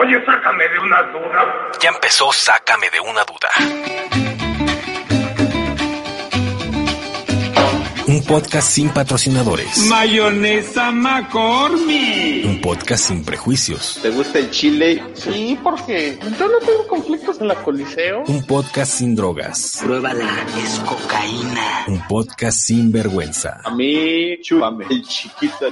[0.00, 1.70] Oye, sácame de una duda.
[1.82, 3.48] Ya empezó Sácame de una duda.
[8.06, 9.86] Un podcast sin patrocinadores.
[9.88, 12.46] Mayonesa McCormick.
[12.46, 13.98] Un podcast sin prejuicios.
[14.00, 15.02] ¿Te gusta el chile?
[15.14, 18.22] Sí, porque yo no tengo conflictos en la coliseo.
[18.28, 19.80] Un podcast sin drogas.
[19.82, 21.86] Pruébala, es cocaína.
[21.88, 23.62] Un podcast sin vergüenza.
[23.64, 25.66] A mí, chúpame, el chiquito.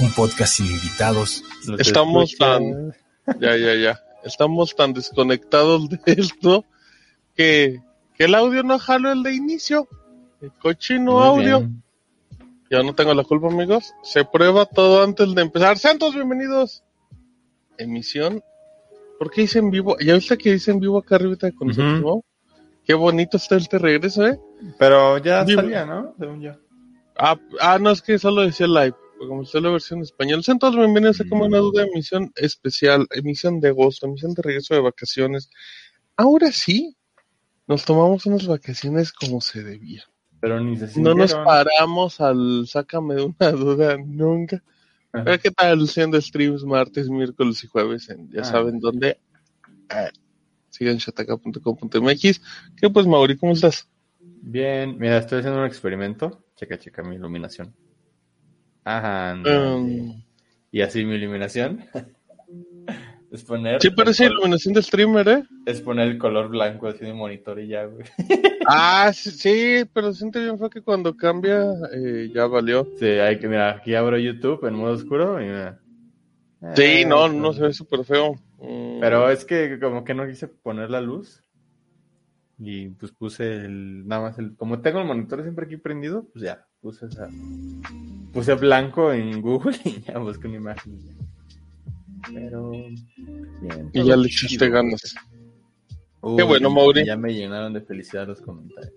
[0.00, 1.44] Un podcast sin invitados.
[1.78, 2.92] Estamos tan,
[3.40, 6.64] ya, ya, ya, estamos tan desconectados de esto
[7.34, 7.80] que,
[8.14, 9.88] que el audio no jaló el de inicio.
[10.40, 11.58] El cochino Muy audio.
[11.60, 11.82] bien.
[12.70, 13.94] Yo no tengo la culpa, amigos.
[14.02, 15.78] Se prueba todo antes de empezar.
[15.78, 16.82] Sean todos bienvenidos.
[17.78, 18.42] Emisión.
[19.18, 19.96] ¿Por qué dice en vivo?
[20.00, 21.80] ¿Ya viste que dice en vivo acá arriba con Ujú.
[21.80, 22.24] nosotros, no?
[22.84, 24.38] Qué bonito está este regreso, ¿eh?
[24.78, 25.60] Pero ya Vivo.
[25.62, 26.14] salía, ¿no?
[26.18, 26.52] Según yo.
[27.16, 28.94] Ah, ah, no, es que solo decía live.
[29.18, 30.44] Como está la versión en español.
[30.44, 34.74] Sean todos bienvenidos a como una duda, emisión especial, emisión de agosto, emisión de regreso
[34.74, 35.50] de vacaciones.
[36.16, 36.96] Ahora sí,
[37.66, 40.04] nos tomamos unas vacaciones como se debía.
[40.40, 44.62] Pero ni se No nos paramos al sácame de una duda nunca.
[45.12, 45.24] Ajá.
[45.24, 45.80] Pero ¿Qué tal?
[45.82, 48.44] Haciendo streams martes, miércoles y jueves en ya Ah.
[48.44, 49.18] saben dónde.
[49.88, 50.10] Ah,
[50.68, 52.40] sigan shataka.com.mx.
[52.76, 53.88] ¿Qué pues, Mauri, cómo estás?
[54.20, 56.44] Bien, mira, estoy haciendo un experimento.
[56.54, 57.74] Checa, checa mi iluminación.
[58.86, 59.34] Ajá.
[59.34, 60.22] Um,
[60.70, 61.84] Y así mi iluminación.
[63.30, 63.82] es poner.
[63.82, 65.42] sí parece el col- iluminación de streamer, ¿eh?
[65.66, 68.06] Es poner el color blanco así de monitor y ya, güey.
[68.68, 71.62] Ah, sí, sí, pero siente bien fue que cuando cambia
[71.92, 72.84] eh, ya valió.
[72.98, 75.78] Sí, hay que, mira, aquí abro YouTube en modo oscuro y mira.
[76.74, 78.34] Sí, Eh, no, no se ve súper feo.
[78.58, 81.44] Mm, Pero es que como que no quise poner la luz.
[82.58, 86.44] Y pues puse el, nada más el, como tengo el monitor siempre aquí prendido, pues
[86.44, 87.28] ya, puse esa,
[88.32, 90.98] puse blanco en Google y ya busqué una imagen.
[92.32, 93.90] Pero, bien.
[93.92, 95.14] Y ya le echaste ganas.
[96.20, 97.04] Uy, Qué bueno, Mauri.
[97.04, 98.92] Ya me llenaron de felicidad los comentarios.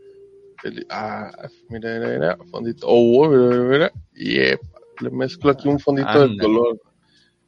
[0.89, 1.31] Ah,
[1.69, 2.85] mira, mira, mira, fondito.
[2.87, 3.91] Oh, mira, mira, mira.
[4.13, 4.59] Y eh,
[4.99, 6.79] le mezclo aquí un fondito de color.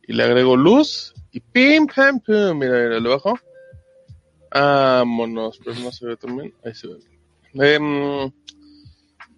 [0.08, 1.14] Y le agrego luz.
[1.32, 2.58] Y pim, pam, pum.
[2.58, 3.38] Mira, mira, le bajo.
[4.52, 6.54] Vámonos, pero no se ve también.
[6.64, 6.98] Ahí se ve.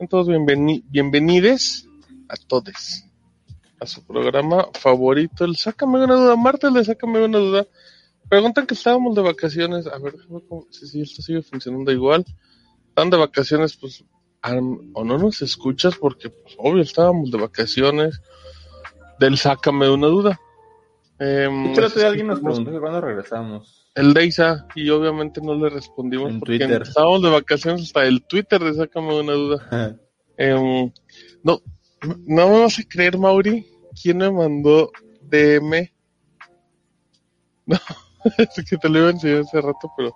[0.04, 1.88] Entonces, bienveni bienvenides
[2.28, 3.06] a todos
[3.80, 6.36] a su programa favorito, el Sácame una duda.
[6.36, 7.66] Martes de Sácame una duda.
[8.28, 9.88] Preguntan que estábamos de vacaciones.
[9.88, 10.16] A ver,
[10.72, 12.26] si, si esto sigue funcionando igual.
[12.90, 14.04] Están de vacaciones, pues,
[14.94, 18.22] o no nos escuchas porque, pues, obvio, estábamos de vacaciones.
[19.22, 20.38] Del Sácame una duda.
[21.18, 23.83] Día alguien nos preguntó que cuándo regresamos.
[23.96, 26.82] El Deisa, y obviamente no le respondimos En porque Twitter.
[26.82, 30.00] estábamos de vacaciones hasta el Twitter de Sácame una duda.
[30.38, 30.92] Em,
[31.44, 31.62] no,
[32.26, 33.68] no me vas a creer, Mauri,
[34.02, 35.92] quién me mandó DM.
[37.68, 37.78] No,
[38.40, 40.16] es que te lo iba a enseñar hace rato, pero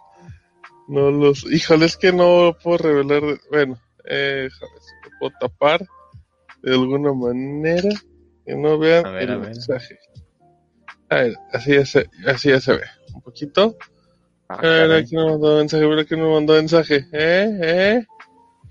[0.87, 1.45] no los.
[1.51, 3.21] Híjole, es que no puedo revelar.
[3.21, 5.85] de- Bueno, eh, si puedo tapar
[6.63, 7.89] de alguna manera
[8.43, 9.99] que no vean ver, el mensaje.
[11.09, 12.81] A ver, así ya se, así ya se ve.
[13.13, 13.77] Un poquito.
[14.49, 15.01] Ah, A ver, caray.
[15.03, 17.05] aquí me mandó mensaje, mira que me mandó mensaje.
[17.11, 17.59] ¿Eh?
[17.61, 18.05] ¿Eh?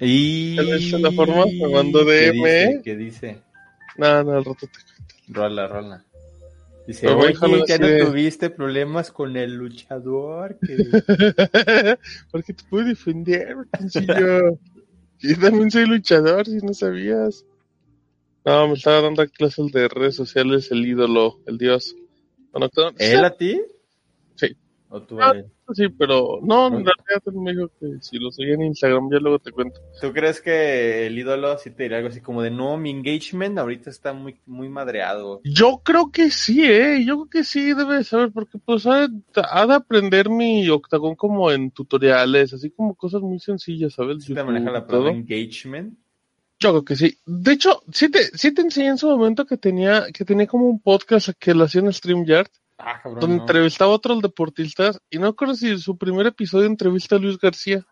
[0.01, 0.57] Y...
[0.57, 1.45] ¿Cuál es la forma?
[1.47, 2.65] Me mandó ¿Qué DM, dice?
[2.65, 2.81] ¿eh?
[2.85, 3.43] ¿Qué dice?
[3.97, 6.05] No, no, al rato te Rola, rola.
[6.87, 10.59] Dice, Pero oye, ya no de- tuviste problemas con el luchador.
[10.61, 10.77] que-".
[12.31, 14.59] Porque te puedo defender, sencillo.
[15.19, 17.45] Yo también soy luchador, si no sabías.
[18.45, 21.97] No, me estaba dando clases de redes sociales el ídolo, el dios.
[22.59, 23.61] Claro, ¿Él a ti?
[24.35, 24.57] Sí.
[24.89, 25.31] ¿O tú Ah.
[25.31, 25.47] a él?
[25.75, 29.41] Sí, pero no, en realidad me dijo que si lo seguía en Instagram, ya luego
[29.41, 29.81] te cuento.
[30.01, 33.59] ¿Tú crees que el ídolo sí te diría algo así como de no, mi engagement
[33.59, 35.41] ahorita está muy, muy madreado?
[35.43, 37.05] Yo creo que sí, eh.
[37.05, 40.69] Yo creo que sí debe de saber, porque pues ha de, ha de aprender mi
[40.69, 44.23] octagón como en tutoriales, así como cosas muy sencillas, ¿sabes?
[44.23, 45.99] ¿Sí te YouTube maneja la palabra engagement?
[46.59, 47.19] Yo creo que sí.
[47.27, 50.67] De hecho, sí te, sí te enseñé en su momento que tenía, que tenía como
[50.67, 53.21] un podcast que lo hacía en StreamYard, Ah, cabrón.
[53.21, 53.43] donde no.
[53.43, 57.85] entrevistaba a otros deportistas, y no recuerdo si su primer episodio entrevista a Luis García.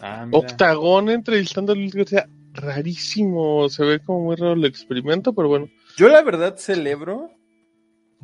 [0.00, 0.38] Ah, mira.
[0.38, 2.28] Octagón entrevistando a Luis García.
[2.54, 5.68] Rarísimo, se ve como muy raro el experimento, pero bueno.
[5.96, 7.30] Yo la verdad celebro.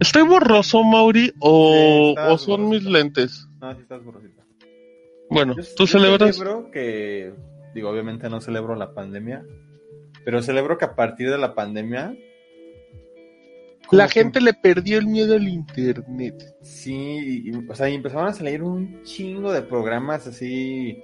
[0.00, 3.46] ¿Estoy borroso, Mauri, o, o son mis lentes?
[3.60, 4.42] No, sí estás borrosita.
[5.30, 6.36] Bueno, Yo- ¿tú yo celebras?
[6.36, 7.32] celebro que,
[7.74, 9.44] digo, obviamente no celebro la pandemia,
[10.24, 12.16] pero celebro que a partir de la pandemia
[13.90, 16.56] La que- gente le perdió el miedo al internet.
[16.62, 21.02] Sí, y- o sea, y empezaron a salir un chingo de programas así.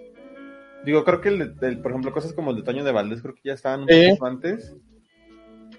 [0.85, 3.43] Digo, creo que, el, por ejemplo, cosas como el de Toño de Valdés, creo que
[3.45, 4.09] ya estaban un Eh.
[4.13, 4.75] poco antes.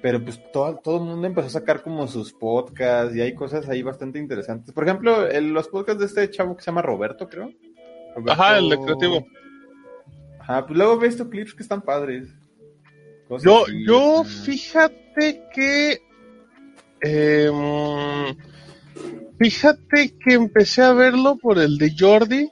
[0.02, 3.70] pero pues todo, todo el mundo empezó a sacar como sus podcasts y hay cosas
[3.70, 4.74] ahí bastante interesantes.
[4.74, 7.52] Por ejemplo, el- los podcasts de este chavo que se llama Roberto, creo.
[8.16, 9.28] Roberto- Ajá, el de creativo.
[10.51, 12.27] Ajá, pues luego ves estos clips que están padres.
[13.30, 16.01] Cosas Yo, así, yo, fíjate que.
[17.01, 18.36] em,
[19.39, 22.50] fíjate que empecé a verlo por el de Jordi.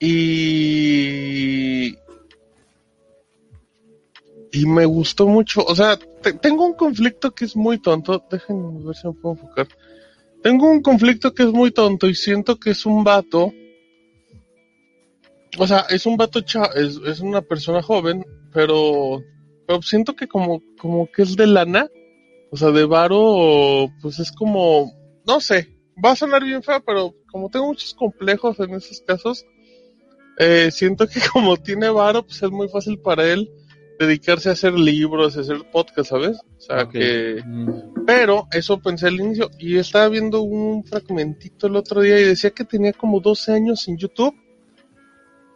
[0.00, 1.94] Y.
[4.52, 5.62] Y me gustó mucho.
[5.66, 8.24] O sea, te- tengo un conflicto que es muy tonto.
[8.30, 9.68] Déjenme ver si me puedo enfocar.
[10.42, 13.52] Tengo un conflicto que es muy tonto y siento que es un vato.
[15.58, 19.22] O sea, es un vato cha es, es una persona joven, pero
[19.66, 21.88] pero siento que como, como que es de lana,
[22.50, 24.92] o sea, de varo, pues es como,
[25.26, 29.46] no sé, va a sonar bien feo, pero como tengo muchos complejos en esos casos,
[30.38, 33.50] eh, siento que como tiene varo, pues es muy fácil para él
[33.98, 36.36] dedicarse a hacer libros, a hacer podcast, ¿sabes?
[36.58, 38.04] O sea, que, Mm.
[38.04, 42.50] pero eso pensé al inicio, y estaba viendo un fragmentito el otro día y decía
[42.50, 44.34] que tenía como 12 años en YouTube,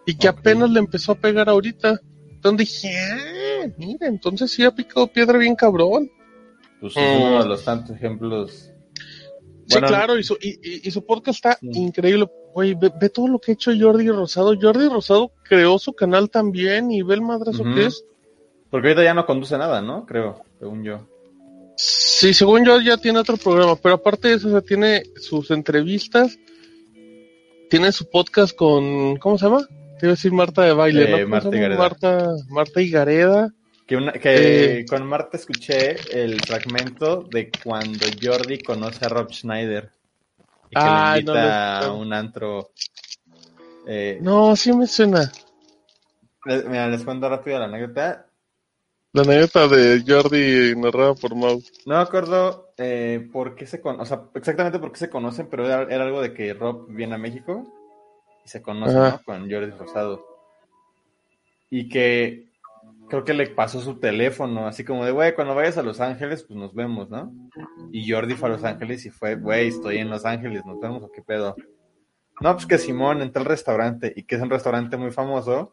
[0.09, 2.01] y que apenas le empezó a pegar ahorita.
[2.31, 6.11] Entonces dije, ah, mira, entonces sí ha picado piedra bien cabrón.
[6.81, 8.71] Pues es uno de los tantos ejemplos.
[9.67, 11.69] Sí, claro, y su, y, y- y su podcast está Sí.
[11.75, 12.27] increíble.
[12.55, 14.55] Güey, ve, ve todo lo que ha hecho Jordi Rosado.
[14.59, 18.03] Jordi Rosado creó su canal también y ve el madrazo que es.
[18.71, 20.07] Porque ahorita ya no conduce nada, ¿no?
[20.07, 21.07] Creo, según yo.
[21.77, 25.51] Sí, según yo ya tiene otro programa, pero aparte de eso, o sea, tiene sus
[25.51, 26.39] entrevistas,
[27.71, 29.69] tiene su podcast con, ¿cómo se llama?
[29.99, 31.17] Te iba a decir Marta de baile, Eh, ¿no?
[31.19, 31.57] ¿Cómo Marta?
[31.57, 31.79] Higareda.
[31.79, 33.55] Marta, Marta Higareda.
[33.87, 34.87] Que, una, que Eh.
[34.87, 39.91] con Marta escuché el fragmento de cuando Jordi conoce a Rob Schneider.
[40.71, 42.71] Y que Ay, le no invita lo- a un antro.
[43.87, 45.33] Eh, No, sí me suena.
[46.45, 48.27] les- Mira, les cuento rápido la anécdota.
[49.15, 51.63] La anécdota de Jordi narrada por Mau.
[51.87, 55.49] No me acuerdo eh, por qué se conocen, o sea, exactamente por qué se conocen,
[55.51, 57.67] pero era, era algo de que Rob viene a México
[58.49, 58.95] y se conoce.
[58.95, 59.21] ¿no?
[59.25, 60.25] Con Jordi Rosado.
[61.71, 62.49] Y que
[63.09, 66.43] creo que le pasó su teléfono, así como de, güey, cuando vayas a Los Ángeles,
[66.45, 67.33] pues nos vemos, ¿no?
[67.93, 71.03] Y Jordi fue a Los Ángeles y fue, güey, estoy en Los Ángeles, nos vemos
[71.03, 71.57] o qué pedo.
[72.41, 75.73] No, pues que Simón entró al restaurante y que es un restaurante muy famoso,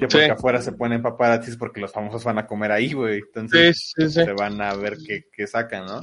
[0.00, 0.30] que porque Sí.
[0.30, 3.18] afuera se ponen paparazzis porque los famosos van a comer ahí, güey.
[3.18, 4.24] Entonces Sí, sí, sí.
[4.24, 6.00] se van a ver qué, qué sacan, ¿no?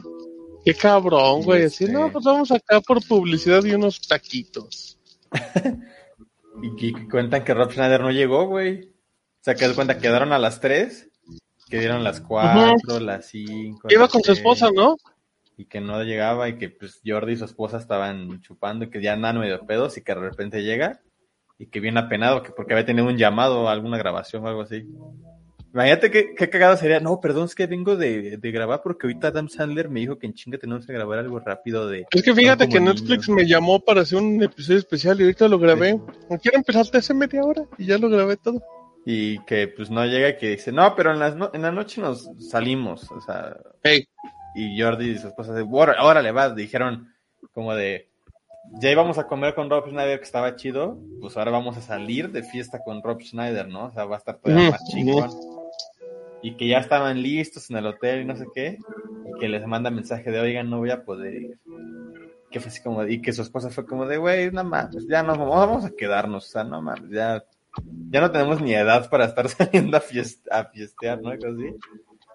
[0.64, 1.64] Qué cabrón, güey.
[1.66, 4.98] Así, Este- no, pues vamos acá por publicidad y unos taquitos.
[6.62, 8.82] Y que, cuentan que Rob Schneider no llegó, güey.
[8.82, 11.10] O sea, que de cuenta quedaron a las 3,
[11.70, 13.88] que dieron las 4, las 5.
[13.90, 14.98] Iba con su esposa, ¿no?
[15.58, 19.02] Y que no llegaba y que pues Jordi y su esposa estaban chupando y que
[19.02, 21.02] ya andaban medio pedos y que de repente llega
[21.58, 24.88] y que viene apenado que porque había tenido un llamado, alguna grabación o algo así.
[25.74, 27.00] Imagínate qué, qué cagado sería.
[27.00, 30.28] No, perdón, es que vengo de, de grabar porque ahorita Adam Sandler me dijo que
[30.28, 32.06] en chinga tenemos que grabar algo rápido de...
[32.12, 35.60] Es que fíjate que Netflix me llamó para hacer un episodio especial y ahorita lo
[35.60, 35.94] grabé.
[36.30, 37.64] ¿No quiero empezar hace media hora?
[37.78, 38.62] Y ya lo grabé todo.
[39.06, 41.72] Y que pues no llega y que dice, no, pero en, las no- en la
[41.72, 43.10] noche nos salimos.
[43.12, 44.06] O sea, Hey,
[44.56, 47.08] y Jordi y su esposa de, "Órale, vas, dijeron
[47.54, 48.10] como de,
[48.80, 52.30] ya íbamos a comer con Rob Schneider que estaba chido, pues ahora vamos a salir
[52.32, 53.86] de fiesta con Rob Schneider, ¿no?
[53.86, 55.30] O sea, va a estar todavía más chingón.
[56.44, 58.78] Y que ya estaban listos en el hotel y no sé qué,
[59.28, 61.58] y que les manda mensaje de, oigan, no voy a poder ir.
[62.50, 65.24] Que fue así como, y que su esposa fue como de, güey, no mames, ya
[65.24, 67.44] nos vamos, a quedarnos, o sea, no mames, ya,
[68.10, 71.30] ya no tenemos ni edad para estar saliendo a, fiest- a fiestear, ¿no?
[71.30, 71.76] Así.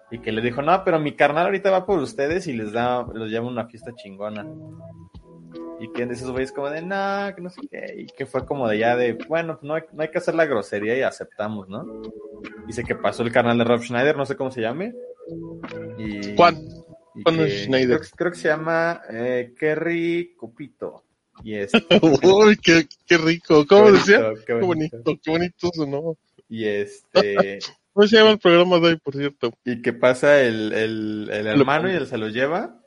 [0.09, 3.05] Y que le dijo, no, pero mi carnal ahorita va por ustedes y les da,
[3.13, 4.45] los lleva una fiesta chingona.
[5.79, 7.93] Y que de esos güeyes como de, no, que no sé qué.
[7.97, 10.45] Y que fue como de ya de, bueno, no hay, no hay que hacer la
[10.45, 11.85] grosería y aceptamos, ¿no?
[12.65, 14.93] Dice que pasó el carnal de Rob Schneider, no sé cómo se llame.
[15.97, 16.57] Y, Juan.
[17.15, 17.97] y que- Schneider.
[17.97, 21.03] Creo, que- creo que se llama eh, Kerry Copito.
[21.43, 21.71] Y es...
[22.23, 23.65] Uy, qué, qué rico.
[23.67, 24.19] ¿Cómo Qué decía?
[24.29, 26.17] bonito, Qué bonito, qué bonito sonó.
[26.49, 27.59] Y este...
[27.93, 29.51] ¿Cómo se llama el programa de hoy, por cierto?
[29.65, 32.79] Y que pasa el, el, el hermano y él se lo lleva.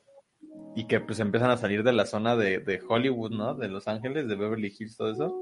[0.75, 3.55] Y que pues empiezan a salir de la zona de, de Hollywood, ¿no?
[3.55, 5.35] De Los Ángeles, de Beverly Hills, todo eso.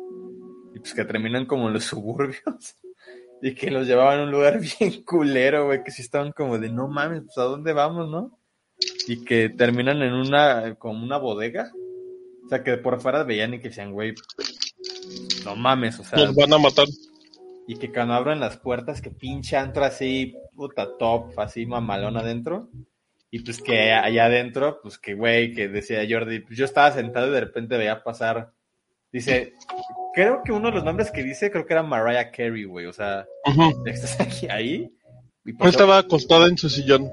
[0.75, 2.77] Y pues que terminan como en los suburbios.
[3.43, 5.83] Y que los llevaban a un lugar bien culero, güey.
[5.85, 8.39] Que sí estaban como de, no mames, pues a dónde vamos, ¿no?
[9.07, 11.73] Y que terminan en una, como una bodega.
[12.45, 14.15] O sea, que por fuera veían y que decían, güey,
[15.45, 16.19] no mames, o sea.
[16.19, 16.87] Nos van a matar.
[17.67, 22.71] Y que cuando abren las puertas, que pinche antro así, puta top, así mamalón adentro.
[23.31, 27.29] Y pues que allá adentro, pues que güey, que decía Jordi, pues yo estaba sentado
[27.29, 28.53] y de repente veía pasar.
[29.13, 29.53] Dice,
[30.15, 32.87] creo que uno de los nombres que dice, creo que era Mariah Carey, güey.
[32.87, 33.27] O sea,
[33.87, 34.91] estás aquí, ahí.
[35.45, 37.11] Y No pasó- estaba acostada en su sillón.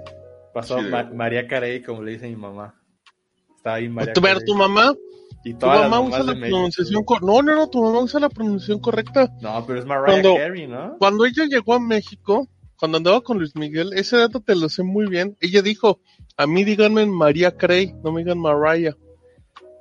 [0.53, 2.81] Pasó Sí, Ma- María Carey, como le dice mi mamá.
[3.57, 4.39] Estaba ahí María ¿Tu, Carey.
[4.45, 4.93] tu mamá,
[5.43, 7.25] Y tu mamá usa la pronunciación correcta.
[7.27, 9.29] No, no, no, tu mamá usa la pronunciación correcta.
[9.41, 10.95] No, pero es Mariah Cuando- Carey, ¿no?
[10.97, 14.83] Cuando ella llegó a México, cuando andaba con Luis Miguel, ese dato te lo sé
[14.83, 15.37] muy bien.
[15.39, 15.99] Ella dijo,
[16.37, 18.95] a mí díganme María Carey, no me digan Mariah.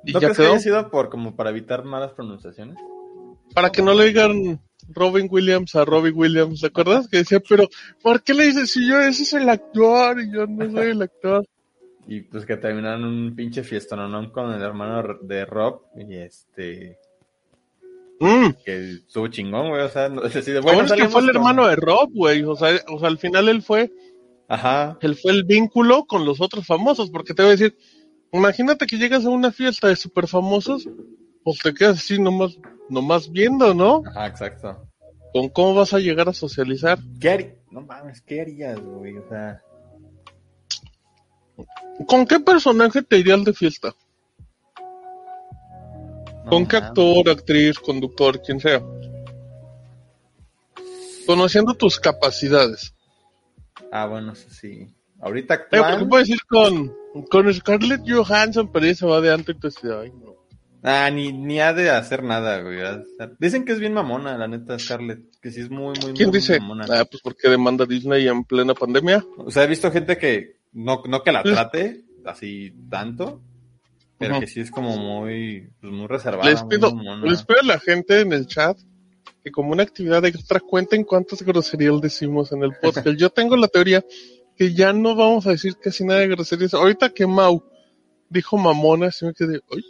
[0.03, 2.77] Y ¿No ya crees que haya sido por, como para evitar malas pronunciaciones?
[3.53, 7.07] Para que no le digan Robin Williams a Robbie Williams, ¿te acuerdas?
[7.07, 7.67] Que decía, pero,
[8.01, 11.01] ¿por qué le dices si yo ese es el actor y yo no soy el
[11.01, 11.45] actor?
[12.07, 15.81] Y pues que terminaron un pinche fiestononón con el hermano de Rob.
[15.97, 16.99] Y este.
[18.19, 18.49] Mm.
[18.65, 19.81] Que estuvo chingón, güey.
[19.81, 22.43] O sea, no- es así de, bueno es que fue el hermano de Rob, güey.
[22.43, 23.91] O sea, o sea, al final él fue,
[24.47, 24.97] Ajá.
[25.01, 27.77] él fue el vínculo con los otros famosos, porque te voy a decir,
[28.31, 30.87] imagínate que llegas a una fiesta de super famosos,
[31.43, 32.57] pues te quedas así nomás,
[32.89, 34.03] nomás viendo, ¿no?
[34.07, 34.87] Ajá, exacto.
[35.33, 36.97] ¿Con cómo vas a llegar a socializar?
[37.19, 37.53] ¿Qué harías?
[37.69, 39.17] No mames, ¿qué harías, güey?
[39.17, 39.61] O sea.
[42.07, 43.93] ¿Con qué personaje te irías de fiesta?
[46.47, 48.81] ¿Con qué actor, actriz, conductor, quien sea?
[51.25, 52.93] Conociendo tus capacidades.
[53.91, 54.87] Ah, bueno, sí.
[55.19, 56.07] Ahorita actual.
[56.07, 56.93] puedes ir con,
[57.29, 60.35] con Scarlett Johansson, pero ella se va de antes y dices, ay, no.
[60.83, 62.77] Ah, ni, ni ha de hacer nada, güey.
[63.39, 65.39] Dicen que es bien mamona, la neta, Scarlett.
[65.41, 66.59] Que sí es muy, muy, ¿Quién muy dice?
[66.59, 66.85] mamona.
[66.89, 69.25] Ah, pues porque demanda Disney en plena pandemia.
[69.37, 73.41] O sea, he visto gente que no, no que la trate así tanto,
[74.17, 76.49] pero que sí es como muy, pues muy reservada.
[76.49, 76.91] Les pido,
[77.23, 78.77] les pido a la gente en el chat
[79.43, 83.07] que como una actividad extra cuenten cuántas groserías decimos en el podcast.
[83.17, 84.03] Yo tengo la teoría
[84.57, 86.73] que ya no vamos a decir casi nada de groserías.
[86.73, 87.63] Ahorita que Mau
[88.29, 89.85] dijo mamona, se me quedé, uy,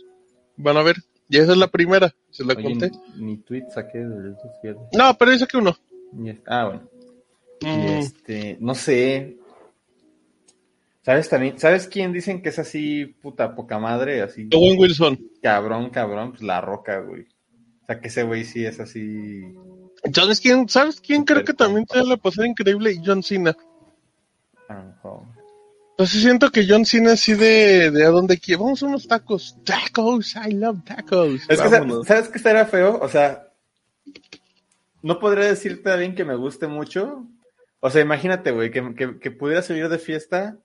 [0.58, 0.98] van a ver,
[1.30, 2.92] ya esa es la primera, se la Oye, conté.
[3.16, 4.80] ni, ni tweet saqué de estos fíjate.
[4.98, 5.78] No, pero dice que uno.
[6.46, 6.90] Ah, bueno.
[7.62, 9.38] Y Mm, este, no sé.
[11.06, 11.60] ¿Sabes también?
[11.60, 14.24] ¿Sabes quién dicen que es así, puta poca madre?
[14.24, 15.20] Así, Owen Wilson.
[15.40, 17.28] cabrón, cabrón, pues la roca, güey.
[17.84, 19.44] O sea, que ese güey sí es así.
[20.12, 20.68] ¿Sabes quién?
[20.68, 23.00] ¿Sabes quién creo que también te la pasar increíble?
[23.06, 23.56] John Cena.
[24.68, 25.22] a lo mejor.
[25.96, 28.64] Pues sí siento que John Cena así de, de a donde quiera.
[28.64, 29.60] Vamos a unos tacos.
[29.64, 31.42] Tacos, I love tacos.
[31.48, 32.08] Es que, Vámonos.
[32.08, 32.98] ¿sabes qué estaría feo?
[33.00, 33.54] O sea,
[35.04, 37.28] no podría decirte a alguien que me guste mucho.
[37.80, 40.58] O sea, imagínate, güey, que, que, que pudiera salir de fiesta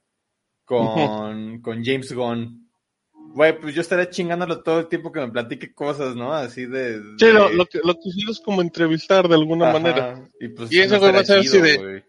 [0.79, 2.69] con, con James Gunn.
[3.33, 6.33] Güey, pues yo estaría chingándolo todo el tiempo que me platique cosas, ¿no?
[6.33, 7.01] Así de...
[7.17, 10.29] Sí, de- lo, lo que lo quisieras como entrevistar de alguna Ajá, manera.
[10.41, 12.05] Y, pues, Y ese no güey va a ser así de- güey.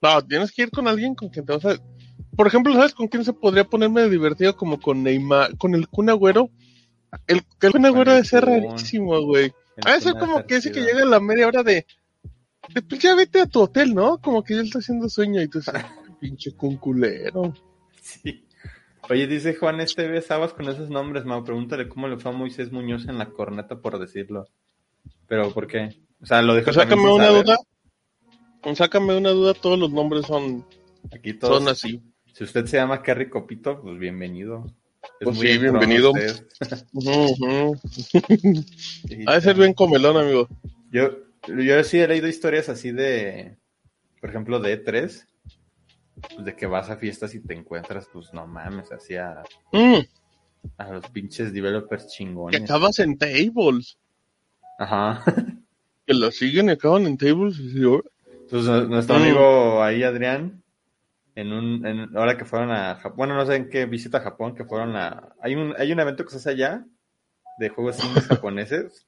[0.00, 1.76] No, tienes que ir con alguien con quien te vas a...
[2.36, 4.56] Por ejemplo, ¿sabes con quién se podría ponerme divertido?
[4.56, 6.50] Como con Neymar, con el Kun Agüero.
[7.26, 9.52] El, el Kun Agüero debe ser rarísimo, güey.
[9.84, 11.86] A veces como que ese que llega a la media hora de...
[12.72, 14.18] de pues ya vete a tu hotel, ¿no?
[14.18, 15.74] Como que ya está haciendo sueño y tú dices,
[16.20, 17.52] pinche Kun culero.
[18.06, 18.46] Sí.
[19.10, 21.42] Oye, dice Juan Esteve Sabas con esos nombres, Mau.
[21.44, 24.46] Pregúntale cómo le fue a Moisés Muñoz en la corneta por decirlo.
[25.26, 25.96] ¿Pero por qué?
[26.20, 27.44] O sea, lo dejo Pues sácame una saber.
[27.44, 27.56] duda.
[28.74, 30.64] Sácame una duda, todos los nombres son,
[31.12, 31.58] Aquí todos.
[31.58, 32.00] son así.
[32.32, 34.64] Si usted se llama Kerry Copito, pues bienvenido.
[35.02, 36.12] Es Pues muy sí, bienvenido.
[36.92, 37.76] ujú.
[39.08, 40.48] Sí, Ha de ser bien comelón, amigo.
[40.90, 41.10] Yo,
[41.48, 43.56] yo sí he leído historias así de,
[44.20, 45.26] por ejemplo, de E3,
[46.20, 49.42] pues de que vas a fiestas y te encuentras, pues no mames, así a,
[49.72, 50.00] Mm,
[50.78, 52.62] a los pinches developers que chingones.
[52.62, 53.98] acabas en tables.
[54.78, 55.22] Ajá.
[56.06, 57.58] Que lo siguen y acaban en tables.
[57.58, 59.22] nu- nuestro Mm.
[59.22, 60.62] amigo ahí, Adrián,
[61.34, 64.22] en un, en, ahora que fueron a Japón, bueno, no sé en qué visita a
[64.22, 66.84] Japón, que fueron a, hay un, hay un evento que se hace allá
[67.58, 69.04] de juegos indies japoneses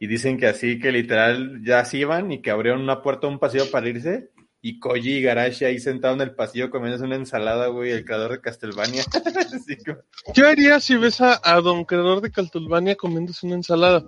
[0.00, 3.38] y dicen que así, que literal ya se iban y que abrieron una puerta un
[3.38, 7.68] pasillo para irse y Koji y Garashi ahí sentado en el pasillo comiéndose una ensalada,
[7.68, 9.04] güey, el creador de Castlevania.
[9.86, 9.98] Como-
[10.34, 14.04] ¿Qué harías si ves a, a don creador de Castlevania comiéndose una ensalada?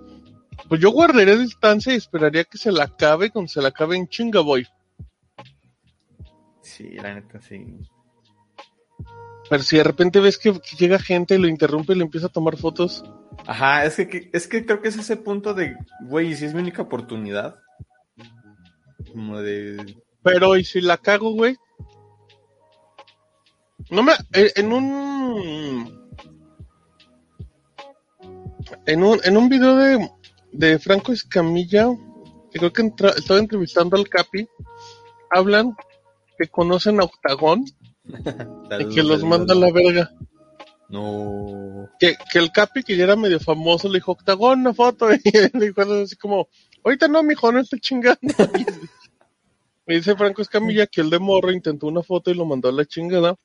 [0.67, 4.07] Pues yo guardaría distancia y esperaría que se la acabe cuando se la acabe en
[4.07, 4.67] Chingaboy.
[6.61, 7.65] sí, la neta, sí.
[9.49, 12.27] Pero si de repente ves que, que llega gente y lo interrumpe y le empieza
[12.27, 13.03] a tomar fotos.
[13.45, 15.75] Ajá, es que, que- es que creo que es ese punto de,
[16.07, 17.55] güey, si es mi única oportunidad.
[19.11, 21.57] Como de, Pero ¿y si la cago, güey?
[23.89, 24.13] No me...
[24.33, 26.01] En un...
[28.85, 30.09] En un, en un video de,
[30.53, 31.87] de Franco Escamilla,
[32.51, 34.47] que creo que entra- estaba entrevistando al Capi,
[35.29, 35.75] hablan
[36.37, 37.65] que conocen a Octagón
[38.79, 40.11] y que los manda a la verga.
[40.89, 41.89] No.
[41.99, 45.07] Que, que el Capi, que ya era medio famoso, le dijo, Octagón, una foto.
[45.23, 46.47] Y le dijo así como,
[46.83, 48.19] ahorita no, mijo, no estoy chingando.
[49.85, 52.71] Me dice Franco Escamilla que el de morro intentó una foto y lo mandó a
[52.71, 53.35] la chingada.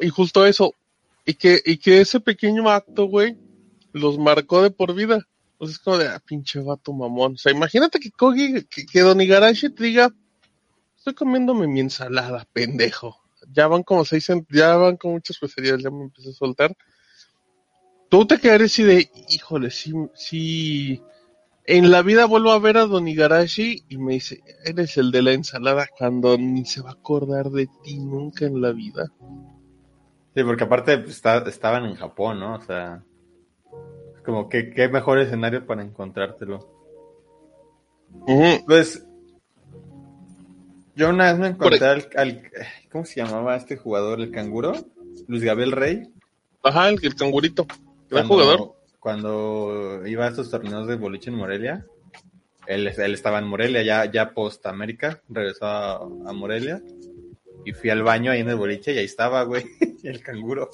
[0.00, 0.74] Y justo eso.
[1.24, 3.36] Y que, y que ese pequeño acto, güey,
[3.92, 5.26] los marcó de por vida.
[5.52, 7.32] Entonces es como de, ah, pinche vato mamón.
[7.32, 10.14] O sea, imagínate que Kogi, que, que Don Igarashi te diga,
[10.96, 13.18] estoy comiéndome mi ensalada, pendejo.
[13.52, 16.76] Ya van como seis, ya van con muchas pecerías, ya me empecé a soltar.
[18.08, 21.02] Tú te quedarías así de, híjole, sí, sí.
[21.68, 25.22] En la vida vuelvo a ver a Don Igarashi y me dice, eres el de
[25.22, 29.10] la ensalada cuando ni se va a acordar de ti nunca en la vida.
[30.34, 32.54] Sí, porque aparte pues, está- estaban en Japón, ¿no?
[32.56, 33.02] O sea,
[34.14, 36.70] es como que qué mejor escenario para encontrártelo.
[38.66, 39.04] Pues,
[40.94, 42.42] yo una vez me encontré al, al-
[42.92, 44.72] ¿cómo se llamaba este jugador, el canguro?
[45.26, 46.02] Luis Gabriel Rey.
[46.62, 47.66] Ajá, el, el cangurito.
[48.08, 48.75] Gran Cuando- jugador.
[49.06, 51.86] Cuando iba a estos torneos de boliche en Morelia,
[52.66, 56.82] él, él estaba en Morelia, ya, ya post América, regresó a, a Morelia.
[57.64, 59.64] Y fui al baño ahí en el boliche y ahí estaba, güey,
[60.02, 60.70] el canguro.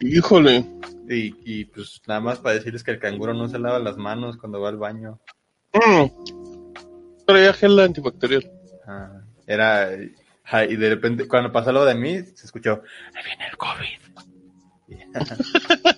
[0.00, 0.64] Híjole.
[1.08, 4.36] Y, y pues nada más para decirles que el canguro no se lava las manos
[4.36, 5.20] cuando va al baño.
[5.74, 7.24] Mm.
[7.24, 8.50] Traía gel antibacterial.
[8.84, 9.94] Ah, era.
[9.94, 12.82] y de repente, cuando pasó lo de mí, se escuchó:
[13.14, 13.98] Ahí viene el COVID.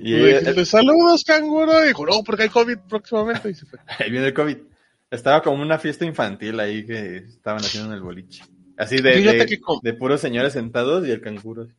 [0.00, 1.84] Y Le saludos, canguro.
[1.84, 3.50] Y dijo, no, porque hay COVID próximamente.
[3.50, 3.78] Y se fue.
[3.98, 4.56] Ahí viene el COVID.
[5.10, 8.42] Estaba como una fiesta infantil ahí que estaban haciendo en el boliche.
[8.76, 11.72] Así de, de, que con- de puros señores sentados y el canguro así.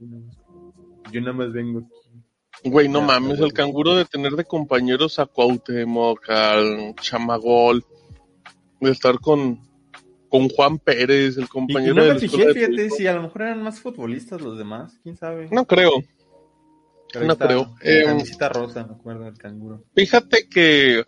[1.12, 2.70] Yo nada más vengo aquí.
[2.70, 7.84] Güey, no Ya, mames, el canguro de tener de compañeros a Cuauhtémoc, al Chamagol,
[8.80, 9.60] de estar con,
[10.30, 13.42] con Juan Pérez, el Y, y compañero no me fijé, fíjate, si a lo mejor
[13.44, 15.50] eran más futbolistas los demás, quién sabe.
[15.52, 15.92] No creo.
[17.14, 17.76] Pero no creo.
[17.82, 19.84] Eh, camiseta rosa, me acuerdo del canguro.
[19.96, 21.04] Fíjate que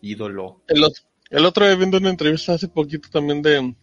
[0.00, 0.62] Ídolo.
[0.68, 3.74] el, ot- el otro día viendo una entrevista hace poquito también de,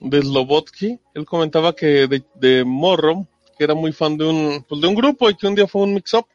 [0.00, 3.26] de Slobotsky, él comentaba que de, de Morro,
[3.56, 5.82] que era muy fan de un, pues de un grupo y que un día fue
[5.82, 6.26] un mix-up,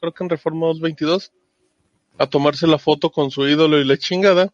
[0.00, 1.32] creo que en Reforma 222,
[2.18, 4.52] a tomarse la foto con su ídolo y la chingada.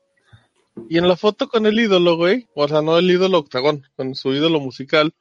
[0.89, 4.15] Y en la foto con el ídolo, güey, o sea, no el ídolo octagón, con
[4.15, 5.15] su ídolo musical,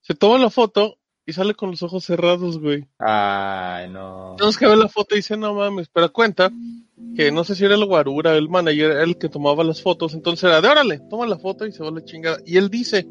[0.00, 0.97] se toma la foto
[1.28, 2.88] y sale con los ojos cerrados, güey.
[2.98, 4.34] Ay, no.
[4.38, 6.50] Tenemos que ver la foto y dice, no mames, pero cuenta
[7.14, 10.44] que no sé si era el guarura, el manager, el que tomaba las fotos, entonces
[10.44, 12.38] era de órale, toma la foto y se va la chingada.
[12.46, 13.06] Y él dice,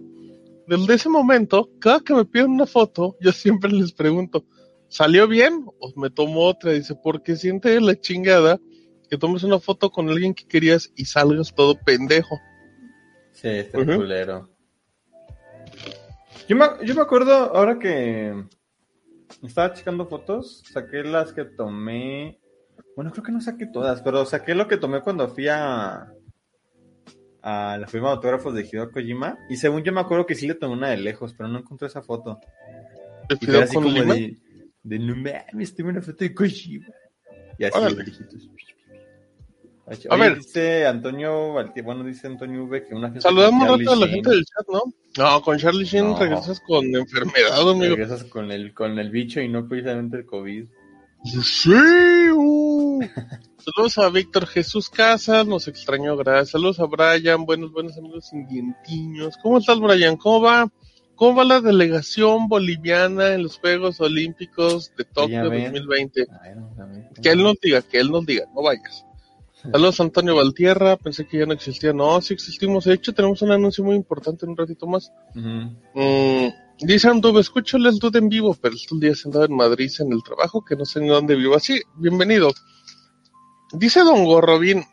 [0.65, 4.43] desde ese momento, cada que me piden una foto, yo siempre les pregunto,
[4.87, 5.67] ¿salió bien?
[5.79, 8.59] O me tomo otra, dice, porque siente la chingada
[9.11, 12.39] que tomes una foto con alguien que querías y salgas todo pendejo.
[13.31, 13.97] Sí, está Ujú.
[13.97, 14.56] culero.
[16.47, 18.45] Yo me, yo me acuerdo ahora que
[19.43, 22.39] estaba checando fotos, saqué las que tomé.
[22.95, 26.09] Bueno, creo que no saqué todas, pero saqué lo que tomé cuando fui a,
[27.41, 29.37] a la firma de autógrafos de Hideo Kojima.
[29.49, 31.87] Y según yo me acuerdo que sí le tomé una de lejos, pero no encontré
[31.87, 32.39] esa foto.
[33.27, 34.37] ¿Te Y pidió fue así como de,
[34.83, 36.87] de no mames, tomé una foto de Kojima.
[37.57, 38.03] Y así Órale.
[38.03, 38.11] de
[39.89, 40.37] Oye, A ver.
[40.37, 44.07] dice Antonio Valti- bueno, dice Antonio V que una fiesta Saludamos un rato a la
[44.07, 44.81] gente del chat, ¿no?
[45.17, 46.19] No, con Charlie Sheen No.
[46.19, 47.95] regresas con enfermedad, amigo.
[47.95, 50.65] Regresas con el, con el bicho y no precisamente el COVID.
[51.41, 51.71] Sí,
[52.33, 52.99] uh.
[53.57, 56.51] Saludos a Víctor Jesús Casas, nos extrañó, gracias.
[56.51, 59.35] Saludos a Brian, buenos, buenos amigos indientiños.
[59.41, 60.15] ¿Cómo estás, Brian?
[60.17, 60.69] ¿Cómo va?
[61.15, 65.63] ¿Cómo va la delegación boliviana en los Juegos Olímpicos de Tokio Oye, a ver.
[65.71, 66.27] 2020?
[66.43, 67.09] Ay, no, también.
[67.21, 69.03] Que él nos diga, que él nos diga, no vayas.
[69.71, 71.93] Saludos a Antonio Valtierra, pensé que ya no existía.
[71.93, 72.85] No, sí existimos.
[72.85, 75.11] De hecho, tenemos un anuncio muy importante en un ratito más.
[75.35, 75.75] Ujú.
[75.95, 76.47] Mm,
[76.79, 80.23] dice Anduve, escúchale el dude en vivo, pero estos días andaba en Madrid en el
[80.23, 81.55] trabajo, que no sé ni dónde vivo.
[81.55, 82.51] Así, bienvenido.
[83.73, 84.83] Dice Don Gorrobín,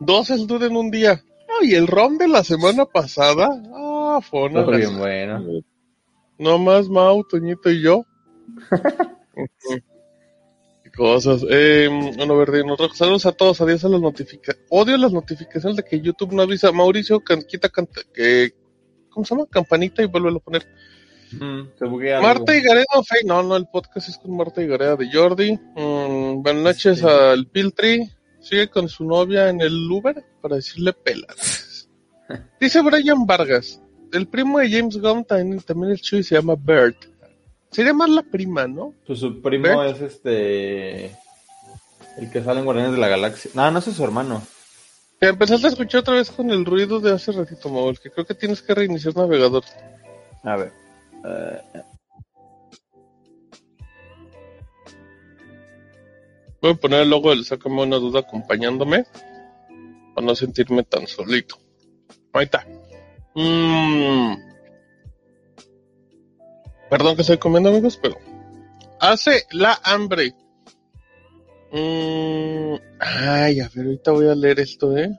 [0.00, 1.22] dos el dude en un día.
[1.60, 3.48] Ay, el ron de la semana pasada.
[3.74, 5.62] Ah, fue una bien bueno.
[6.38, 8.04] No más Mau, Toñito y yo.
[10.98, 11.44] Cosas.
[11.48, 12.94] Eh, uno rojo.
[12.94, 13.60] Saludos a todos.
[13.60, 14.66] Adiós a las notificaciones.
[14.68, 16.72] Odio las notificaciones de que YouTube no avisa.
[16.72, 19.46] Mauricio, can- quita ¿cómo se llama?
[19.48, 20.66] Campanita y vuelve a poner.
[22.20, 25.52] Marta y Gareda, Fe- no, no, el podcast es con Marta y Gareda de Jordi.
[25.76, 27.06] Mm, buenas noches Sí.
[27.06, 28.10] al Piltri.
[28.40, 31.88] Sigue con su novia en el Uber para decirle pelas.
[32.60, 33.80] Dice Brian Vargas,
[34.12, 36.96] el primo de James Gunn también, también el Chuy se llama Bert.
[37.70, 38.94] Sería más la prima, ¿no?
[39.06, 41.06] Pues su primo es este.
[42.16, 43.50] El que sale en Guardianes de la Galaxia.
[43.54, 44.42] No, no ese es su hermano.
[45.20, 48.24] Te empezaste a escuchar otra vez con el ruido de hace ratito, Maul, que creo
[48.26, 49.64] que tienes que reiniciar el navegador.
[50.44, 50.72] A ver.
[51.24, 51.82] eh,
[56.60, 59.04] Voy a poner el logo del Sácame una duda acompañándome.
[60.14, 61.56] para no sentirme tan solito.
[62.32, 62.66] Ahí está.
[63.34, 64.47] Mm.
[66.90, 68.16] Perdón que estoy comiendo, amigos, pero
[69.00, 70.34] hace la hambre.
[71.72, 72.74] Mm.
[73.00, 75.10] Ay, a ver, ahorita voy a leer esto, ¿eh?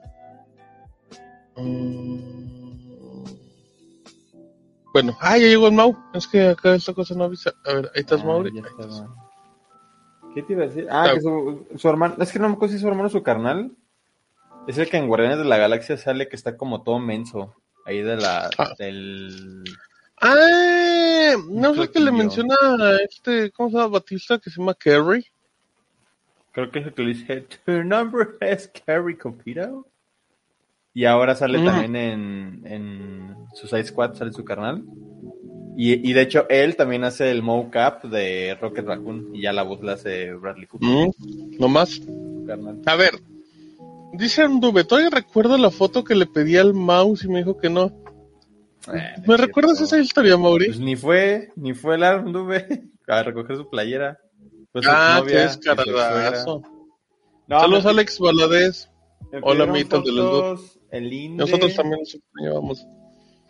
[1.56, 2.40] Mm.
[4.92, 5.96] Bueno, ah, ya llegó el Mau.
[6.12, 7.52] Es que acá esta cosa no avisa.
[7.64, 8.50] A ver, ahí estás, Ah, Mauri.
[8.50, 9.04] Ahí estás.
[10.34, 10.86] ¿Qué te iba a decir?
[10.90, 11.14] Ah, Ah.
[11.14, 13.70] que su, su hermano, es que no me acuerdo si su hermano o su carnal.
[14.66, 17.54] Es el que en Guardianes de la Galaxia sale que está como todo menso.
[17.86, 18.74] Ahí de la, Ah.
[18.78, 19.62] del...
[20.20, 23.88] Ah, no sé que le menciona a este, ¿cómo se llama?
[23.88, 25.24] Batista, que se llama Kerry.
[26.52, 29.86] Creo que es el que le dice, tu number es Carrie Copito.
[30.92, 31.64] Y ahora sale Mm.
[31.64, 34.82] también en, en Suicide Squad, sale su carnal.
[35.76, 39.30] Y, y de hecho, él también hace el mocap de Rocket Raccoon.
[39.34, 41.10] Y ya la voz la hace Bradley Cooper, Mm,
[41.58, 42.00] no más.
[42.46, 42.80] carnal.
[42.86, 43.12] A ver,
[44.14, 47.70] dice Anduve, todavía recuerdo la foto que le pedí al mouse y me dijo que
[47.70, 47.92] no.
[48.94, 49.94] Eh, ¿Me es recuerdas cierto.
[49.96, 50.66] esa historia, Mauri?
[50.66, 54.18] Pues ni fue, ni fue el Arnduve a recoger su playera.
[54.86, 55.42] Ah, novia qué
[55.74, 56.62] descaradazo.
[57.48, 58.90] No, Saludos, me- Alex Valadez.
[59.42, 60.60] Hola, amiguitos de los dos.
[60.60, 62.86] fotos, El Inde, Nosotros también nos extrañábamos.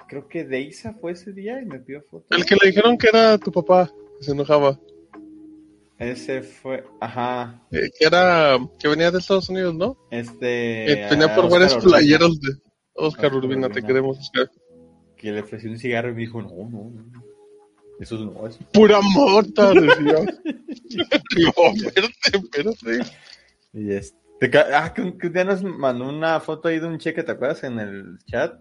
[0.09, 2.27] Creo que Deisa fue ese día y me pidió fotos.
[2.37, 4.79] El que le dijeron que era tu papá, que se enojaba.
[5.99, 9.97] Ese fue, ajá, Eh, que era, que venía de Estados Unidos, ¿no?
[10.11, 10.91] este...
[11.05, 12.49] Eh, venía por varias Urbina, playeras de
[12.95, 13.87] Oscar Oscar Urbina, te Urbina.
[13.87, 14.51] queremos, Oscar.
[15.21, 17.25] Que le ofreció un cigarro y me dijo, no, no, no.
[17.99, 18.57] Eso no es.
[18.73, 19.91] Pura morta, decía.
[20.95, 23.11] no, espérate, espérate.
[23.75, 24.17] Y este,
[24.75, 27.33] ah, que, un- que un día nos mandó una foto ahí de un cheque, ¿te
[27.33, 27.63] acuerdas?
[27.65, 28.55] En el chat.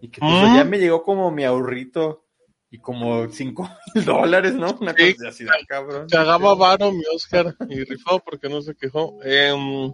[0.00, 0.54] Y que Mm.
[0.56, 2.22] ya me llegó como mi ahorrito.
[2.68, 4.76] Y como cinco mil dólares, ¿no?
[4.80, 5.14] Una Sí.
[5.14, 6.08] cosa así, ah, cabrón.
[6.10, 9.16] Cagaba varo mi Oscar y rifado porque no se quejó.
[9.24, 9.92] Em,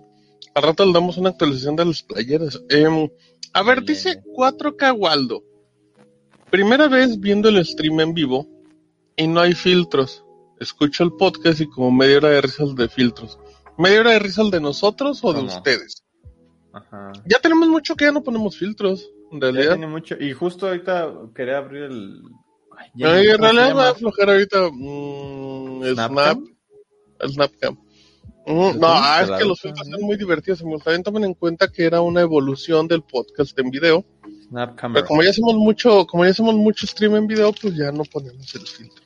[0.55, 2.63] al rato le damos una actualización de las playeras.
[2.71, 3.09] Em,
[3.53, 5.43] a ver, dice 4K Waldo.
[6.53, 8.47] Primera vez viendo el stream en vivo
[9.17, 10.23] y no hay filtros.
[10.61, 13.38] Escucho el podcast y como media hora de risas de filtros.
[13.79, 16.05] ¿Media hora de risas de nosotros o de ustedes?
[16.75, 17.12] Ajá.
[17.27, 19.73] Ya tenemos mucho que ya no ponemos filtros, en Ya realidad.
[19.77, 20.15] tiene mucho.
[20.21, 22.23] Y justo ahorita quería abrir el.
[22.77, 26.57] Ay, ya no- en ¿cómo se realidad va a aflojar ahorita mm, Snap, ¿Snapcam?
[27.21, 27.75] el Snapcam.
[27.75, 30.61] Mm, ¿Cómo no, ah, es que los filtros son muy divertidos.
[30.61, 34.05] También tomen en cuenta que era una evolución del podcast en video.
[34.53, 35.01] Snap Camera.
[35.01, 38.05] Pero como ya hacemos mucho, como ya hacemos mucho stream en video, pues ya no
[38.05, 39.03] ponemos el filtro.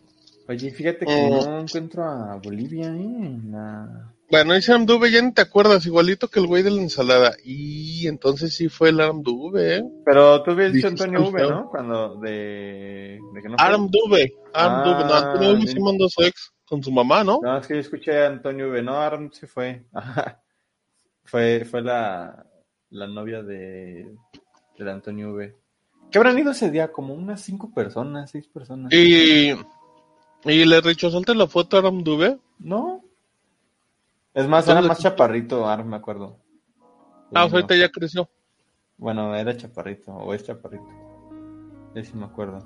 [0.49, 1.31] Oye, fíjate que Mm.
[1.31, 2.91] no encuentro a Bolivia, ¿eh?
[2.91, 6.83] En la- Bueno, dice Amduve, ya ni te acuerdas, igualito que el güey de la
[6.83, 7.37] ensalada.
[7.45, 9.85] Y entonces sí fue el Amduve, ¿eh?
[10.05, 11.49] Pero tú habías dicho Dijiste Antonio V.
[11.51, 11.69] ¿no?
[11.71, 13.19] Cuando de.
[13.35, 14.83] de que no Aramduve, no, Ah,
[15.33, 15.85] Antonio Duve sí bien.
[15.85, 17.39] mandó su ex con su mamá, ¿no?
[17.41, 18.83] No, es que yo escuché a Antonio V.
[18.83, 19.85] No, Aram se fue.
[21.25, 22.47] Fue, fue la,
[22.91, 24.07] la novia de,
[24.79, 25.57] del Antonio V.
[26.11, 26.93] ¿Qué habrán ido ese día?
[26.93, 28.93] Como unas cinco personas, seis personas.
[28.93, 29.51] Y,
[30.45, 32.39] y le rechazaste la foto a Aramduve.
[32.59, 33.03] ¿No?
[34.33, 36.37] Es más, era ¿Dónde más chaparrito, Aram, me acuerdo.
[37.35, 37.55] Ah, no.
[37.55, 38.29] ahorita ya creció.
[38.99, 40.87] Bueno, era chaparrito, o es chaparrito.
[41.95, 42.59] Ese sí me acuerdo.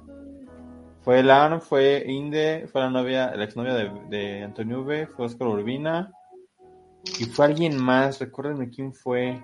[1.02, 5.26] Fue el Aram, fue Inde, fue la novia, la exnovia de, de Antonio V, fue
[5.26, 6.12] Oscar Urbina.
[7.18, 9.42] Y fue alguien más, recuérdenme quién fue.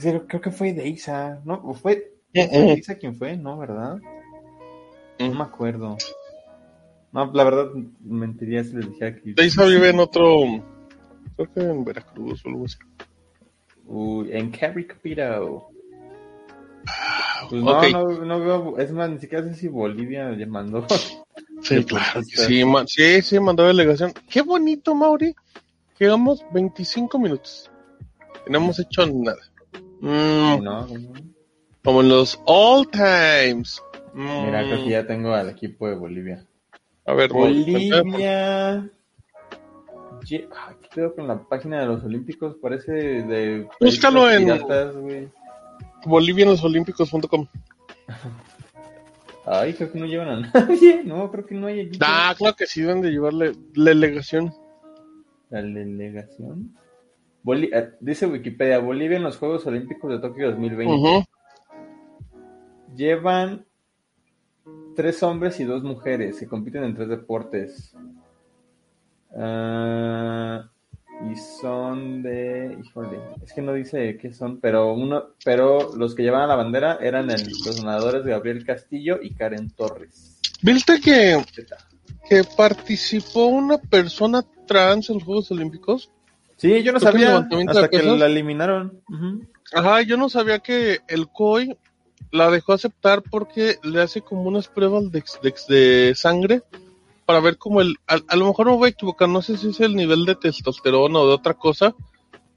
[0.00, 1.60] Creo que fue Deisa, ¿no?
[1.64, 3.36] ¿O fue, Deisa quien fue?
[3.36, 3.98] No, ¿verdad?
[5.18, 5.96] No me acuerdo.
[7.12, 7.66] No, la verdad,
[8.00, 9.34] mentiría si les dijera que...
[9.34, 10.44] Deisa vive en otro,
[11.36, 12.78] creo que en Veracruz o algo así.
[13.86, 15.68] Uy, en Cabri Capito.
[17.50, 20.86] Pues no, no, no veo, es más, ni siquiera sé si Bolivia le mandó.
[21.62, 24.12] Sí, claro sí, sí, sí, mandó delegación.
[24.28, 25.34] Qué bonito, Mauri.
[25.98, 27.70] Llegamos 25 minutos.
[28.46, 29.49] Y no hemos hecho nada.
[30.00, 30.86] Mm, No, no.
[31.84, 33.82] Como en los all times.
[34.12, 36.44] Mm, Mira, creo que ya tengo al equipo de Bolivia.
[37.06, 37.32] A ver.
[37.32, 38.02] Bolivia.
[40.22, 42.56] Ay, ¿Qué pedo con la página de los Olímpicos?
[42.60, 43.66] Parece de.
[43.80, 44.94] Búscalo en- piratas.
[46.04, 47.46] Bolivianosolímpicos.com.
[49.46, 51.02] Ay, creo que no llevan a nadie.
[51.04, 52.04] No, creo que no hay equipo.
[52.06, 54.52] Ah, claro que sí, deben de llevarle delegación.
[55.48, 56.74] La delegación.
[57.42, 60.94] Boli- eh, dice Wikipedia, Bolivia en los Juegos Olímpicos de Tokio 2020.
[60.94, 61.24] Ujú.
[62.96, 63.64] Llevan
[64.96, 67.94] tres hombres y dos mujeres que compiten en tres deportes.
[69.36, 70.68] Ah,
[71.30, 76.22] y son de, híjole, es que no dice qué son, pero uno, pero los que
[76.22, 80.40] llevaban la bandera eran el- los nadadores Gabriel Castillo y Karen Torres.
[80.62, 81.42] ¿Viste que,
[82.28, 86.10] que participó una persona trans en los Juegos Olímpicos?
[86.60, 89.00] Sí, yo no sabía hasta que la eliminaron.
[89.72, 91.76] Ajá, yo no sabía que el COI
[92.32, 96.62] la dejó aceptar porque le hace como unas pruebas de, de, de sangre
[97.24, 99.68] para ver como el, a, a lo mejor me voy a equivocar, no sé si
[99.68, 101.94] es el nivel de testosterona o de otra cosa,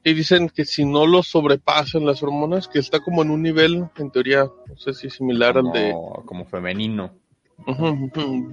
[0.02, 3.88] y dicen que si no lo sobrepasan las hormonas, que está como en un nivel,
[3.96, 7.10] en teoría, no sé si similar al de Como, como femenino.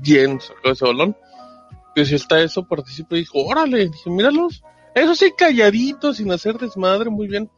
[0.01, 1.17] Bien sacó ese balón.
[1.93, 4.63] Que si está eso, participa y dijo, órale, dije, míralos.
[4.93, 7.49] Eso sí, calladitos, sin hacer desmadre, muy bien.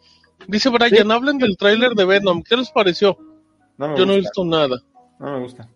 [0.48, 3.18] Dice Brian, hablen del tráiler de Venom, ¿qué les pareció?
[3.78, 4.78] No Yo no he visto nada.
[5.20, 5.70] No me gusta.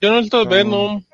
[0.00, 0.50] Yo no he visto No.
[0.50, 1.04] Venom.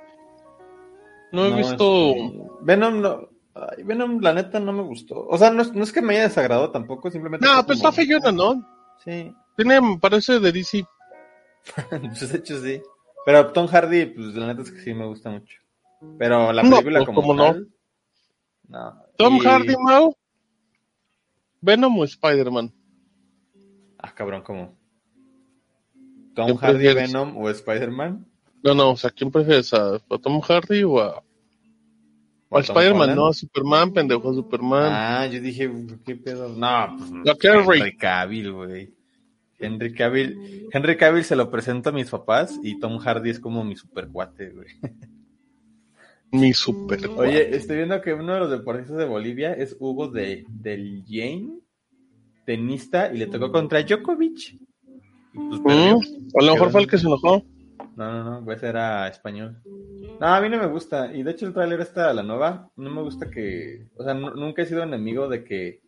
[1.33, 2.11] No he No, visto...
[2.11, 3.29] este, Venom, no.
[3.55, 5.27] ay, Venom, la neta, no me gustó.
[5.27, 7.47] O sea, no, es- no es que me haya desagradado tampoco, simplemente.
[7.47, 8.67] No, pues está feyona, ¿no?
[9.05, 10.85] Sí, Tiene, me parece de DC.
[11.91, 12.81] pues de hecho sí.
[13.27, 15.59] Pero Tom Hardy, pues la neta es que sí me gusta mucho.
[16.19, 17.45] Pero la No, película pues, como ¿cómo no?
[17.53, 17.69] tal.
[18.69, 19.03] No.
[19.19, 20.15] Tom Y- Hardy, Mau.
[21.61, 22.73] Venom o Spider-Man.
[23.99, 24.77] Ah, cabrón, ¿cómo?
[26.35, 27.13] Tom ¿Quién Hardy, prefieres?
[27.13, 28.25] Venom o Spider-Man.
[28.63, 29.75] No, no, o sea, ¿quién prefieres?
[29.75, 31.09] ¿A, a Tom Hardy o a,
[32.49, 33.17] o a ¿O Tom Spider-Man?
[33.17, 34.93] No, a Superman, pendejo, a Superman.
[34.93, 35.69] Ah, yo dije,
[36.07, 36.49] ¿qué pedo?
[36.51, 37.79] No, pues La Carrie.
[37.81, 38.95] Henry Cavill, güey.
[39.61, 43.65] Henry Cavill, Henry Cavill se lo presento a mis papás y Tom Hardy es como
[43.65, 44.69] mi super cuate, güey.
[46.33, 47.01] Mi super.
[47.17, 51.61] Oye, estoy viendo que uno de los deportistas de Bolivia es Hugo de, del Jane,
[52.45, 54.59] tenista, y le tocó contra Djokovic.
[55.33, 55.99] Pues perdió.
[55.99, 57.43] Mm, a lo mejor fue el que se enojó.
[57.97, 59.61] No, no, no, pues era español.
[60.21, 61.13] No, a mí no me gusta.
[61.15, 62.71] Y de hecho el tráiler está la nueva.
[62.77, 63.87] No me gusta que...
[63.97, 65.81] O sea, nu- nunca he sido enemigo de que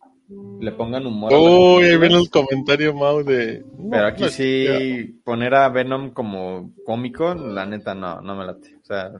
[0.59, 1.31] le pongan humor.
[1.33, 3.63] Uy, ahí viene el comentario, Mau, de...
[3.89, 8.75] Pero aquí No, sí, poner a Venom como cómico, la neta no, no me late.
[8.81, 9.11] O sea,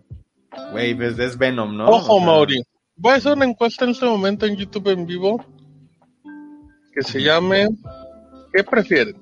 [0.71, 1.87] güey, es, es Venom, ¿no?
[1.87, 2.61] Ojo, O sea, Mauri.
[2.95, 5.43] Voy a hacer una encuesta en este momento en YouTube en vivo
[6.93, 7.67] que se llame
[8.53, 9.15] ¿Qué prefieren?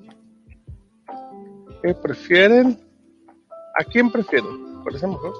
[1.82, 2.78] ¿Qué prefieren?
[3.78, 4.82] ¿A quién prefieren?
[4.84, 5.32] ¿Parece mejor?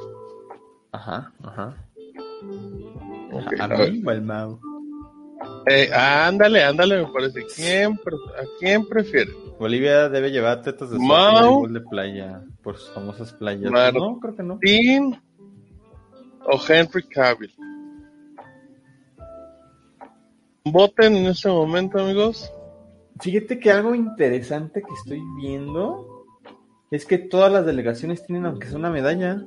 [0.93, 1.77] Ajá, ajá.
[3.59, 4.61] ¿A mí o al Mau?
[5.67, 7.45] Eh, ándale, ándale, me parece.
[7.55, 9.35] ¿Quién ¿A quién prefieren?
[9.59, 11.67] Bolivia debe llevar tetas de Mau.
[11.67, 13.71] de playa por sus famosas playas.
[13.71, 14.01] Claro.
[14.01, 14.59] No, creo que no.
[16.59, 17.53] ¿Dean o Henry Cavill?
[20.65, 22.53] Voten en este momento, amigos.
[23.21, 26.25] Fíjate que algo interesante que estoy viendo
[26.91, 29.45] es que todas las delegaciones tienen aunque sea una medalla.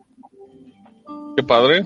[1.36, 1.86] Qué padre.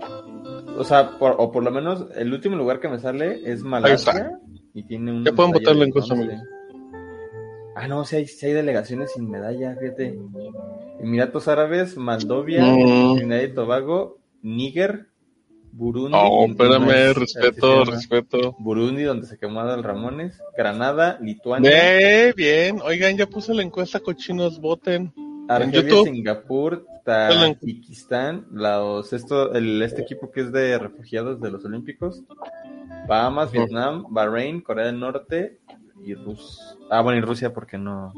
[0.77, 4.39] O sea, por- o por lo menos el último lugar que me sale es Malasia
[4.73, 6.33] y tiene una Ya pueden medalla votar la de encuesta, bronce.
[6.33, 6.49] amigos.
[7.75, 10.19] Ah, no, si hay, sí hay delegaciones sin medalla, fíjate.
[10.99, 13.17] Emiratos Árabes, Moldovia, Mm.
[13.17, 15.07] Trinidad y Tobago, Níger,
[15.71, 16.17] Burundi.
[16.17, 18.55] Y espérame, respeto, respeto.
[18.59, 22.79] Burundi, donde se quemó Adal Ramones, Granada, Lituania, Eh, bien.
[22.83, 25.13] Oigan, ya puse la encuesta, cochinos, voten.
[25.49, 26.03] Argelia.
[26.03, 26.85] Singapur.
[27.05, 32.21] Tajikistán, los, esto, el, este equipo que es de refugiados de los Olímpicos,
[33.07, 33.49] Bahamas.
[33.53, 35.59] Vietnam, Bahrein, Corea del Norte
[36.03, 36.65] y Rusia.
[36.89, 38.13] Ah, bueno, y Rusia porque no.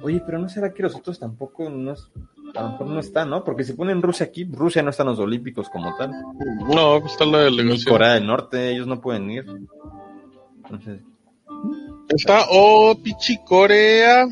[0.00, 2.10] Oye, pero no será que los otros tampoco no es-
[2.54, 3.44] a lo mejor no están, ¿no?
[3.44, 6.12] Porque si ponen Rusia aquí, Rusia no está en los Olímpicos como tal.
[6.68, 7.92] No, pues está la delegación.
[7.92, 9.44] Corea del Norte, ellos no pueden ir.
[10.62, 11.00] Entonces,
[12.08, 14.26] Está, oh, pinche Corea.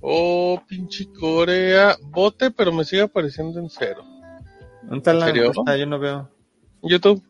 [0.00, 1.96] Oh, pinche Corea.
[2.10, 4.02] Vote, pero me sigue apareciendo en cero.
[4.82, 5.76] ¿dónde está la encuesta?
[5.76, 6.28] Yo no veo.
[6.82, 7.22] YouTube.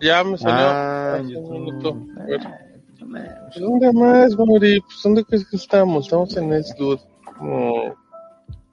[0.00, 0.66] Ya me salió.
[0.66, 1.52] Ah, Hace un YouTube.
[1.52, 1.96] minuto.
[2.20, 2.40] A ver.
[2.44, 2.58] Ah,
[3.00, 3.60] no mames.
[3.60, 4.80] ¿Dónde más, Mauri?
[4.80, 6.04] Pues, ¿dónde crees que estamos?
[6.06, 7.00] Estamos en Xdude.
[7.40, 8.01] No.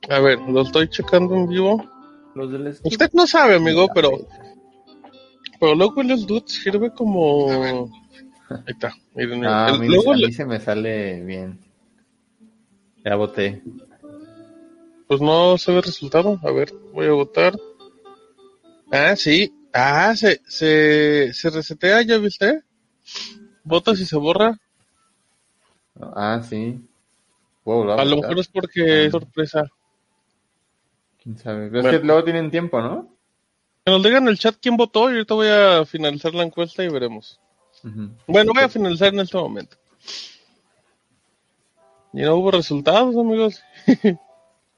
[0.09, 1.83] A ver, lo estoy checando en vivo.
[2.35, 4.11] Los del Usted no sabe, amigo, pero,
[5.59, 7.49] pero luego el Xdude sirve como...
[8.49, 8.93] Ahí está.
[9.13, 11.59] Miren, Ah, el- mira, luego a le- mí se me sale bien.
[13.05, 13.61] Ya voté.
[15.07, 16.39] Pues no se ve el resultado.
[16.43, 17.53] A ver, voy a votar.
[18.91, 19.53] Ah, sí.
[19.73, 22.61] Ah, se, se, se resetea, ¿ya viste?
[23.63, 24.57] Votas y se borra.
[26.01, 26.79] Ah, sí.
[27.65, 29.03] A lo mejor es porque Ah.
[29.05, 29.63] es sorpresa.
[31.29, 31.69] ¿Quién sabe?
[31.69, 31.89] Pero Bueno.
[31.95, 33.07] Es que luego tienen tiempo, ¿no?
[33.85, 36.83] Que nos digan en el chat quién votó y ahorita voy a finalizar la encuesta
[36.83, 37.39] y veremos.
[38.25, 39.77] Bueno, voy a finalizar en este momento.
[42.13, 43.61] Y no hubo resultados, amigos.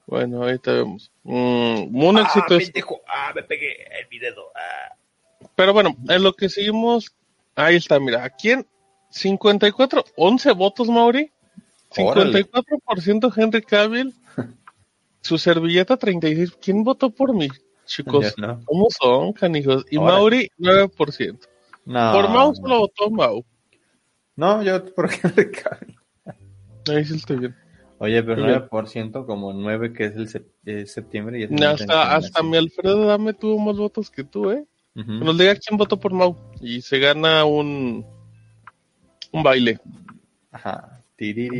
[0.08, 1.10] bueno, ahorita vemos.
[1.24, 2.72] Mm, un éxito es-
[3.08, 4.34] Ah, me pegué el video.
[4.54, 4.94] Ah.
[5.56, 7.16] Pero bueno, en lo que seguimos,
[7.56, 8.68] ahí está, mira, aquí en
[9.10, 11.32] 54, 11 votos, Mauri.
[11.98, 12.44] Órale.
[12.44, 14.14] 54% Henry Cavill.
[15.22, 16.58] Su servilleta 36.
[16.62, 17.48] ¿Quién votó por mí,
[17.86, 18.34] chicos?
[18.38, 18.60] No.
[18.66, 19.86] ¿Cómo son, canijos?
[19.90, 20.18] Y Órale.
[20.18, 21.40] Mauri, 9%.
[21.86, 22.12] No.
[22.14, 23.46] Por Mau solo votó Mau.
[24.36, 25.96] No, yo por Henry Cavill.
[26.90, 27.56] Ahí sí estoy bien.
[28.00, 28.68] Oye, pero Muy bien.
[28.72, 31.40] 9%, como 9 que es el sep- eh, septiembre.
[31.40, 34.66] Y es el Hasta, hasta mi Alfredo Dame tuvo más votos que tú, ¿eh?
[34.96, 36.36] Nos diga quién votó por Mau.
[36.60, 38.06] Y se gana un,
[39.32, 39.80] un baile.
[40.52, 41.01] Ajá.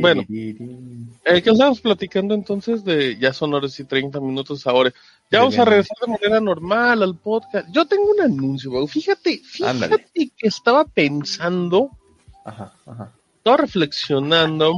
[0.00, 0.22] Bueno.
[0.28, 4.92] Eh, ¿Qué estamos platicando entonces de ya son horas y 30 minutos ahora?
[5.30, 7.68] Ya vamos a regresar de manera normal al podcast.
[7.72, 8.86] Yo tengo un anuncio, Mau.
[8.88, 10.06] Fíjate, fíjate Ándale.
[10.14, 11.90] que estaba pensando,
[12.44, 13.12] Ajá, ajá.
[13.38, 14.72] estaba reflexionando.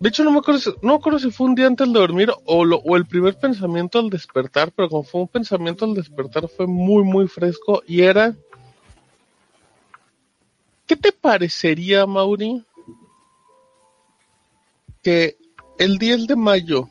[0.00, 1.92] De hecho, no me acuerdo si, no me acuerdo si fue un día antes de
[1.98, 5.94] dormir o, lo- o el primer pensamiento al despertar, pero como fue un pensamiento al
[5.94, 8.34] despertar fue muy, muy fresco y era...
[10.84, 12.64] ¿Qué te parecería, Mauri,
[15.02, 15.36] que
[15.78, 16.88] el 10 de mayo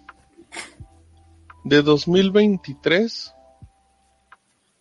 [1.64, 3.34] de 2023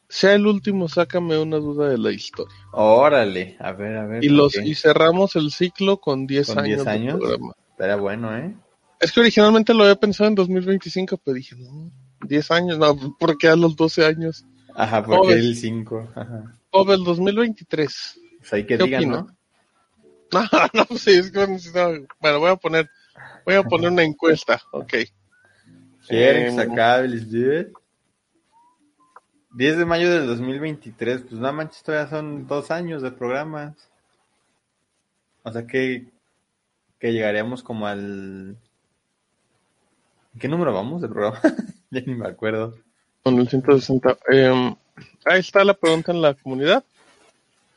[0.09, 2.55] sea el último Sácame una duda de la historia?
[2.73, 4.25] Órale, a ver, a ver.
[4.25, 4.67] Y, ¿por los, qué?
[4.67, 7.19] y cerramos el ciclo con 10 ¿Con años, 10 de años?
[7.21, 7.55] programa.
[7.71, 8.55] Estaría bueno, ¿eh?
[8.99, 11.91] Es que originalmente lo había pensado en 2025, pero dije, no,
[12.27, 14.45] 10 años, no, porque a los 12 años.
[14.75, 16.09] Ajá, ¿Cómo porque el 5.
[16.15, 16.59] Ajá.
[16.71, 18.21] O del 2023.
[18.41, 19.09] Pues ahí que ¿Qué digan?
[19.11, 19.27] ¿no?
[20.33, 20.41] No,
[20.75, 22.89] no, sí, es que necesitaba- Bueno, voy a poner,
[23.45, 24.95] voy a poner una encuesta, ok.
[26.07, 27.73] ¿Quieren Em, sacar el dude?
[29.53, 33.91] 10 de mayo del 2023, pues no manches, todavía son dos años de programas.
[35.43, 36.07] O sea que,
[36.99, 38.57] que llegaríamos como al...
[40.35, 41.41] ¿En qué número vamos de programa?
[41.91, 42.77] ya ni me acuerdo.
[43.23, 44.19] Con el 160.
[44.29, 44.77] Em,
[45.25, 46.85] ahí está la pregunta en la comunidad.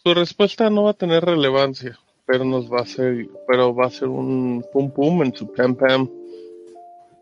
[0.04, 3.90] Su respuesta no va a tener relevancia, pero nos va a ser, pero va a
[3.90, 6.10] ser un pum pum en su pam pam.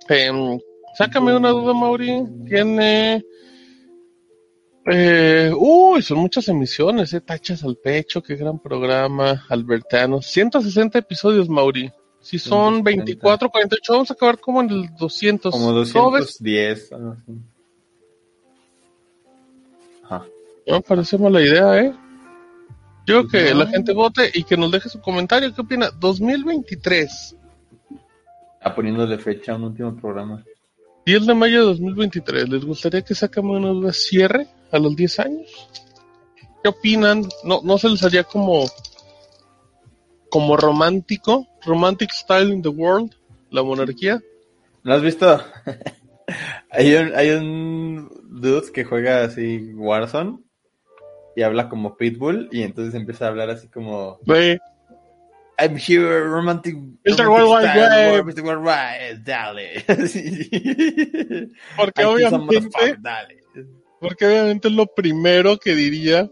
[0.10, 0.60] Em,
[0.98, 2.24] sácame una duda, Mauri.
[2.48, 3.24] Tiene.
[4.86, 7.22] Eh, uy, son muchas emisiones, eh.
[7.22, 9.46] Tachas al pecho, qué gran programa.
[9.50, 10.22] Albertano.
[10.22, 11.92] 160 episodios, Mauri.
[12.20, 12.84] Si son 160.
[12.84, 15.52] 24, 48, vamos a acabar como en el 200.
[15.52, 16.38] Como ¿Cómo ves?
[16.40, 16.92] 210.
[16.94, 17.32] algo así.
[20.04, 20.26] Ajá.
[20.68, 21.94] No me parece mala idea, ¿eh?
[23.08, 25.54] Yo que la gente vote y que nos deje su comentario.
[25.54, 25.90] ¿Qué opina?
[25.90, 27.36] 2023,
[28.64, 30.44] Ah, poniéndole fecha a un último programa.
[31.06, 32.48] 10 de mayo de 2023.
[32.48, 35.68] ¿Les gustaría que sacamos una duda cierre a los 10 años?
[36.62, 37.28] ¿Qué opinan?
[37.44, 38.66] ¿No, no se les haría como,
[40.30, 41.48] como romántico?
[41.66, 43.12] Romantic style in the world,
[43.50, 44.22] la monarquía.
[44.84, 45.44] ¿No has visto?
[46.70, 50.38] hay, un, hay un dude que juega así Warzone
[51.36, 54.20] y habla como Pitbull y entonces empieza a hablar así como
[55.58, 56.76] I'm here, romantic.
[57.06, 57.28] Mr.
[57.30, 58.24] Worldwide.
[58.24, 58.41] Mr.
[58.44, 59.84] Worldwide, dale.
[61.78, 63.38] Porque obviamente, dale.
[64.00, 66.28] porque obviamente es lo primero que diría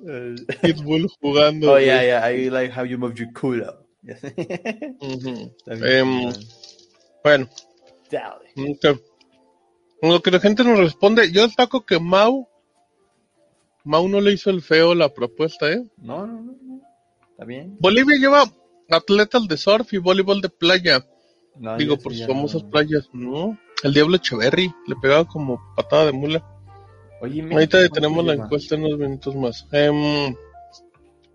[0.62, 1.68] Pitbull jugando.
[1.68, 1.86] oh, güey.
[1.86, 3.86] yeah, yeah, I like how you move your culo.
[4.02, 6.46] Bien Em, chido.
[7.24, 7.48] bueno,
[8.10, 8.50] Dale.
[8.56, 9.00] Ok.
[10.02, 12.48] Lo que la gente nos responde, yo destaco que Mau,
[13.84, 15.84] Mau no le hizo el feo la propuesta, ¿eh?
[15.98, 16.82] No, no, no, no.
[17.32, 17.78] Está bien.
[17.80, 18.44] Bolivia lleva
[18.90, 21.06] atletas de surf y voleibol de playa,
[21.56, 22.70] No, digo, por sus famosas no.
[22.70, 23.58] playas, ¿no?
[23.84, 26.46] El Diablo Echeverry le pegaba como patada de mula.
[27.22, 29.68] Oye, Ahorita detenemos ¿cuánto la encuesta en unos minutos más.
[29.72, 30.36] Em,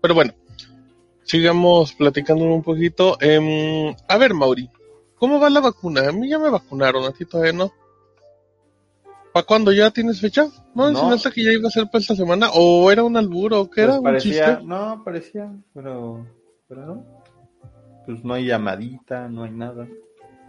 [0.01, 0.33] pero bueno,
[1.23, 3.17] sigamos platicando un poquito.
[3.21, 4.69] Em, a ver, Mauri,
[5.15, 6.07] ¿cómo va la vacuna?
[6.09, 7.71] A mí ya me vacunaron, a ti todavía no.
[9.35, 10.47] ¿Para cuándo ya tienes fecha?
[10.73, 10.91] ¿No No.
[10.91, 12.51] enseñaste que ya iba a ser para esta semana?
[12.53, 13.59] ¿O era un alburo?
[13.59, 13.97] ¿O qué Pues era?
[13.97, 14.63] ¿Un parecía, chiste?
[14.63, 16.25] no, parecía, pero,
[16.69, 17.05] pero no.
[18.05, 19.89] Pues no hay llamadita, no hay nada.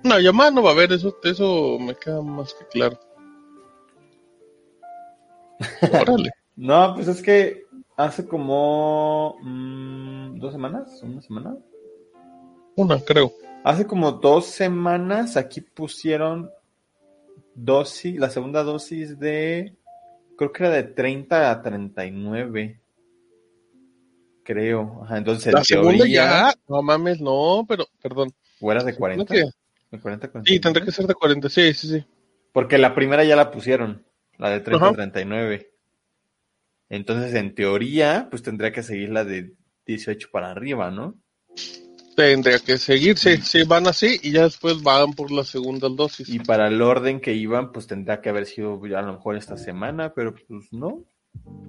[0.05, 2.97] No, llamada no va a haber, eso, eso me queda más que claro.
[6.03, 6.31] Órale.
[6.55, 7.65] No, pues es que
[7.97, 11.57] hace como mm, dos semanas, una semana.
[12.77, 13.33] Una, creo.
[13.65, 16.49] Hace como dos semanas aquí pusieron
[17.57, 19.75] dosis, la segunda dosis de,
[20.37, 22.81] creo que era de 30 a 39.
[24.45, 25.03] Creo.
[25.03, 26.55] Ajá, entonces en La segunda teoría, ya.
[26.69, 28.33] No mames, no, pero, perdón.
[28.61, 29.23] ¿o era de 40?
[29.23, 29.45] ¿No que?
[29.91, 30.61] ¿De 40 a Sí, 49?
[30.61, 32.07] tendría que ser de 40, sí, sí, sí.
[32.53, 34.07] Porque la primera ya la pusieron,
[34.39, 34.93] la de 30 Ajá.
[34.93, 35.73] a 39.
[36.89, 39.55] Entonces, en teoría, pues tendría que seguir la de
[39.87, 41.17] 18 para arriba, ¿no?
[42.17, 46.29] Tendría que seguir, sí, sí, van así y ya después van por la segunda dosis.
[46.29, 49.57] Y para el orden que iban, pues tendría que haber sido a lo mejor esta
[49.59, 51.03] semana, pero pues no.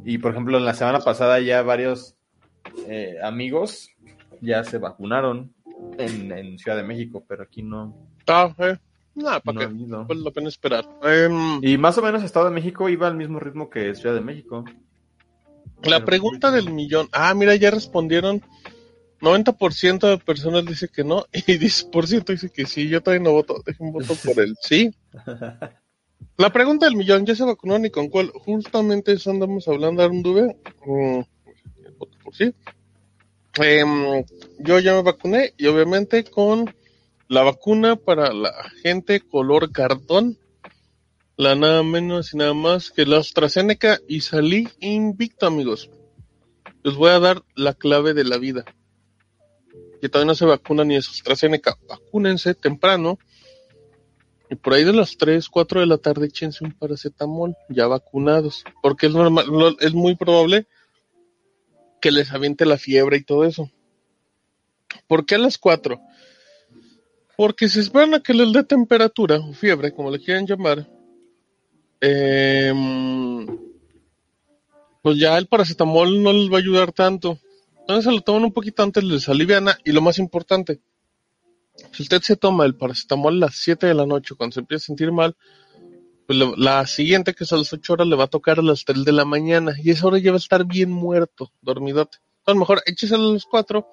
[0.06, 2.16] Y por ejemplo, la semana pasada ya varios
[2.88, 3.90] eh, amigos
[4.42, 5.54] ya se vacunaron
[5.98, 8.78] en, en Ciudad de México, pero aquí no, Ah, eh.
[9.16, 9.66] Nada, ¿para no qué?
[9.66, 10.06] habido.
[10.06, 10.86] Vale la pena esperar.
[11.04, 14.22] Em, Y más o menos Estado de México iba al mismo ritmo que Ciudad de
[14.22, 14.64] México.
[15.84, 17.08] La pregunta del millón.
[17.12, 18.42] Ah, mira, ya respondieron.
[19.22, 22.88] 90% de personas dice que no y 10% dice que sí.
[22.88, 23.64] Yo todavía no voto.
[23.80, 24.94] Un voto por el sí.
[26.38, 27.26] La pregunta del millón.
[27.26, 28.30] ¿Ya se vacunó ni con cuál?
[28.30, 30.56] Justamente eso andamos hablando, Arunduve.
[30.86, 31.22] Mm,
[31.98, 32.54] voto por sí.
[33.60, 34.24] Em,
[34.60, 36.74] yo ya me vacuné y obviamente con
[37.28, 38.54] la vacuna para la
[38.84, 40.38] gente color cartón.
[41.38, 45.90] La nada menos y nada más que la AstraZeneca y salí invicto, amigos.
[46.84, 48.66] Les voy a dar la clave de la vida.
[50.02, 51.78] Que todavía no se vacuna ni es AstraZeneca.
[51.88, 53.18] Vacúnense temprano.
[54.50, 58.64] Y por ahí de las 3, 4 de la tarde échense un paracetamol ya vacunados.
[58.82, 60.68] Porque es normal, es muy probable
[62.00, 63.72] que les aviente la fiebre y todo eso.
[65.08, 66.00] ¿Por qué a las 4?
[67.36, 70.88] Porque se esperan a que les dé temperatura o fiebre, como le quieran llamar.
[72.00, 73.46] Em,
[75.02, 77.40] pues ya el paracetamol no les va a ayudar tanto.
[77.88, 79.78] Entonces se lo toman un poquito antes, les aliviana.
[79.86, 80.82] Y lo más importante,
[81.94, 84.84] si usted se toma el paracetamol a las 7 de la noche, cuando se empieza
[84.84, 85.38] a sentir mal,
[86.28, 88.84] pues la siguiente, que es a las 8 horas, le va a tocar a las
[88.84, 89.74] 3 de la mañana.
[89.82, 92.18] Y esa hora ya va a estar bien muerto, dormidote.
[92.40, 93.88] Entonces mejor échese a las 4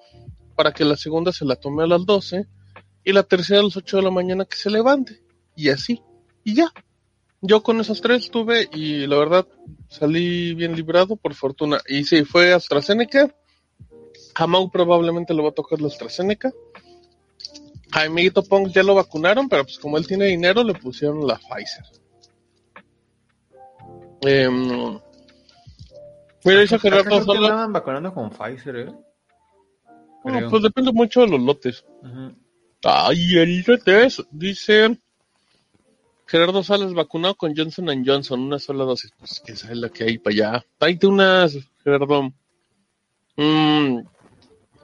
[0.57, 2.47] para que la segunda se la tome a las 12
[3.05, 5.21] y la tercera a las 8 de la mañana que se levante.
[5.55, 6.01] Y así.
[6.43, 6.73] Y ya.
[7.41, 9.47] Yo con esas tres tuve y la verdad
[9.87, 11.79] salí bien librado por fortuna.
[11.87, 13.33] Y sí, fue AstraZeneca.
[14.35, 16.51] A Mau probablemente le va a tocar la AstraZeneca.
[17.91, 21.25] A mi amiguito Pong ya lo vacunaron, pero pues como él tiene dinero le pusieron
[21.25, 21.85] la Pfizer.
[24.21, 24.99] Em,
[26.43, 27.47] mira, dice Gerardo Sola.
[27.47, 28.93] andaban vacunando con Pfizer, ¿eh?
[30.23, 31.85] Bueno, pues depende mucho de los lotes.
[32.01, 32.35] Ujú.
[32.83, 34.97] Ay, el RTS, dice
[36.27, 39.11] Gerardo Salas vacunado con Johnson Johnson, una sola dosis.
[39.17, 40.65] Pues que esa es la que hay para allá.
[40.77, 42.33] Tráete unas, Gerardo.
[43.37, 43.99] Mm,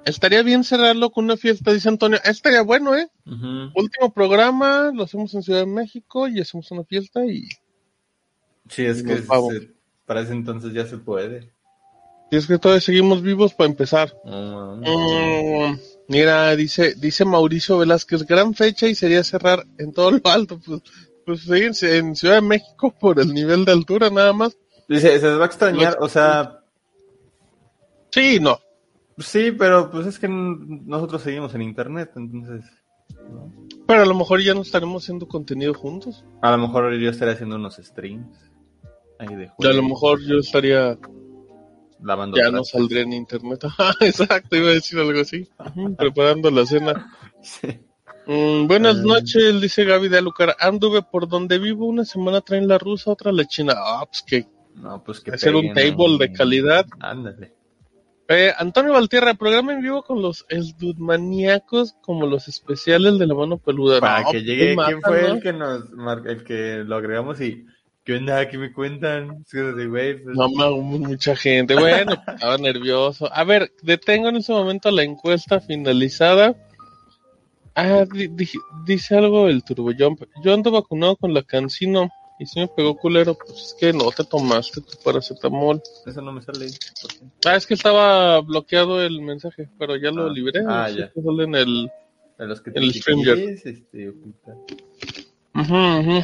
[0.06, 2.20] estaría bien cerrarlo con una fiesta, dice Antonio.
[2.24, 3.08] Estaría bueno, ¿eh?
[3.76, 7.48] Último programa, lo hacemos en Ciudad de México y hacemos una fiesta y...
[8.70, 9.72] Sí, es que se-
[10.06, 11.52] para ese entonces ya se puede.
[12.32, 14.14] Y es que todavía seguimos vivos para empezar.
[14.26, 15.78] No, Mm,
[16.08, 20.60] mira, dice, dice Mauricio Velázquez, gran fecha y sería cerrar en todo lo alto.
[20.66, 20.82] Pues,
[21.26, 24.58] pues sí, en, en Ciudad de México por el nivel de altura nada más.
[24.88, 26.58] Dice, se les va a extrañar, o sea,
[28.12, 28.60] Sí, no.
[29.26, 32.64] Sí, pero pues es que nosotros seguimos en internet, entonces
[33.88, 36.24] Pero a lo mejor ya no estaremos haciendo contenido juntos.
[36.42, 38.52] a lo mejor yo estaré haciendo unos streams
[39.20, 40.98] ahí de Y a lo mejor yo estaría,
[42.02, 43.62] lavando ya no saldría en internet.
[44.02, 45.48] Exacto, iba a decir algo así.
[45.98, 47.14] Preparando la cena.
[47.44, 47.68] Sí.
[48.28, 49.04] Mm, buenas Ah.
[49.04, 50.56] noches, dice Gaby de Alucar.
[50.60, 53.74] Anduve por donde vivo, una semana traen la rusa, otra la china.
[53.76, 56.86] Ah, pues que No, pues que hacer un table de calidad.
[57.00, 57.56] Ándale.
[58.32, 60.46] Eh, Antonio Valtierra, programa en vivo con los
[60.98, 64.00] maníacos como los especiales de la mano peluda.
[64.00, 65.28] Para No, que pues, llegue, ¿quién fue ¿no?
[65.36, 67.66] el que nos mar- el que lo agregamos y
[68.04, 68.48] qué onda?
[68.48, 69.44] ¿Qué me cuentan?
[69.48, 71.76] Sí, güey, pues, No, no, mucha gente.
[71.76, 73.30] Bueno, estaba nervioso.
[73.34, 76.56] A ver, detengo en ese momento la encuesta finalizada.
[77.76, 78.50] Ah, di- di-
[78.86, 80.24] dice algo el Turbo Jump.
[80.44, 82.10] Yo ando vacunado con la Cancino
[82.42, 85.80] y si me pegó culero, pues es que no te tomaste tu paracetamol.
[86.08, 86.70] eso no me sale.
[87.02, 87.26] ¿por qué?
[87.46, 90.30] Ah, es que estaba bloqueado el mensaje, pero ya lo Ah.
[90.34, 90.62] libré.
[90.68, 91.12] Ah, ya.
[91.12, 91.92] que sale en el...
[92.40, 93.38] Los que El te StreamYard.
[93.38, 94.56] quieres, este, ocultar.
[95.54, 96.24] Ujú, ujú.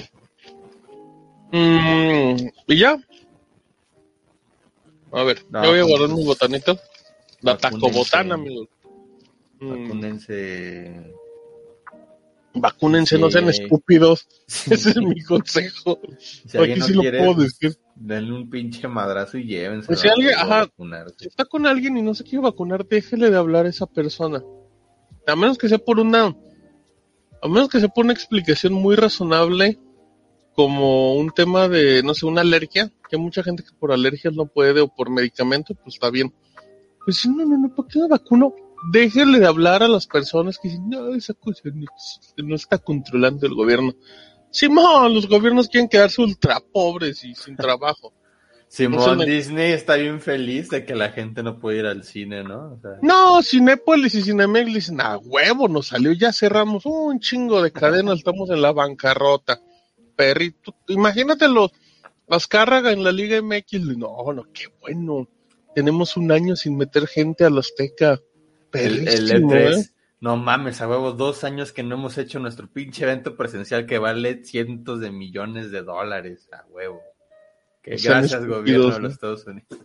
[1.51, 2.97] Mm, y ya.
[5.11, 6.74] A ver, No, yo voy a pues, guardar mi botanita.
[7.41, 7.59] La vacúnense.
[7.88, 8.68] tacobotana, amigos.
[9.59, 9.91] Mm,
[12.53, 13.19] Vacúnense.
[13.19, 13.61] no sean Sí.
[13.63, 14.27] estúpidos.
[14.71, 15.99] Ese es mi consejo.
[16.17, 17.77] Si Aquí no sí lo puedo decir.
[17.95, 19.87] denle un pinche madrazo y llévense.
[19.87, 20.67] Pues si alguien- ajá.
[21.17, 24.43] Si está con alguien y no se quiere vacunar, déjele de hablar a esa persona.
[25.27, 26.35] A menos que sea por una.
[27.43, 29.77] A menos que sea por una explicación muy razonable,
[30.55, 34.33] como un tema de, no sé, una alergia, que hay mucha gente que por alergias
[34.33, 36.33] no puede o por medicamento, pues está bien.
[37.05, 38.55] Pues sí, no, no, no, ¿por qué me vacuno?
[38.91, 41.61] Déjele de hablar a las personas que dicen, no, esa cosa
[42.38, 43.93] no está controlando el gobierno.
[44.51, 48.13] Simón, los gobiernos quieren quedarse ultra pobres y sin trabajo.
[48.69, 52.43] Simón No Disney está bien feliz de que la gente no puede ir al cine,
[52.43, 52.73] ¿no?
[52.73, 57.61] O sea, No, Cinépolis y Cinemex dicen, a huevo, nos salió, ya cerramos un chingo
[57.61, 59.61] de cadenas, estamos en la bancarrota.
[60.15, 61.71] Perrito, imagínate los,
[62.47, 65.27] cargas en la Liga MX, no, no, qué bueno.
[65.73, 68.19] Tenemos un año sin meter gente a la Azteca.
[68.74, 69.78] El, el Perrísimo, E3.
[69.78, 69.89] ¿eh?
[70.20, 73.99] No mames, a huevo, dos años que no hemos hecho nuestro pinche evento presencial que
[73.99, 76.49] vale cientos de millones de dólares.
[76.51, 77.01] A huevo.
[77.84, 79.80] Que gracias, gobierno de los Estados Unidos.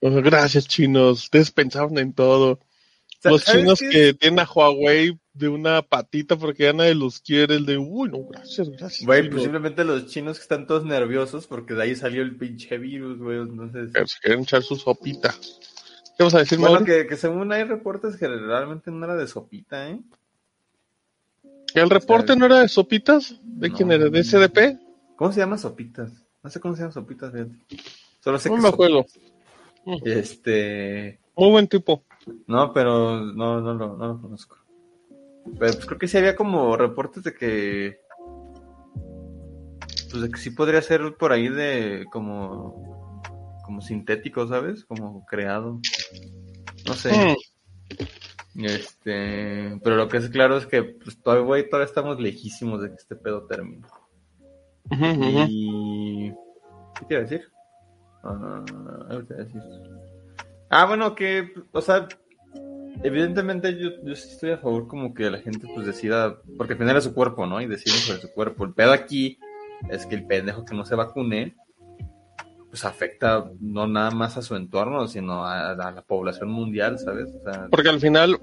[0.00, 1.24] Gracias, chinos.
[1.24, 2.58] Ustedes pensaban en todo.
[3.22, 3.88] Los ¿sabes chinos qué?
[3.90, 7.54] que tienen a Huawei de una patita porque ya nadie los quiere.
[7.54, 9.06] El de, uy, no, gracias, gracias.
[9.06, 9.32] Güey, chinos".
[9.32, 13.18] pues simplemente los chinos que están todos nerviosos porque de ahí salió el pinche virus,
[13.18, 13.38] güey.
[13.38, 13.92] Entonces.
[14.20, 15.32] Quieren echar su sopita.
[16.16, 19.26] ¿Qué vas a decir, Bueno, que, que según hay reportes que realmente no era de
[19.26, 20.00] sopita, ¿eh?
[21.72, 23.40] ¿Que el reporte no era de sopitas?
[23.42, 23.76] ¿De No.
[23.76, 24.08] quién era?
[24.10, 24.78] ¿De SDP?
[25.16, 26.12] ¿Cómo se llama sopitas?
[26.42, 27.56] No sé cómo se llama sopitas, fíjate.
[28.20, 29.06] Solo sé No que me sop- acuerdo.
[30.04, 31.18] Este.
[31.36, 32.04] Muy buen tipo.
[32.46, 34.58] No, pero no, no, lo- no lo conozco.
[35.58, 38.00] Pero pues creo que sí había como reportes de que.
[40.10, 42.91] Pues de que sí podría ser por ahí de como.
[43.72, 44.84] Como sintético, ¿sabes?
[44.84, 45.80] Como creado.
[46.86, 47.10] No sé.
[48.54, 48.64] Mm.
[48.66, 49.80] Este.
[49.82, 52.96] Pero lo que es claro es que pues, todavía, güey, todavía estamos lejísimos de que
[52.96, 53.86] este pedo termine.
[55.48, 56.30] Y.
[56.98, 57.48] ¿Qué te iba a decir?
[58.22, 58.62] Ah,
[59.08, 59.62] algo te iba a decir.
[60.68, 62.06] Ah, bueno, que, o sea,
[63.02, 66.78] evidentemente yo, yo sí estoy a favor como que la gente pues decida, porque al
[66.78, 67.58] final es su cuerpo, ¿no?
[67.62, 68.64] Y deciden sobre su cuerpo.
[68.66, 69.38] El pedo aquí
[69.88, 71.56] es que el pendejo que no se vacune,
[72.72, 77.28] pues afecta no nada más a su entorno, sino a, a la población mundial, ¿sabes?
[77.28, 78.40] O sea, Porque al final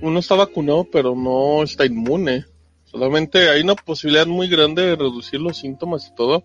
[0.00, 2.46] uno está vacunado, pero no está inmune.
[2.84, 6.44] Solamente hay una posibilidad muy grande de reducir los síntomas y todo.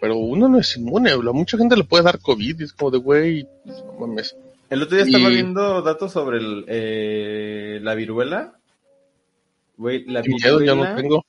[0.00, 1.10] Pero uno no es inmune.
[1.10, 4.36] A mucha gente le puede dar COVID y es como de, güey, pues, no mames.
[4.70, 8.52] El otro día estaba viendo datos sobre el, eh, la viruela.
[9.76, 10.90] Güey, la Qué miedo, ya viruela.
[10.90, 11.24] no tengo.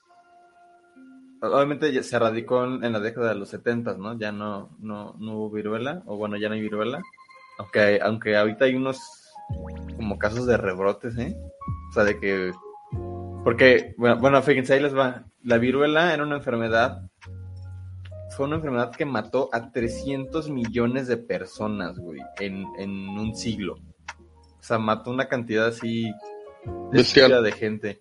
[1.42, 4.18] Obviamente ya se radicó en, la década de los 70, ¿no?
[4.18, 7.02] Ya no, no, no hubo viruela, o bueno, ya no hay viruela.
[7.58, 9.00] Aunque, aunque ahorita hay unos
[9.96, 11.36] como casos de rebrotes, ¿eh?
[11.90, 12.52] O sea, de que...
[13.44, 15.24] Porque, bueno, bueno, fíjense, ahí les va.
[15.44, 17.10] La viruela era una enfermedad,
[18.36, 23.78] fue una enfermedad que mató a 300 millones de personas, güey, en, en un siglo.
[24.60, 26.14] O sea, mató una cantidad así
[26.92, 28.00] estúpida de gente.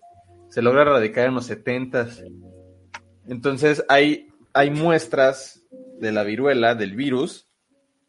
[0.49, 2.07] Se logra erradicar en los 70
[3.29, 5.63] entonces hay, hay muestras
[5.99, 7.47] de la viruela, del virus,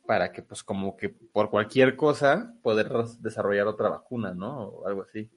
[0.06, 2.90] para que pues como que por cualquier cosa poder
[3.20, 4.62] desarrollar otra vacuna, ¿no?
[4.62, 5.30] O algo así.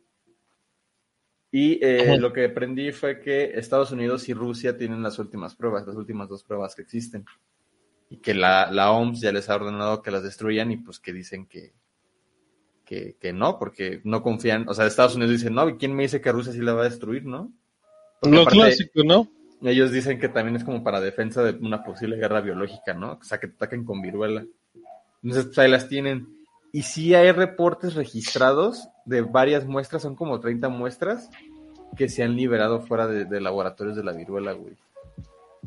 [1.52, 5.86] Y eh, lo que aprendí fue que Estados Unidos y Rusia tienen las últimas pruebas,
[5.86, 7.26] las últimas dos pruebas que existen.
[8.10, 11.14] Y que la, la OMS ya les ha ordenado que las destruyan y pues que
[11.14, 11.74] dicen que,
[12.86, 14.68] que, que no, porque no confían.
[14.68, 16.82] O sea, Estados Unidos dice, no, ¿y quién me dice que Rusia sí la va
[16.82, 17.54] a destruir, no?
[18.20, 19.28] Porque Lo aparte- clásico, ¿no?
[19.64, 23.14] Ellos dicen que también es como para defensa de una posible guerra biológica, ¿no?
[23.14, 24.46] O sea, que te ataquen con viruela.
[25.24, 26.28] Entonces, pues ahí las tienen.
[26.72, 31.30] Y sí hay reportes registrados de varias muestras, son como 30 muestras,
[31.96, 34.74] que se han liberado fuera de, de laboratorios de la viruela, güey.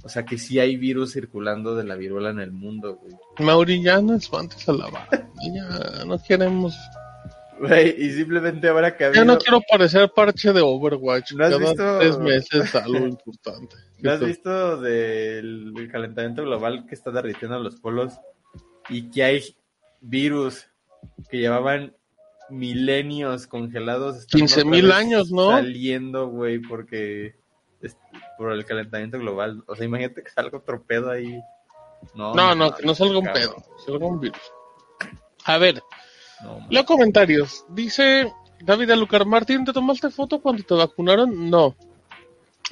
[0.03, 3.15] O sea, que sí hay virus circulando de la viruela en el mundo, güey.
[3.39, 5.31] Mauri, ya no espantes a la banda.
[5.43, 6.77] Ya no queremos.
[7.59, 11.33] Güey, y simplemente ahora que ha Ya no habido- quiero parecer parche de Overwatch.
[11.33, 13.77] ¿No has Cada visto- tres meses algo importante.
[14.01, 18.15] ¿No has visto del del calentamiento global que está derritiendo los polos
[18.89, 19.57] y que hay
[20.01, 20.67] virus
[21.31, 21.95] que llevaban
[22.51, 24.19] milenios congelados?
[24.19, 25.51] están 15,000 otra vez años, ¿no?
[25.51, 27.37] Saliendo, güey, porque
[27.81, 27.97] es
[28.39, 29.63] por el calentamiento global.
[29.67, 31.41] O sea, imagínate que salga otro pedo ahí.
[32.15, 34.41] No, No, no, no salga un pedo, salga un virus.
[35.45, 35.83] A ver,
[36.43, 37.65] No, leo comentarios.
[37.71, 38.31] Dice
[38.61, 41.51] David Alucar, Martín, ¿te tomaste foto cuando te vacunaron?
[41.51, 41.75] No.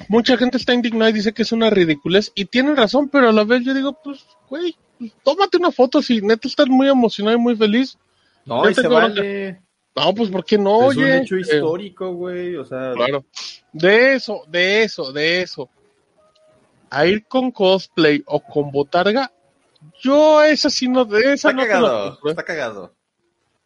[0.09, 2.31] Mucha gente está indignada y dice que es una ridiculez.
[2.35, 6.01] Y tienen razón, pero a la vez yo digo, pues, güey, pues, tómate una foto
[6.01, 7.97] si neta estás muy emocionado y muy feliz.
[8.45, 9.61] No, y se vale.
[9.95, 10.91] No, pues, ¿por qué no?
[10.91, 12.55] es un Oye, hecho Eh, histórico, güey.
[12.57, 13.25] O sea, Claro.
[13.71, 15.69] De eso, de eso, de eso.
[16.89, 19.31] A ir con cosplay o con botarga,
[20.01, 22.09] yo esa sí no, de esa está no te la cagado.
[22.11, 22.31] compro, ¿eh?
[22.31, 22.94] Está cagado.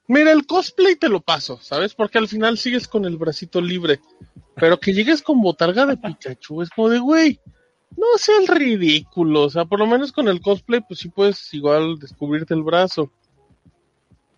[0.09, 1.93] Mira, el cosplay te lo paso, ¿sabes?
[1.93, 3.99] Porque al final sigues con el bracito libre.
[4.55, 7.39] Pero que llegues con botarga de Pikachu es como de, güey,
[7.95, 9.43] no seas ridículo.
[9.43, 13.11] O sea, por lo menos con el cosplay, pues sí puedes igual descubrirte el brazo.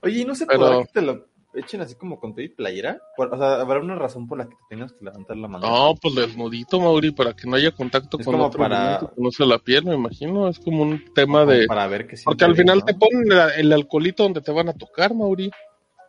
[0.01, 3.01] Oye, ¿y no se Pero- podrá que te lo echen así como con tu playera?
[3.17, 5.67] O sea, ¿habrá una razón por la que te tengas que levantar la mano?
[5.67, 9.21] No, pues desnudito, Mauri, para que no haya contacto Es con como otro para- que
[9.21, 10.47] no sea la piel, me imagino.
[10.47, 11.67] Es como un tema Como de...
[11.67, 14.51] Para ver que sí Porque al final bien, te ponen el, el alcoholito donde te
[14.51, 15.51] van a tocar, Mauri.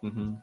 [0.03, 0.39] Ujú.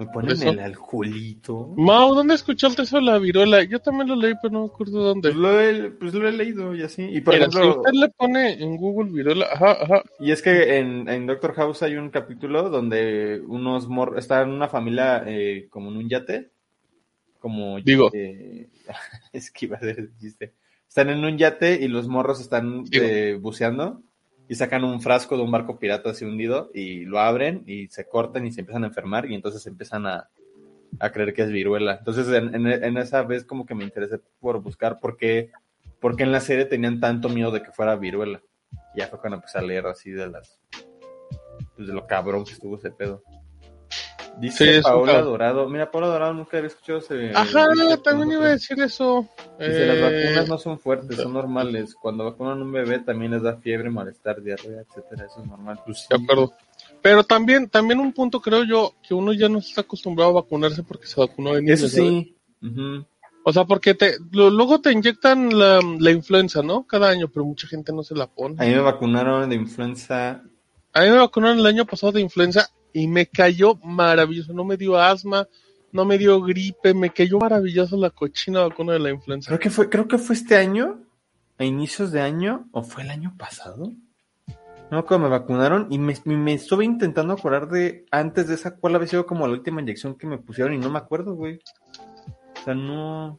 [0.00, 1.74] Me ponen el alcoholito.
[1.76, 3.62] Mau, ¿dónde escuchaste eso de la viruela?
[3.64, 5.28] Yo también lo leí, pero no me acuerdo dónde.
[5.28, 7.02] Pues lo, he, pues lo he leído y así.
[7.02, 10.78] Y por Mira, si usted le pone en Google viruela, ajá, ajá, y es que
[10.78, 15.66] en, en Doctor House hay un capítulo donde unos mor está en una familia eh,
[15.68, 16.50] como en un yate.
[17.38, 18.08] Como Digo.
[18.14, 18.70] eh,
[19.34, 20.54] es que iba a ser el chiste.
[20.88, 24.02] Están en un yate y los morros están eh, buceando.
[24.50, 28.08] Y sacan un frasco de un barco pirata así hundido y lo abren y se
[28.08, 30.28] cortan y se empiezan a enfermar y entonces empiezan a,
[30.98, 31.94] a creer que es viruela.
[32.00, 35.52] Entonces en, esa vez como que me interesé por buscar por qué,
[36.00, 38.42] por qué en la serie tenían tanto miedo de que fuera viruela.
[38.96, 40.58] Y ya fue cuando empecé a leer así de las
[41.76, 43.22] pues de lo cabrón que estuvo ese pedo.
[44.38, 45.20] Dice Sí, un Paola.
[45.20, 45.68] Dorado.
[45.68, 47.30] Mira, Paola Dorado nunca había escuchado ese.
[47.34, 49.28] Ajá, dice también iba a decir eso.
[49.58, 51.94] Dice, las Eh, vacunas no son fuertes, son normales.
[51.94, 55.26] Cuando vacunan a un bebé también les da fiebre, malestar, diarrea, etcétera.
[55.26, 55.80] Eso es normal.
[55.84, 56.06] Pues sí.
[56.10, 56.52] De acuerdo.
[57.02, 60.82] Pero también, también un punto creo yo que uno ya no está acostumbrado a vacunarse
[60.82, 61.74] porque se vacunó de niño.
[61.74, 62.34] Eso sí.
[63.42, 66.86] O sea, porque te, lo- luego te inyectan la, la influenza, ¿no?
[66.86, 68.56] Cada año, pero mucha gente no se la pone.
[68.58, 70.42] A mí me vacunaron de influenza.
[70.92, 74.52] A mí me vacunaron el año pasado de influenza y me cayó maravilloso.
[74.52, 75.46] No me dio asma,
[75.92, 79.48] no me dio gripe, me cayó maravilloso la cochina vacuna de la influenza.
[79.48, 81.00] Creo que fue, creo que fue este año,
[81.58, 83.92] a inicios de año, o fue el año pasado.
[84.90, 88.74] No, cuando me vacunaron y me, me- me estuve intentando acordar de antes de esa
[88.76, 91.60] cuál había sido como la última inyección que me pusieron y no me acuerdo, güey.
[92.60, 93.38] O sea, no,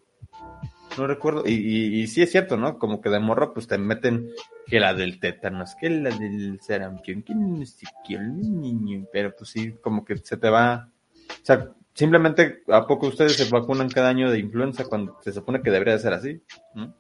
[0.97, 1.43] no recuerdo.
[1.45, 2.77] Y, y, y sí es cierto, ¿no?
[2.77, 4.29] Como que de morro pues te meten
[4.67, 9.05] que la del tétanos, que la del sarampión, que no sé qué, niño.
[9.11, 10.89] Pero pues sí, como que se te va.
[11.29, 15.61] O sea, simplemente a poco ustedes se vacunan cada año de influenza cuando se supone
[15.61, 16.41] que debería de ser así.
[16.75, 16.93] ¿no?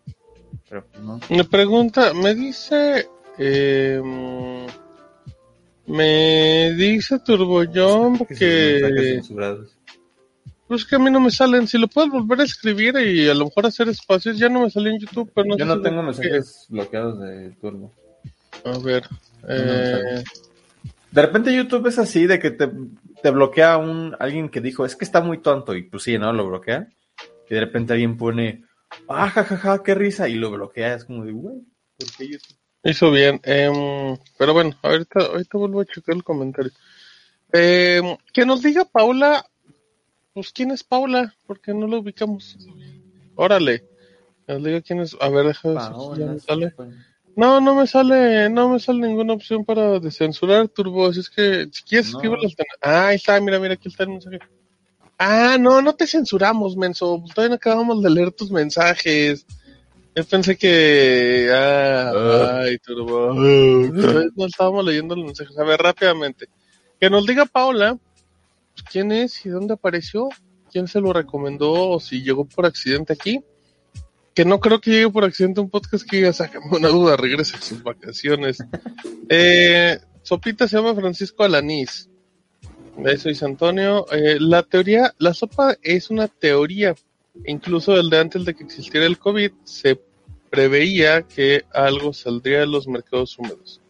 [0.69, 1.19] Pero pues no.
[1.29, 4.01] Me pregunta, me dice, eh,
[5.85, 9.21] me dice Turboyón Que
[10.71, 11.67] pues que a mí no me salen.
[11.67, 14.69] Si lo puedes volver a escribir y a lo mejor hacer espacios, ya no me
[14.69, 17.91] salió en YouTube, pero no Yo no tengo mensajes bloqueados de Turbo.
[18.63, 19.03] A ver,
[19.49, 20.23] eh,
[21.11, 22.71] De repente YouTube es así, de que te,
[23.21, 26.31] te bloquea un alguien que dijo, es que está muy tonto, y pues sí, ¿no?
[26.31, 26.87] Lo bloquea.
[27.49, 28.63] Y de repente alguien pone,
[29.09, 30.95] ah, jajaja, qué risa, y lo bloquea.
[30.95, 31.57] Es como de, güey,
[31.97, 32.55] ¿por qué YouTube?
[32.85, 33.41] hizo bien.
[33.43, 36.71] Em, pero bueno, ahorita, ahorita vuelvo a checar el comentario.
[37.51, 39.45] Em, que nos diga Paula,
[40.33, 42.57] pues quién es Paula, porque no lo ubicamos.
[43.35, 43.83] Órale.
[44.47, 45.15] Que nos diga quién es.
[45.19, 46.71] A ver, deja ver si ya Paola, me sale.
[46.71, 46.87] fue.
[47.35, 51.07] No, no me sale, no me sale ninguna opción para descensurar Turbo.
[51.07, 52.19] Así es que, si quieres, No.
[52.81, 54.39] Ah, ahí está, mira, mira, aquí está el mensaje.
[55.17, 57.23] Ah, no, no te censuramos, menso.
[57.33, 59.45] Todavía no acabamos de leer tus mensajes.
[60.13, 61.49] Yo pensé que.
[61.53, 62.59] Ah, Ah.
[62.63, 63.27] ay, Turbo.
[63.27, 65.57] Todavía no estábamos leyendo los mensajes.
[65.57, 66.47] A ver, rápidamente.
[66.99, 68.01] Que nos diga Paula pues,
[68.83, 70.29] quién es y dónde apareció,
[70.71, 73.41] quién se lo recomendó o si llegó por accidente aquí.
[74.33, 77.57] Que no creo que llegue por accidente un podcast que diga, sácame una duda, regresa
[77.57, 78.63] a sus vacaciones.
[79.29, 82.09] eh, Sopita se llama Francisco Alanís.
[83.05, 84.05] Eh, soy Antonio.
[84.11, 86.95] Eh, la teoría, la sopa es una teoría.
[87.45, 89.99] Incluso el de antes de que existiera el COVID, se
[90.49, 93.80] preveía que algo saldría de los mercados húmedos.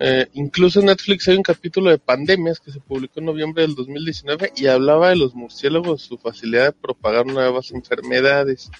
[0.00, 3.74] Eh, incluso en Netflix hay un capítulo de pandemias que se publicó en noviembre del
[3.74, 8.70] 2019 y hablaba de los murciélagos, su facilidad de propagar nuevas enfermedades.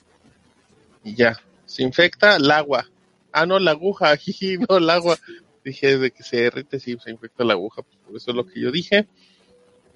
[1.03, 2.89] Y ya, se infecta el agua.
[3.33, 4.15] Ah, no, la aguja,
[4.69, 5.19] no, el agua.
[5.65, 8.61] Dije de que se derrite, sí, se infecta la aguja, pues, eso es lo que
[8.61, 9.09] yo dije.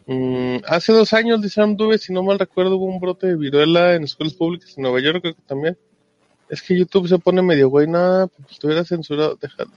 [0.06, 3.94] Mm, hace dos años, dice Amduve, si no mal recuerdo, hubo un brote de viruela
[3.94, 5.78] en escuelas públicas en Nueva York, creo que también.
[6.48, 9.70] Es que YouTube se pone medio güey, nada, pues estuviera censurado, déjale.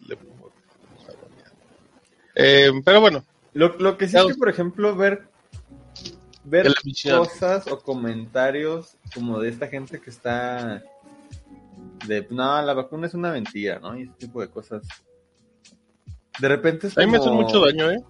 [2.35, 3.23] Eh, pero bueno,
[3.53, 5.23] Lo, lo que sí es que, por ejemplo, ver,
[6.43, 6.73] ver
[7.17, 10.83] cosas o comentarios como de esta gente que está
[12.07, 13.97] de, no, la vacuna es una mentira, ¿no?
[13.97, 14.83] Y ese tipo de cosas.
[16.39, 18.03] De repente es a mí me como- hacen mucho daño, ¿eh?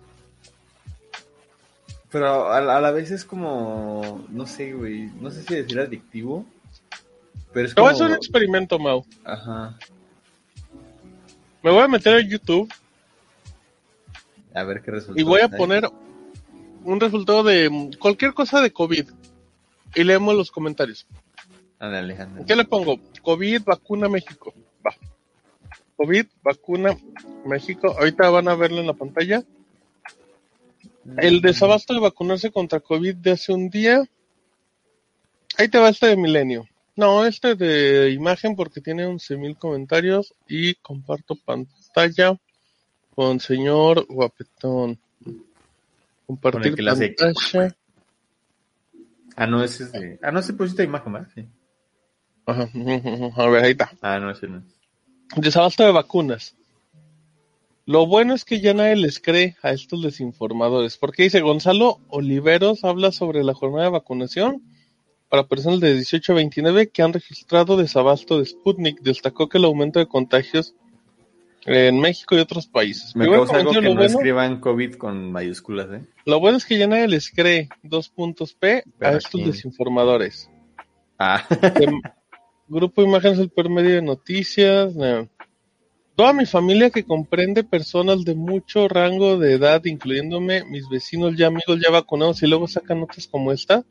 [2.12, 5.80] Pero a, la- a la vez es como, no sé, güey, no sé si decir
[5.80, 6.46] adictivo,
[7.54, 7.90] pero es Te voy como...
[7.90, 9.06] a hacer un experimento, Mau.
[9.24, 9.78] Ajá,
[11.62, 12.72] Me voy a meter a YouTube
[14.56, 15.22] a ver qué resulta.
[15.22, 15.89] y voy a poner
[16.86, 19.10] un resultado de mm, cualquier cosa de COVID.
[19.95, 21.08] Y leemos los comentarios.
[21.80, 22.45] Ándale, ándale.
[22.45, 22.99] ¿Qué le pongo?
[23.22, 24.53] COVID, vacuna México.
[24.86, 24.93] Va.
[25.97, 26.97] COVID, vacuna
[27.45, 27.95] México.
[27.97, 29.43] Ahorita van a verlo en la pantalla.
[31.18, 34.03] El desabasto de vacunarse contra COVID de hace un día.
[35.58, 36.68] Ahí te va este de Milenio.
[36.95, 42.38] No, este de imagen porque tiene 11.000 comentarios y comparto pantalla
[43.16, 44.99] con señor guapetón.
[46.28, 47.76] Compartir hace- pantalla.
[49.38, 50.20] Ah, no, ese es de...
[50.24, 51.30] Ah, no, ese pusiste imagen, ¿verdad?
[51.36, 51.45] Sí.
[52.45, 52.70] Ajá,
[53.36, 53.91] A ver, ahí está.
[54.01, 54.63] Ah, no, ese no es.
[55.36, 56.55] Desabasto de vacunas.
[57.86, 62.84] Lo bueno es que ya nadie les cree a estos desinformadores, porque dice Gonzalo Oliveros
[62.84, 64.63] habla sobre la jornada de vacunación
[65.30, 69.01] para personas de 18 a 29 que han registrado desabasto de Sputnik.
[69.01, 70.74] Destacó que el aumento de contagios
[71.66, 73.16] En México y otros países.
[73.16, 76.05] Me causa algo que no bueno, escriban COVID con mayúsculas, ¿eh?
[76.26, 79.47] lo bueno es que ya nadie les cree dos puntos P a estos ¿quién?
[79.51, 80.49] desinformadores.
[81.18, 81.43] Ah,
[81.80, 82.01] Em,
[82.68, 84.95] Grupo Imágenes el peor medio de noticias.
[84.95, 85.28] no.
[86.16, 91.47] Toda mi familia que comprende personas de mucho rango de edad, incluyéndome mis vecinos ya
[91.47, 93.84] amigos ya vacunados y luego sacan notas como esta.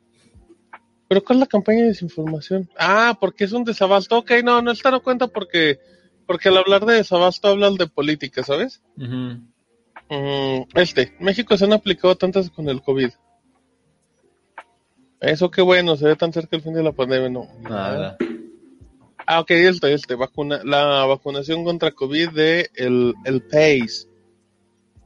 [1.07, 2.67] ¿Pero cuál es la campaña de desinformación?
[2.79, 4.17] Ah, porque es un desabasto.
[4.17, 5.77] Ok, no, no está no cuenta porque,
[6.25, 8.81] porque al hablar de desabasto hablan de política, ¿sabes?
[8.95, 13.09] Mm, este, México se han aplicado tantas con el COVID.
[15.21, 17.47] Eso qué bueno, se ve tan cerca el fin de la pandemia, no.
[17.61, 18.17] nada.
[19.27, 24.07] Ah, ok, este, este, vacuna, la vacunación contra COVID de el, el PACE.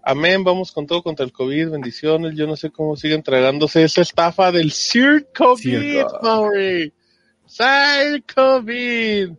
[0.03, 4.01] Amén, vamos con todo contra el COVID, bendiciones, yo no sé cómo siguen tragándose esa
[4.01, 6.03] estafa del Sir COVID.
[6.21, 6.93] Mauri.
[7.45, 9.31] Sir COVID.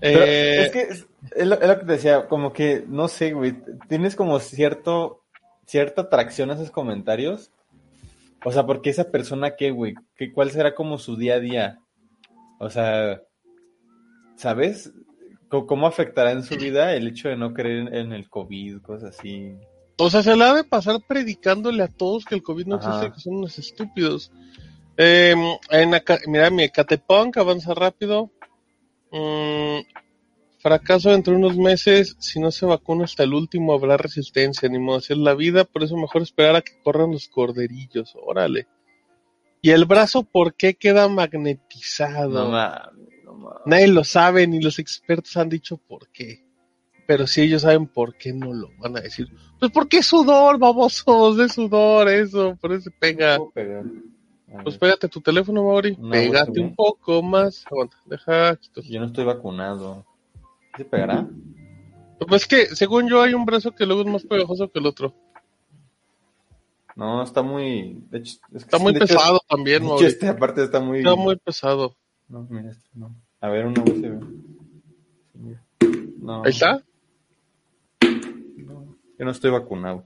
[0.00, 3.32] Eh, es que es, es lo, es lo que te decía, como que, no sé,
[3.32, 3.56] güey,
[3.88, 5.22] tienes como cierto,
[5.66, 7.50] cierta atracción a esos comentarios.
[8.44, 9.94] O sea, porque esa persona, ¿qué, güey?
[10.16, 11.80] ¿Qué, ¿Cuál será como su día a día?
[12.58, 13.22] O sea,
[14.36, 14.92] ¿sabes?
[15.48, 19.56] ¿Cómo afectará en su vida el hecho de no creer en el COVID, cosas así?
[19.98, 22.88] O sea, se la ha de pasar predicándole a todos que el COVID no Ajá.
[22.88, 24.32] existe, que son unos estúpidos.
[24.96, 25.34] Eh,
[25.70, 25.90] en
[26.26, 28.30] mira, mi Ecatepunk avanza rápido.
[29.16, 29.80] Mm,
[30.58, 32.16] fracaso dentro de unos meses.
[32.18, 34.68] Si no se vacuna hasta el último, habrá resistencia.
[34.68, 35.64] Ni modo, así es la vida.
[35.64, 38.14] Por eso mejor esperar a que corran los corderillos.
[38.20, 38.66] Órale.
[39.62, 42.44] Y el brazo, ¿por qué queda magnetizado?
[42.44, 43.62] No mames, no mames.
[43.66, 46.44] Nadie lo sabe, ni los expertos han dicho por qué.
[47.06, 49.28] Pero si ellos saben por qué, no lo van a decir.
[49.58, 53.36] Pues porque es sudor, babosos, es sudor, eso, por eso se pega.
[53.36, 53.38] A
[54.62, 55.96] Pues pégate tu teléfono, Mauri.
[55.98, 57.64] No, Pégate un poco más.
[57.66, 58.58] Aguanta, deja.
[58.88, 60.04] Yo no estoy vacunado.
[60.76, 61.28] ¿Se pegará?
[62.28, 64.86] Pues es que, según yo, hay un brazo que luego es más pegajoso que el
[64.86, 65.14] otro.
[66.94, 67.98] No, está muy...
[68.10, 70.06] De hecho, es que Está sí, muy hecho, pesado también, hecho, Mauri.
[70.06, 70.98] este aparte está muy...
[70.98, 71.94] Está muy pesado.
[72.28, 73.14] No, mira, este no.
[73.40, 74.22] A ver, una USB.
[76.20, 76.82] No, Ahí está.
[78.02, 80.04] no, yo no estoy vacunado.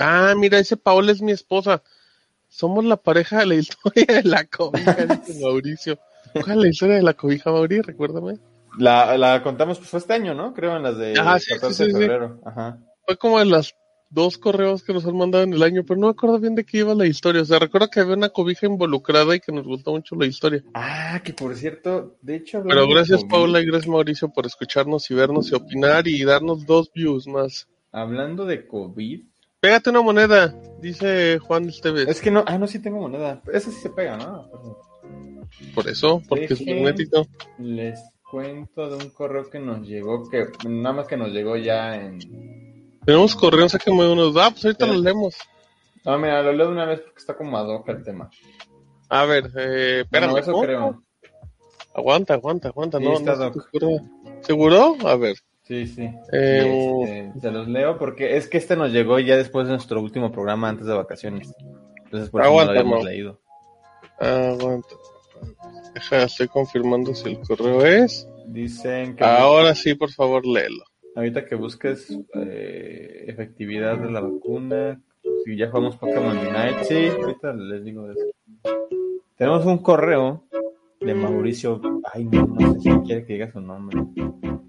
[0.00, 1.82] Ah, mira, ese Paola es mi esposa.
[2.56, 5.98] Somos la pareja de la historia de la cobija, dice Mauricio.
[6.32, 7.82] ¿Cuál es la historia de la cobija, Mauri?
[7.82, 8.38] Recuérdame.
[8.78, 10.54] La, la contamos, pues fue este año, ¿no?
[10.54, 11.98] Creo en las de Ajá, sí, 14 sí, sí, de sí.
[11.98, 12.40] febrero.
[12.46, 12.78] Ajá.
[13.04, 13.74] Fue como de las
[14.08, 16.64] dos correos que nos han mandado en el año, pero no me acuerdo bien de
[16.64, 17.42] qué iba la historia.
[17.42, 20.64] O sea, recuerdo que había una cobija involucrada y que nos gustó mucho la historia.
[20.72, 22.62] Ah, que por cierto, de hecho...
[22.66, 26.90] Pero gracias Paula y gracias Mauricio por escucharnos y vernos y opinar y darnos dos
[26.90, 27.68] views más.
[27.92, 29.24] Hablando de COVID...
[29.60, 32.08] Pégate una moneda, dice Juan Esteves.
[32.08, 32.44] Es que no...
[32.46, 33.42] Ah, no, sí tengo moneda.
[33.52, 34.48] Esa sí se pega, ¿no?
[35.74, 37.26] Por eso, porque es Deje- magnético.
[37.58, 37.98] Les
[38.30, 42.18] cuento de un correo que nos llegó, que nada más que nos llegó ya en...
[43.04, 44.36] Tenemos correo, sáquenme unos.
[44.36, 45.36] Ah, pues ahorita los leemos.
[46.04, 48.28] No, mira, lo leo de una vez porque está como ad hoc el tema.
[49.08, 50.30] A ver, eh, espérame.
[50.30, 50.64] Bueno, eso ¿cómo?
[50.64, 51.02] creo.
[51.94, 52.98] Aguanta, aguanta, aguanta.
[52.98, 53.52] Sí, no, está no.
[54.42, 54.96] ¿Seguro?
[55.06, 55.36] A ver.
[55.66, 56.08] Sí, sí.
[56.32, 60.00] Eh, Este, se los leo porque es que este nos llegó ya después de nuestro
[60.00, 61.52] último programa antes de vacaciones.
[62.04, 63.40] Entonces por eso no lo habíamos leído.
[64.20, 64.88] Aguanta.
[65.94, 68.28] Deja, estoy confirmando si el correo es.
[68.46, 70.84] Dicen que Ahora sí, por favor, léelo.
[71.16, 75.00] ahorita que busques eh, efectividad de la vacuna,
[75.44, 78.20] si ya jugamos Pokémon Unite, sí, ahorita les digo eso.
[79.36, 80.44] Tenemos un correo
[81.00, 81.80] de Mauricio,
[82.12, 83.98] ay no, no sé si quiere que diga su nombre,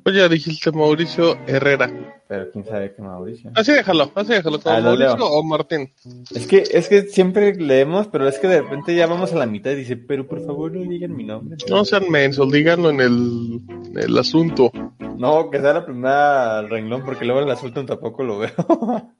[0.03, 1.89] Pues ya dijiste Mauricio Herrera.
[2.27, 3.51] pero quién sabe qué Mauricio.
[3.55, 4.59] Así déjalo, así déjalo.
[4.59, 5.25] como Ah, Mauricio leo.
[5.27, 5.93] o Martín.
[6.35, 9.45] Es que, es que siempre leemos, pero es que de repente ya vamos a la
[9.45, 11.57] mitad y dice, pero por favor no digan mi nombre.
[11.69, 14.71] No sean mensos, díganlo en el, en el asunto.
[15.17, 18.51] No, que sea la primera renglón, porque luego el asunto tampoco lo veo.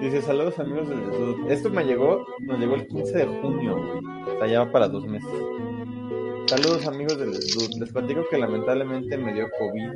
[0.00, 1.50] Dice, saludos amigos del.
[1.50, 3.98] Esto me llegó, nos llegó el 15 de junio, güey.
[4.36, 5.28] O sea, ya va para dos meses.
[6.48, 7.78] Saludos amigos del Sud.
[7.78, 9.90] Les platico que lamentablemente me dio COVID.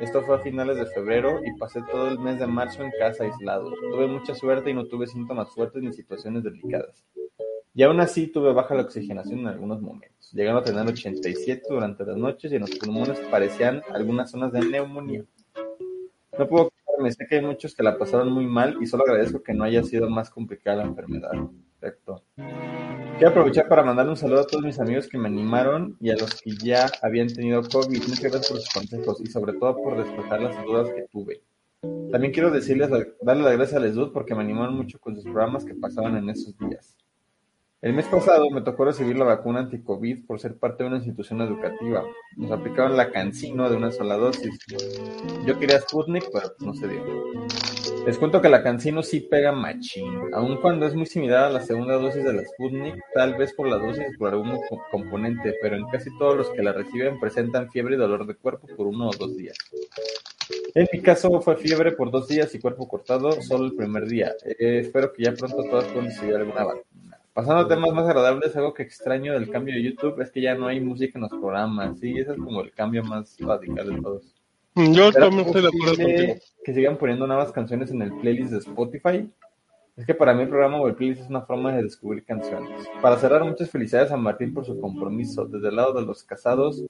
[0.00, 3.24] Esto fue a finales de febrero y pasé todo el mes de marzo en casa
[3.24, 3.70] aislado.
[3.92, 7.04] Tuve mucha suerte y no tuve síntomas fuertes ni situaciones delicadas.
[7.74, 12.02] Y aún así tuve baja la oxigenación en algunos momentos, llegando a tener 87 durante
[12.06, 15.26] las noches y en los pulmones parecían algunas zonas de neumonía.
[16.38, 19.42] No puedo quejarme, sé que hay muchos que la pasaron muy mal y solo agradezco
[19.42, 21.32] que no haya sido más complicada la enfermedad.
[21.80, 22.24] Perfecto.
[23.18, 26.16] Quiero aprovechar para mandar un saludo a todos mis amigos que me animaron y a
[26.16, 28.00] los que ya habían tenido COVID.
[28.00, 31.42] Muchas gracias por sus consejos y sobre todo por despejar las dudas que tuve.
[32.10, 32.90] También quiero decirles,
[33.22, 36.28] darle las gracias a Lesud porque me animaron mucho con sus programas que pasaban en
[36.28, 36.96] esos días.
[37.80, 41.40] El mes pasado me tocó recibir la vacuna anti-COVID por ser parte de una institución
[41.42, 42.04] educativa.
[42.36, 44.58] Nos aplicaron la cancino de una sola dosis.
[45.46, 47.04] Yo quería Sputnik, pero pues no se dio.
[48.04, 51.60] Les cuento que la cancino sí pega machín, aun cuando es muy similar a la
[51.60, 55.76] segunda dosis de la Sputnik, tal vez por la dosis por algún co- componente, pero
[55.76, 59.08] en casi todos los que la reciben presentan fiebre y dolor de cuerpo por uno
[59.10, 59.56] o dos días.
[60.74, 64.32] En mi caso fue fiebre por dos días y cuerpo cortado solo el primer día.
[64.58, 67.07] Eh, espero que ya pronto todas puedan recibir alguna vacuna.
[67.38, 70.56] Pasando a temas más agradables, algo que extraño del cambio de YouTube es que ya
[70.56, 71.96] no hay música en los programas.
[72.00, 74.34] Sí, ese es como el cambio más radical de todos.
[74.74, 76.34] Yo ¿Será también estoy de acuerdo contigo.
[76.64, 79.30] que sigan poniendo nuevas canciones en el playlist de Spotify?
[79.96, 82.88] Es que para mí el programa o el playlist es una forma de descubrir canciones.
[83.00, 85.46] Para cerrar, muchas felicidades a Martín por su compromiso.
[85.46, 86.82] Desde el lado de los casados,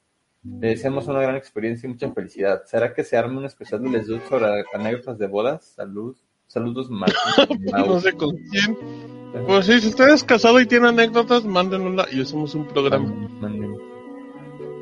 [0.42, 2.62] le deseamos una gran experiencia y mucha felicidad.
[2.64, 5.74] ¿Será que se arme un especial de Les sobre anécdotas de bodas?
[5.76, 6.16] Salud.
[6.46, 7.66] Saludos, Martín.
[7.86, 9.17] No sé con quién.
[9.46, 13.12] Pues sí, si usted es casado y tiene anécdotas, mándenla y hacemos un programa.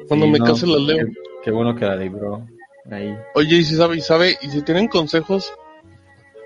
[0.08, 1.06] Cuando Sí, me no, case la leo.
[1.06, 1.12] Qué,
[1.44, 2.46] qué bueno que la libró.
[2.90, 3.14] Ahí.
[3.34, 5.52] Oye, y si sabe, y sabe, y si tienen consejos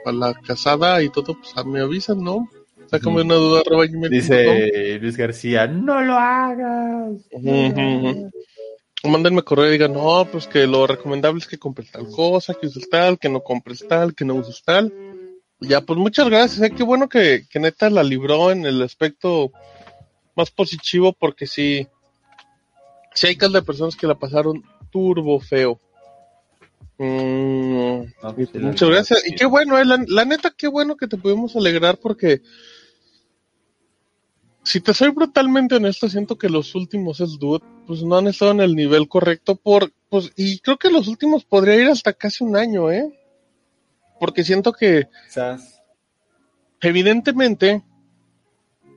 [0.05, 2.49] para la casada y todo, pues ah, me avisan, ¿no?
[2.87, 4.55] Sácame una duda, arroba gmail punto com.
[4.57, 7.13] Dice Luis García, no lo hagas.
[7.33, 8.31] Ujú.
[9.03, 12.55] O Mándenme correo y digan, no, pues que lo recomendable es que compres tal cosa,
[12.55, 14.93] que uses tal, que no compres tal, que no uses tal.
[15.61, 19.53] Ya, pues muchas gracias, eh, qué bueno que, que neta la libró en el aspecto
[20.35, 21.87] más positivo, porque sí,
[23.15, 25.79] sí hay casos de personas que la pasaron turbo feo.
[26.99, 29.27] Mm, No, sí, muchas gracias.
[29.27, 32.43] Y qué bueno, eh, la, la neta, qué bueno que te pudimos alegrar porque
[34.63, 38.53] si te soy brutalmente honesto, siento que los últimos es Dude, pues no han estado
[38.53, 42.45] en el nivel correcto por, pues, y creo que los últimos podría ir hasta casi
[42.45, 43.20] un año, ¿eh?
[44.21, 45.81] Porque siento que, Quizás.
[46.81, 47.83] evidentemente,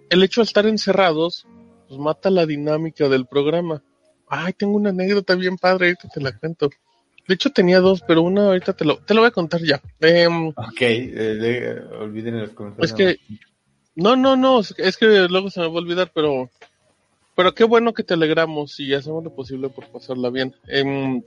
[0.10, 1.48] el hecho de estar encerrados,
[1.88, 3.82] pues mata la dinámica del programa.
[4.28, 6.70] Ay, tengo una anécdota bien padre, ahorita te la cuento.
[7.28, 9.82] De hecho tenía dos, pero una ahorita te lo, te lo voy a contar ya.
[10.02, 12.92] Em, Ok, eh, de- olviden en los comentarios.
[12.92, 13.20] es que,
[13.96, 16.50] no, no, no, es que- es que luego se me va a olvidar, pero,
[17.36, 20.54] pero qué bueno que te alegramos y hacemos lo posible por pasarla bien.
[20.68, 21.24] Em,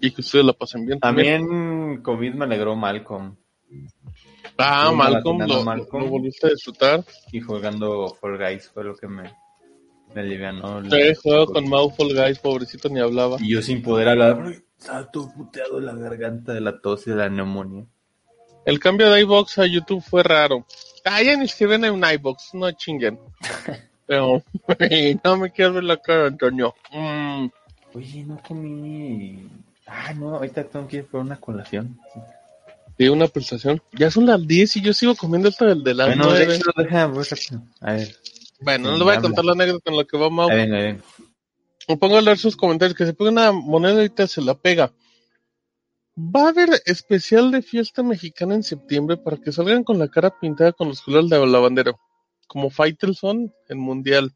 [0.00, 1.00] y que ustedes la pasen bien.
[1.00, 3.36] También COVID me alegró Malcolm
[4.58, 6.04] Ah, Malcolm, lo, Malcolm.
[6.04, 7.04] lo volviste a disfrutar.
[7.32, 9.24] y jugando Fall Guys fue lo que me,
[10.14, 10.82] me alivianó.
[10.88, 13.36] Sí, he jugado con Mau Fall Guys, pobrecito, ni hablaba.
[13.40, 17.10] Y yo sin poder hablar, estaba todo puteado en la garganta de la tos y
[17.10, 17.84] de la neumonía.
[18.64, 20.66] El cambio de iBox a YouTube fue raro.
[21.04, 23.18] Ah, ya ni siquiera en un iBox, no chinguen.
[24.06, 24.42] Pero,
[25.24, 26.74] no me quiero ver la cara, Antonio.
[26.92, 27.48] Mm,
[27.94, 29.48] Oye, no comí.
[29.86, 31.98] Ah, no, ahorita tengo que ir por una colación.
[32.98, 33.80] di una prestación.
[33.92, 36.54] Ya son las 10 y yo sigo comiendo hasta el de las Bueno, de 9.
[36.56, 37.62] hecho, déjame voy rápido.
[37.80, 38.16] A ver,
[38.60, 40.48] Bueno, no Sí, le voy a contar la anécdota en lo que va Mau.
[40.48, 41.04] venga, ahí venga.
[41.88, 42.96] Me pongo a leer sus comentarios.
[42.96, 44.92] Que se pega una moneda y ahorita se la pega.
[46.18, 50.34] Va a haber especial de fiesta mexicana en septiembre para que salgan con la cara
[50.40, 51.92] pintada con los colores de la bandera.
[52.48, 54.32] Como Faitelson en Mundial.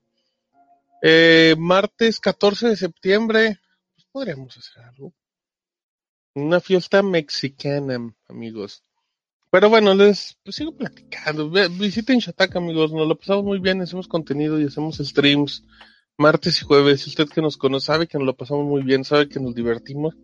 [1.02, 3.58] Eh, martes 14 de septiembre.
[3.94, 5.12] Pues podríamos hacer algo.
[6.34, 8.84] Una fiesta mexicana, amigos.
[9.50, 11.50] Pero bueno, les pues, sigo platicando.
[11.50, 12.92] Visiten Shataka, amigos.
[12.92, 13.80] Nos lo pasamos muy bien.
[13.80, 15.64] Hacemos contenido y hacemos streams
[16.16, 17.06] martes y jueves.
[17.06, 20.14] Usted que nos conoce sabe que nos lo pasamos muy bien, sabe que nos divertimos.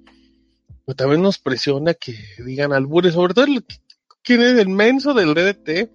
[0.85, 3.65] Pero también nos presiona que digan albures, sobre todo el,
[4.23, 5.91] quién es el menso del DDT.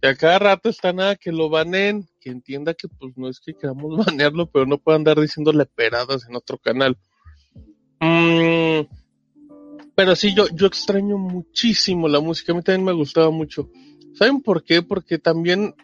[0.00, 3.40] Que a cada rato está nada que lo banen, que entienda que pues no es
[3.40, 6.96] que queramos banearlo, pero no puede andar diciéndole peradas en otro canal.
[8.00, 8.86] Mm,
[9.98, 13.68] pero sí, yo, yo extraño muchísimo la música, a mí también me gustaba mucho.
[14.14, 14.80] ¿Saben por qué?
[14.80, 15.74] Porque también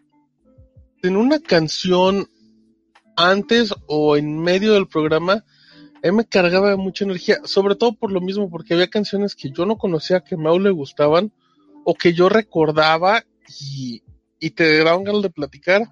[1.02, 2.28] en una canción
[3.16, 5.44] antes o en medio del programa,
[6.00, 9.34] a mí me cargaba de mucha energía, sobre todo por lo mismo, porque había canciones
[9.34, 11.32] que yo no conocía, que a Mau le gustaban,
[11.82, 14.04] o que yo recordaba y,
[14.38, 15.88] y te daban ganas de platicar,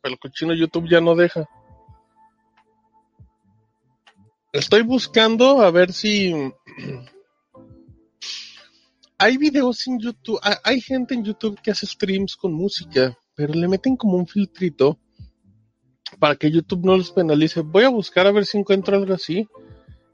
[0.00, 1.44] pero el cochino YouTube ya no deja.
[4.52, 6.32] Estoy buscando a ver si
[9.18, 13.54] hay videos en YouTube, ha- hay gente en YouTube que hace streams con música, pero
[13.54, 14.98] le meten como un filtrito
[16.18, 17.60] para que YouTube no los penalice.
[17.60, 19.46] Voy a buscar a ver si encuentro algo así.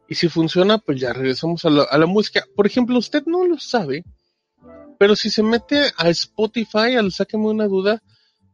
[0.08, 2.44] Y si funciona, pues ya regresamos a la, a la música.
[2.54, 4.04] Por ejemplo, usted no lo sabe,
[4.98, 8.02] pero si se mete a Spotify, al sáqueme una duda,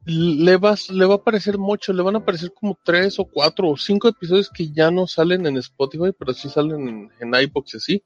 [0.04, 3.70] le va, le va a aparecer mucho, le van a aparecer como tres o cuatro
[3.70, 7.74] o cinco episodios que ya no salen en Spotify, pero sí salen en, en iBox
[7.74, 8.02] y así,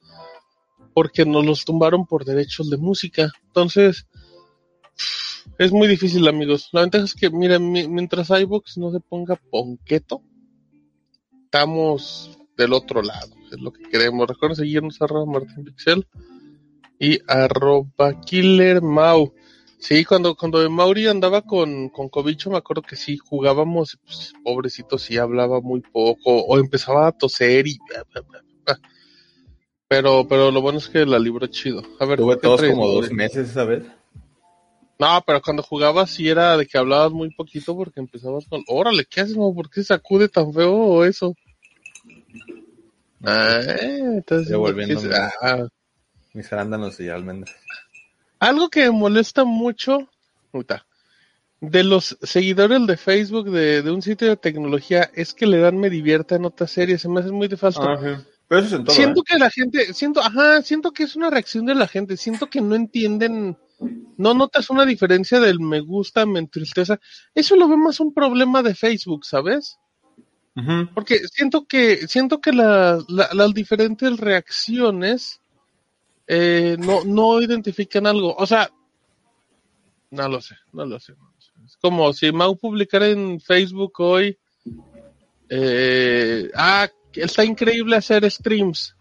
[0.95, 3.31] porque nos los tumbaron por derechos de música.
[3.47, 4.07] Entonces,
[5.59, 6.69] es muy difícil, amigos.
[6.73, 10.23] La ventaja es que, miren, mi- mientras iVoox no se ponga ponqueto,
[11.45, 13.35] estamos del otro lado.
[13.51, 14.29] Es lo que queremos.
[14.29, 16.07] Recuerden seguirnos arroba Martín Pixel
[16.99, 19.33] y arroba Killer Mau.
[19.79, 24.97] Sí, cuando, cuando Mauri andaba con, con Cobicho, me acuerdo que sí, jugábamos, pues, pobrecito,
[24.97, 27.79] sí hablaba muy poco, o empezaba a toser y...
[29.93, 31.83] Pero, pero lo bueno es que la libró chido.
[32.01, 33.85] A ver, Tuve ¿qué todos como dos meses esa vez.
[34.99, 39.05] No, pero cuando jugabas sí era de que hablabas muy poquito porque empezabas con, órale,
[39.05, 39.55] ¿qué haces, mo?
[39.55, 41.35] ¿Por qué sacude tan feo eso?
[43.25, 43.61] Ah,
[44.17, 45.09] entonces, Devolviéndome.
[45.11, 45.33] ¿qué es?
[45.43, 45.67] Ah,
[46.33, 47.55] Mis arándanos y almendras.
[48.39, 50.09] algo que me molesta mucho,
[50.51, 50.87] puta,
[51.61, 55.77] de los seguidores de Facebook de, de un sitio de tecnología es que le dan
[55.79, 57.83] me divierte en otras series, se me hace muy de falso.
[58.49, 58.95] Pero eso es en todo.
[58.97, 59.25] siento ¿eh?
[59.27, 62.61] que la gente, siento, ajá, siento que es una reacción de la gente, siento que
[62.61, 63.57] no entienden,
[64.19, 67.01] no notas una diferencia del me gusta, me entristeza.
[67.35, 69.79] Eso lo veo más un problema de Facebook, ¿sabes?
[70.95, 75.41] Porque siento que, siento que la- la- las diferentes reacciones
[76.27, 78.35] eh, no, no identifican algo.
[78.37, 78.71] O sea,
[80.11, 81.15] no lo sé, no lo sé.
[81.15, 81.53] no lo sé.
[81.65, 84.37] Es como si Mau publicara en Facebook hoy,
[85.49, 88.97] eh, ah, está increíble hacer streams.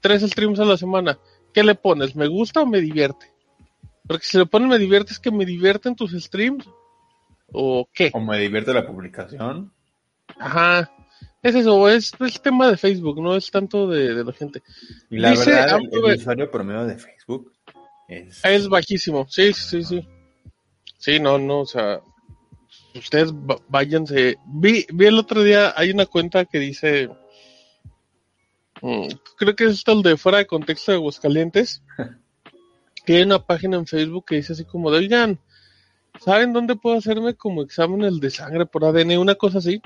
[0.00, 1.18] Tres streams a la semana.
[1.52, 2.16] ¿Qué le pones?
[2.16, 3.30] ¿Me gusta o me divierte?
[4.06, 6.68] Porque si le pones me divierte es que me divierten tus streams.
[7.52, 8.10] ¿O qué?
[8.14, 9.72] O me divierte la publicación.
[10.38, 10.90] Ajá.
[11.42, 14.62] Es eso, es el tema de Facebook, no es tanto de, de la gente.
[15.10, 17.52] Y la Dice verdad, el, el usuario promedio de Facebook
[18.06, 18.44] es...
[18.44, 20.06] Es bajísimo, sí, sí, sí.
[20.98, 22.00] Sí, no, no, o sea,
[22.94, 23.32] ustedes
[23.68, 24.38] váyanse.
[24.46, 27.08] Vi, vi el otro día, hay una cuenta que dice,
[28.80, 31.82] mm, creo que es esto el de fuera de contexto de Aguascalientes,
[33.06, 35.40] que hay una página en Facebook que dice así como de, oigan,
[36.20, 39.18] ¿saben dónde puedo hacerme como exámenes de sangre por ADN?
[39.18, 39.80] Una cosa así.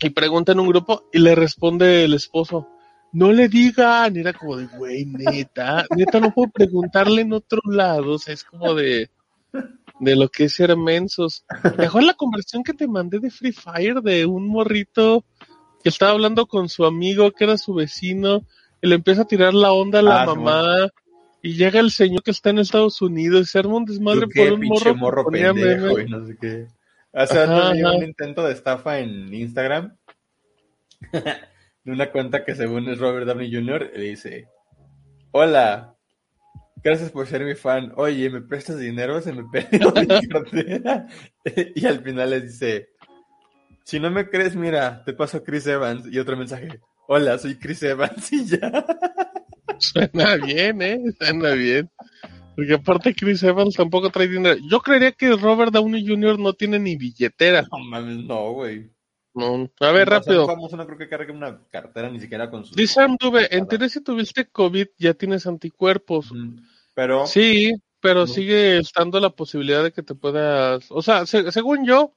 [0.00, 2.68] Y pregunta en un grupo y le responde el esposo,
[3.12, 7.60] no le digan, y era como de, güey, neta, neta no puedo preguntarle en otro
[7.64, 9.10] lado, o sea, es como de,
[10.00, 11.44] de lo que es ser mensos.
[11.76, 15.24] Mejor la conversión que te mandé de Free Fire de un morrito
[15.82, 18.42] que estaba hablando con su amigo que era su vecino
[18.80, 20.88] y le empieza a tirar la onda a la Ah, mamá
[21.42, 24.44] y llega el señor que está en Estados Unidos y se arma un desmadre qué
[24.50, 26.66] por un morro, que morro pendejo y no sé qué.
[27.12, 27.96] Hace Ajá, ajá.
[27.96, 29.96] un intento de estafa en Instagram
[31.12, 33.90] de una cuenta que según es Robert Downey Jr.
[33.94, 34.48] le dice
[35.30, 35.94] Hola,
[36.88, 37.92] gracias por ser mi fan.
[37.96, 39.20] Oye, ¿me prestas dinero?
[39.20, 41.06] Se me perdió mi cartera.
[41.74, 42.88] y al final les dice
[43.84, 46.06] Si no me crees, mira, te paso a Chris Evans.
[46.10, 48.84] Y otro mensaje Hola, soy Chris Evans y ya.
[49.78, 51.00] Suena bien, ¿eh?
[51.18, 51.90] Suena bien.
[52.56, 54.58] Porque aparte Chris Evans tampoco trae dinero.
[54.68, 56.38] Yo creería que Robert Downey Jr.
[56.38, 57.62] no tiene ni billetera.
[57.70, 58.90] No mames, no, güey.
[59.34, 59.70] No.
[59.80, 60.46] A ver, rápido.
[60.46, 62.74] famoso no creo que cargue una cartera ni siquiera con sus...
[62.74, 66.32] Dice Amduve, en teoría si tuviste COVID ya tienes anticuerpos.
[66.98, 68.26] Pero Sí, pero No.
[68.26, 70.84] sigue estando la posibilidad de que te puedas...
[70.90, 72.12] O sea, se- según yo,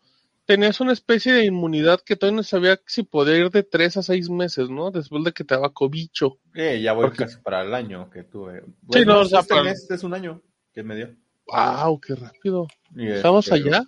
[0.45, 4.01] tenías una especie de inmunidad que todavía no sabía si podía ir de tres a
[4.01, 4.89] seis meses, ¿no?
[4.89, 6.39] Después de que te daba cobicho.
[6.55, 8.63] eh, ya voy Porque- casi para el año que tuve.
[8.91, 10.41] Sí, no, o sea, este para- mes es un año
[10.73, 11.15] que me dio.
[11.45, 11.99] ¡Wow!
[12.01, 12.65] ¡Qué rápido!
[12.95, 13.83] Y, ¿Estabas este, allá?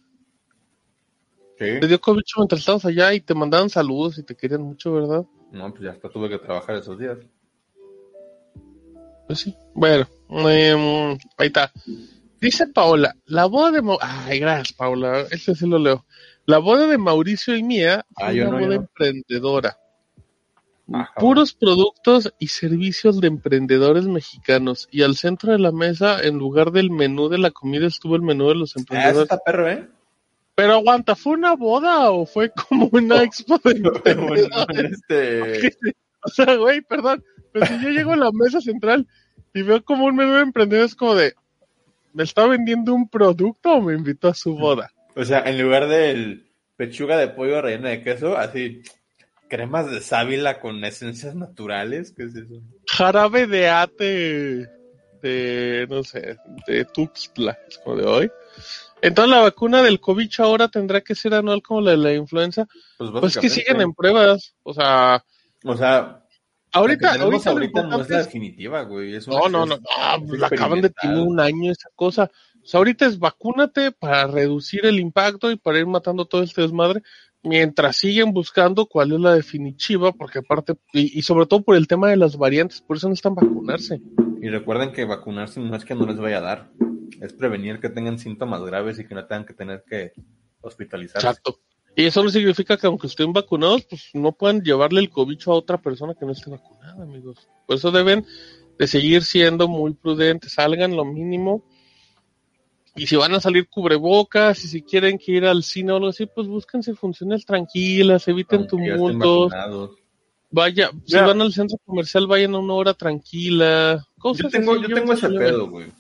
[1.58, 1.80] Sí.
[1.80, 5.26] Te dio cobicho mientras estabas allá y te mandaban saludos y te querían mucho, ¿verdad?
[5.52, 7.18] No, pues ya hasta tuve que trabajar esos días.
[9.28, 9.56] Pues sí.
[9.74, 11.72] Bueno, em, ahí está.
[12.42, 13.82] Dice Paola, la boda de...
[13.82, 15.26] Mau- Ay, gracias, Paola.
[15.32, 16.06] Este sí lo leo.
[16.46, 18.74] La boda de Mauricio y mía fue Ah, una no, boda no.
[18.74, 19.78] emprendedora.
[20.92, 21.14] Ajá.
[21.16, 24.90] Puros productos y servicios de emprendedores mexicanos.
[24.92, 28.22] Y al centro de la mesa, en lugar del menú de la comida, estuvo el
[28.22, 29.22] menú de los Ah, emprendedores.
[29.24, 29.88] está perro, ¿eh?
[30.56, 34.92] Pero aguanta, ¿fue una boda o fue como una expo de emprendedores?
[35.10, 35.78] este...
[36.26, 37.22] O sea, güey, perdón,
[37.54, 39.08] pero si yo llego a la mesa central
[39.54, 41.34] y veo como un menú de emprendedores como de,
[42.14, 44.92] ¿me está vendiendo un producto o me invitó a su boda?
[45.16, 48.82] O sea, en lugar del pechuga de pollo rellena de queso, así,
[49.48, 52.62] cremas de sábila con esencias naturales, ¿qué es eso?
[52.88, 54.68] Jarabe de ate
[55.22, 56.38] de, no sé,
[56.68, 58.32] de Tuxtla, es como de hoy.
[59.02, 62.68] Entonces la vacuna del COVID ahora tendrá que ser anual como la de la influenza.
[62.98, 64.56] Pues, Pues que siguen en pruebas.
[64.64, 65.24] O sea,
[65.64, 66.23] O sea,
[66.74, 69.16] ahorita, no es la definitiva, güey.
[69.16, 71.90] es No, una- no, no, ah, es pues la acaban de tener un año esa
[71.96, 72.30] cosa.
[72.62, 76.62] O sea, ahorita es vacúnate para reducir el impacto y para ir matando todo este
[76.62, 77.02] desmadre,
[77.44, 81.88] mientras siguen buscando cuál es la definitiva, porque aparte, y, y sobre todo por el
[81.88, 84.02] tema de las variantes, por eso necesitan vacunarse.
[84.42, 86.72] Y recuerden que vacunarse no es que no les vaya a dar.
[87.22, 90.12] es prevenir que tengan síntomas graves y que no tengan que tener que
[90.62, 91.26] hospitalizarse.
[91.28, 91.60] Exacto.
[91.96, 95.56] Y eso no significa que aunque estén vacunados, pues no puedan llevarle el cobicho a
[95.56, 97.48] otra persona que no esté vacunada, amigos.
[97.68, 98.26] Por eso deben
[98.80, 101.64] de seguir siendo muy prudentes, salgan lo mínimo.
[102.96, 106.10] Y si van a salir cubrebocas, y si quieren que ir al cine o algo
[106.10, 109.52] así, pues búsquense funciones tranquilas, eviten tumultos.
[110.52, 114.06] Vaya, si van al centro comercial, vayan a una hora tranquila.
[114.20, 115.92] Cosas Yo tengo, así, yo tengo ese pedo, güey.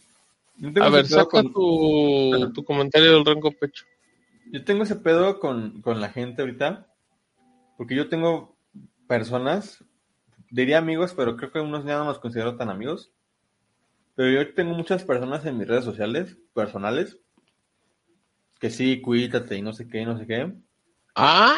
[0.80, 3.86] A ver, saca con- tu, tu comentario del rango pecho.
[4.54, 6.86] Yo tengo ese pedo con, con la gente ahorita,
[7.76, 8.56] porque yo tengo
[9.08, 9.84] personas,
[10.52, 13.12] diría amigos, pero creo que unos ya no los considero tan amigos,
[14.14, 17.18] pero yo tengo muchas personas en mis redes sociales, personales,
[18.60, 20.54] que sí, cuídate y no sé qué, no sé qué,
[21.16, 21.58] ¡Ah!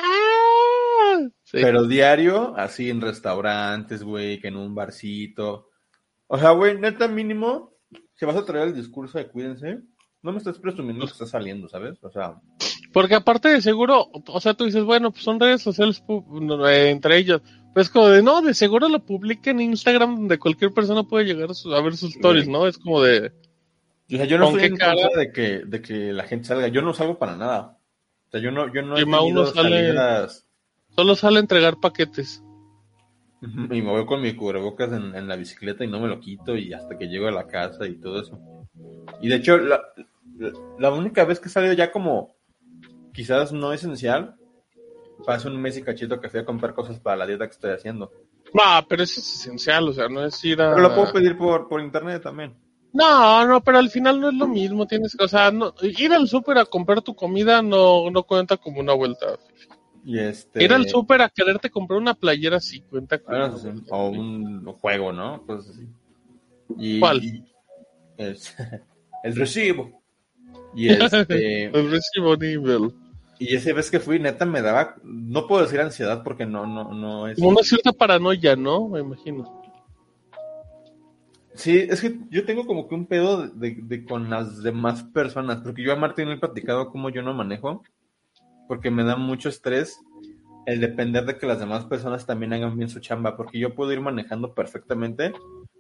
[1.44, 1.58] Sí.
[1.62, 5.70] pero diario, así en restaurantes, güey, que en un barcito.
[6.28, 7.74] O sea, güey, neta mínimo,
[8.14, 9.82] si vas a traer el discurso de cuídense,
[10.22, 12.02] no me estás presumiendo que estás saliendo, ¿sabes?
[12.02, 12.42] O sea,
[12.96, 17.18] Porque aparte de seguro, o sea, tú dices, bueno, pues son redes sociales eh, entre
[17.18, 17.42] ellos.
[17.74, 21.52] Pues como de, no, de seguro lo publica en Instagram donde cualquier persona puede llegar
[21.52, 22.48] a, su- a ver sus stories.
[22.48, 22.66] ¿no?
[22.68, 23.34] Es como de,
[24.08, 24.94] O sea, yo no ¿Con estoy qué en cara?
[25.02, 26.70] contra de que, de que la gente salga.
[26.70, 27.78] Yo no salgo para nada.
[28.28, 30.48] O sea, yo no, yo no he Que Mau no tenido sale- salidas
[30.96, 32.42] solo sale a entregar paquetes.
[33.42, 36.56] y me voy con mi cubrebocas en, en la bicicleta y no me lo quito
[36.56, 38.40] y hasta que llego a la casa y todo eso.
[39.22, 39.82] Y de hecho, la-
[40.80, 42.35] la única vez que he salido ya como
[43.16, 44.36] quizás no esencial,
[45.28, 47.72] hace un mes y cachito que fui a comprar cosas para la dieta que estoy
[47.72, 48.12] haciendo.
[48.54, 50.70] No, pero eso es esencial, o sea, no es ir a...
[50.76, 52.54] Pero lo puedo pedir por, por internet también.
[52.94, 56.14] No, no, pero al final no es lo mismo, tienes que, o sea, no, ir
[56.14, 59.38] al súper a comprar tu comida no, no cuenta como una vuelta.
[60.06, 60.64] Y este...
[60.64, 63.58] Ir al súper a quererte comprar una playera sí cuenta como...
[63.58, 65.42] Sí, O un juego, ¿no?
[65.46, 65.88] Cosas así.
[66.78, 67.24] Y, ¿Cuál?
[67.24, 67.44] y-
[68.18, 68.56] es-
[69.24, 70.02] el recibo.
[70.76, 72.94] Y este El recibo nivel.
[73.40, 76.94] Y esa vez que fui, neta, me daba, no puedo decir ansiedad porque no, no,
[76.94, 77.38] no es.
[77.38, 78.88] Como una cierta paranoia, ¿no?
[78.90, 79.62] Me imagino.
[81.54, 85.62] Sí, es que yo tengo como que un pedo de, de con las demás personas,
[85.62, 87.84] porque yo a Martín le he platicado cómo yo no manejo,
[88.68, 90.00] porque me da mucho estrés
[90.66, 93.94] el depender de que las demás personas también hagan bien su chamba, porque yo puedo
[93.94, 95.32] ir manejando perfectamente,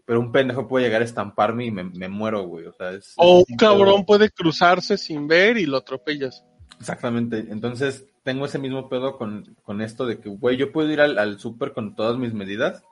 [0.05, 2.67] pero un pendejo puede llegar a estamparme y me, me muero, güey.
[2.67, 6.45] O sea, es, O es un cabrón puede cruzarse sin ver y lo atropellas.
[6.79, 7.45] Exactamente.
[7.49, 11.17] Entonces, tengo ese mismo pedo con, con esto de que, güey, yo puedo ir al,
[11.17, 12.83] al súper con todas mis medidas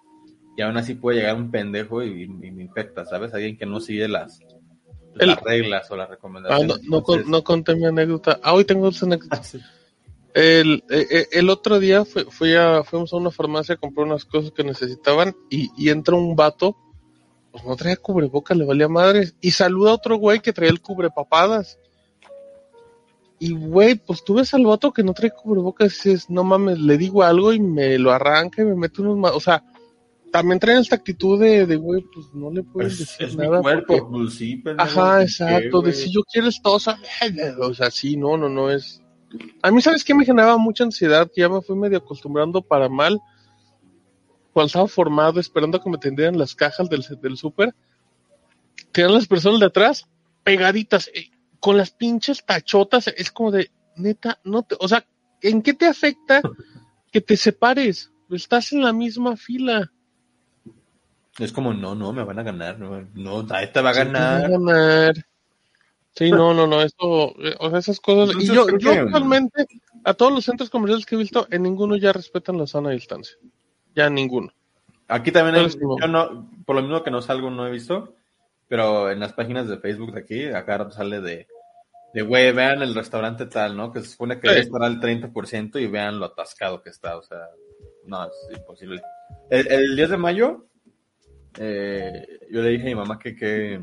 [0.56, 3.34] y aún así puede llegar un pendejo y, y me infecta, ¿sabes?
[3.34, 4.40] Alguien que no sigue las,
[5.20, 6.68] El- las reglas o las Ah, recomendaciones.
[6.68, 8.40] no, no, con- Entonces, no conté mi anécdota.
[8.44, 9.42] Ah, hoy tengo otra anécdota.
[9.44, 9.58] ah.
[10.36, 14.08] El, eh, eh, el otro día fui, fui a, fuimos a una farmacia a comprar
[14.08, 16.76] unas cosas que necesitaban y, y entra un vato,
[17.52, 20.82] pues no traía cubrebocas, le valía madre, y saluda a otro güey que traía el
[20.82, 21.78] cubrepapadas.
[23.46, 26.80] Y güey, pues tú ves al vato que no trae cubrebocas y dices, no mames,
[26.80, 29.34] le digo algo y me lo arranca y me mete unos más.
[29.34, 29.64] O sea,
[30.32, 33.44] también traen esta actitud de, de güey, pues no le puedes Es, decir es mi
[33.46, 33.62] nada.
[33.62, 35.82] cuerpo, porque- pues sí, Ajá, ¿qué, exacto.
[35.82, 36.98] De si yo quiero esposa,
[37.60, 39.02] o sea, sí, no, no, no es.
[39.62, 41.30] A mí, ¿sabes qué me generaba mucha ansiedad?
[41.34, 43.20] Que ya me fui medio acostumbrando para mal.
[44.54, 47.74] Cuando estaba formado, esperando a que me tendieran las cajas del, del súper,
[48.92, 50.06] tenían las personas de atrás
[50.44, 51.30] pegaditas, eh,
[51.64, 53.08] con las pinches tachotas.
[53.08, 54.76] Es como de, neta, no te.
[54.82, 55.06] O sea,
[55.42, 56.42] ¿en qué te afecta
[57.10, 58.12] que te separes?
[58.30, 59.90] Estás en la misma fila.
[61.40, 62.78] Es como, no, no, me van a ganar.
[62.80, 64.50] No, no te va a Sí, te va a ganar.
[64.52, 65.14] ganar.
[66.12, 68.36] Sí, no, no, no, esto, o sea, esas cosas.
[68.36, 69.66] Entonces, y yo, yo que- actualmente,
[70.04, 73.38] a todos los centros comerciales que he visto, en ninguno ya respetan la sana distancia.
[73.96, 74.52] Ya ninguno.
[75.08, 78.16] Aquí también hay, yo no, por lo mismo que no salgo, no he visto,
[78.68, 81.48] pero en las páginas de Facebook de aquí, acá sale de,
[82.14, 83.92] de güey, vean el restaurante tal, ¿no?
[83.92, 84.54] Que se supone que Sí.
[84.54, 87.40] debe estar al 30% y vean lo atascado que está, o sea,
[88.06, 89.02] no, es imposible.
[89.50, 90.68] El, el 10 de mayo,
[91.60, 93.82] eh, yo le dije a mi mamá que, que,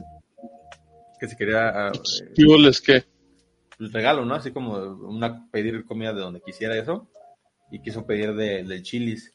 [1.19, 3.05] que si quería ah, eh, que,
[3.81, 4.35] el regalo, ¿no?
[4.35, 7.09] Así como una pedir comida de donde quisiera eso.
[7.73, 9.32] Y quiso pedir de, del chilis.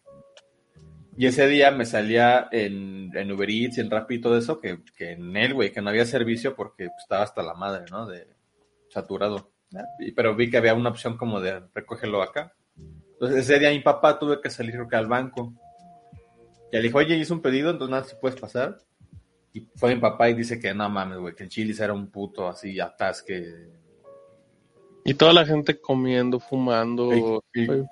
[1.18, 4.60] Y ese día me salía en, en Uber Eats y en Rappi y todo eso,
[4.60, 7.86] que, que en él, güey, que no había servicio porque pues, estaba hasta la madre,
[7.90, 8.06] ¿no?
[8.06, 8.28] De
[8.96, 9.52] saturado.
[10.00, 12.54] Y- pero vi que había una opción como de recógelo acá.
[13.14, 15.54] Entonces ese día mi papá tuve que salir creo que al banco.
[16.72, 18.78] Y le dijo, oye, hice un pedido, entonces nada, si puedes pasar.
[19.54, 22.10] Y fue mi papá y dice que no mames, güey, que el chilis era un
[22.10, 23.70] puto así atasque
[25.08, 27.12] y toda la gente comiendo, fumando.
[27.12, 27.22] Sí,
[27.62, 27.66] sí.
[27.68, 27.84] Güey,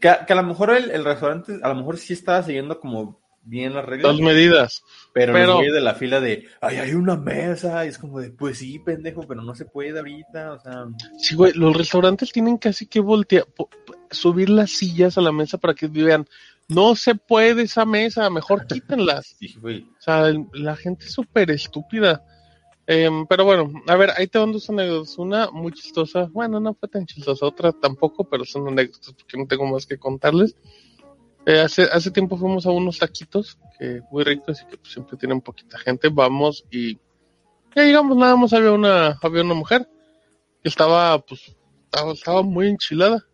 [0.00, 2.80] Que, a- que a lo mejor el, el restaurante, a lo mejor sí estaba siguiendo
[2.80, 4.12] como bien las reglas.
[4.12, 4.82] Las medidas.
[5.12, 8.20] Pero, Pero- los güeyes de la fila de, ay, hay una mesa, y es como
[8.20, 10.84] de, pues sí, pendejo, pero no se puede ahorita, o sea,
[11.18, 13.46] Sí, güey, los restaurantes tienen casi que voltear,
[14.10, 16.26] subir las sillas a la mesa para que vean,
[16.68, 19.34] no se puede esa mesa, mejor quítenlas.
[19.40, 19.82] sí, güey.
[19.98, 22.24] O sea, el- la gente es súper estúpida.
[22.86, 25.16] Em, pero bueno, a ver, ahí te van dos anécdotas.
[25.18, 26.28] Una muy chistosa.
[26.32, 27.46] Bueno, no fue tan chistosa.
[27.46, 30.56] Otra tampoco, pero son anécdotas porque no tengo más que contarles.
[31.46, 35.16] Eh, hace, hace tiempo fuimos a unos taquitos que muy ricos y que pues, siempre
[35.16, 36.08] tienen poquita gente.
[36.08, 36.98] Vamos y
[37.74, 39.88] ya llegamos, nada más había una, había una mujer
[40.62, 43.24] que estaba, pues, estaba, estaba muy enchilada.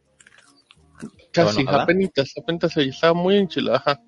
[1.32, 1.82] Casi, enojada?
[1.82, 3.78] apenitas, apenitas ella, estaba muy enchilada.
[3.78, 4.02] ajá.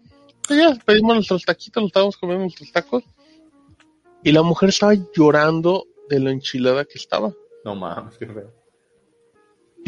[0.50, 3.04] Y ya pedimos nuestros taquitos, nos estábamos comiendo nuestros tacos.
[4.22, 7.32] Y la mujer estaba llorando de lo enchilada que estaba.
[7.64, 8.57] No mames, qué feo.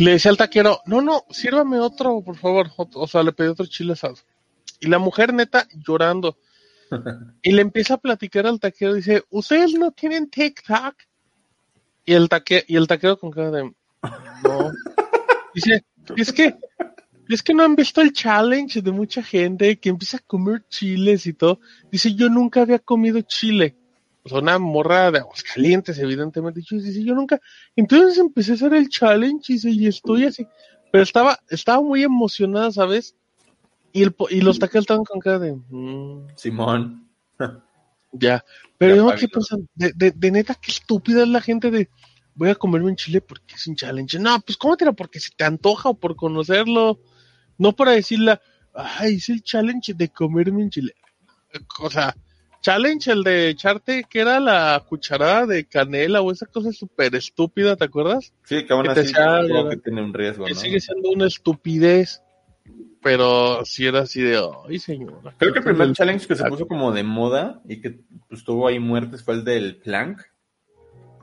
[0.00, 2.70] Y le decía al taquero, no, no, sírvame otro, por favor.
[2.76, 4.14] O sea, le pedí otro chile asado.
[4.80, 6.38] Y la mujer neta llorando.
[7.42, 10.94] y le empieza a platicar al taquero, dice, ¿ustedes no tienen TikTok?
[12.06, 14.72] Y el, taque, y el taquero con cara de, no.
[15.54, 15.84] Dice,
[16.16, 16.56] es que,
[17.28, 21.26] es que no han visto el challenge de mucha gente que empieza a comer chiles
[21.26, 21.60] y todo.
[21.92, 23.76] Dice, yo nunca había comido chile.
[24.24, 26.60] Sea, una morra de Aguascalientes, evidentemente.
[26.62, 27.40] Yo, dice, yo nunca.
[27.74, 30.46] Entonces empecé a hacer el challenge y, dice, y estoy así.
[30.92, 33.14] Pero estaba, estaba muy emocionada, ¿sabes?
[33.92, 37.08] Y, el, y los taqueros estaban con cara de, "Mm, Simón.
[38.12, 38.44] ya.
[38.78, 39.14] Pero yo.
[39.16, 39.56] ¿qué pasa?
[39.74, 41.88] De, de, de neta, qué estúpida es la gente de,
[42.34, 44.18] voy a comerme un chile porque es un challenge.
[44.18, 47.00] No, pues cómetelo porque se te antoja o por conocerlo.
[47.58, 48.38] No para decirle,
[48.74, 50.94] ay, es el challenge de comerme un chile.
[51.80, 52.14] O sea,
[52.60, 57.76] challenge el de echarte, que era la cucharada de canela o esa cosa súper estúpida,
[57.76, 58.32] ¿te acuerdas?
[58.44, 60.60] Sí, que aún Que así supongo que tiene un riesgo, que ¿no?
[60.60, 62.22] sigue siendo una estupidez.
[63.02, 64.38] Pero si era así de,
[64.68, 65.34] ay, señora.
[65.38, 68.68] Creo que el primer challenge que se puso como de moda y que pues, tuvo
[68.68, 70.20] ahí muertes fue el del plank,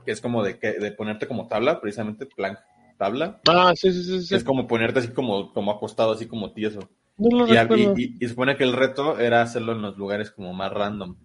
[0.04, 2.58] que es como de, que, de ponerte como tabla, precisamente plank,
[2.98, 3.40] tabla.
[3.48, 4.22] Ah, sí, sí, sí.
[4.22, 4.34] sí.
[4.34, 6.80] Es como ponerte así como, como acostado, así como tieso.
[7.16, 10.32] No lo Y, y, y- y supone que el reto era hacerlo en los lugares
[10.32, 11.16] como más random.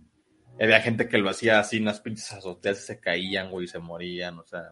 [0.59, 3.67] Había gente que lo hacía así en las pinches azoteas y se caían, güey, y
[3.67, 4.71] se morían, o sea.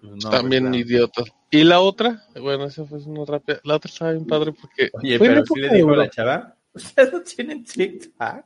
[0.00, 1.26] pues, no, También pues, idiotas.
[1.50, 3.60] Y la otra, bueno, esa fue una rápida.
[3.64, 4.90] La otra estaba bien padre porque.
[4.92, 8.44] Oye, pero sí le dijo a la chava, ¿ustedes no tienen TikTok?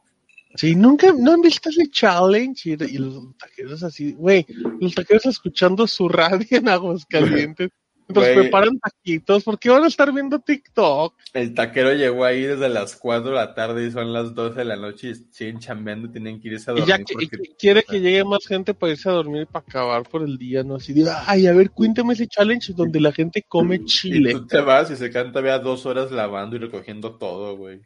[0.55, 2.71] Sí, nunca, no han visto ese challenge.
[2.71, 4.45] Y, y los taqueros así, güey,
[4.81, 7.71] los taqueros escuchando su radio en Aguascalientes.
[8.09, 8.35] Güey.
[8.35, 11.15] preparan taquitos porque van a estar viendo TikTok.
[11.33, 14.65] El taquero llegó ahí desde las 4 de la tarde y son las 12 de
[14.67, 16.89] la noche y siguen chambeando y tienen que irse a Y dormir.
[16.89, 19.47] ya que, y porque- que quiere que llegue más gente para irse a dormir y
[19.47, 20.75] para acabar por el día, ¿no?
[20.75, 24.33] Así de, ay, a ver, cuéntame ese challenge donde la gente come Y chile.
[24.33, 27.81] tú te vas y se canta vea dos horas lavando y recogiendo todo, güey.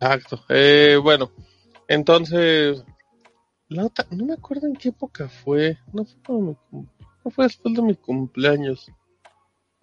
[0.00, 0.44] Exacto.
[0.48, 1.30] Eh, bueno,
[1.88, 2.84] entonces,
[3.68, 5.78] la otra, no me acuerdo en qué época fue.
[5.92, 6.56] No fue, mi
[7.24, 8.90] no fue después de mi cumpleaños.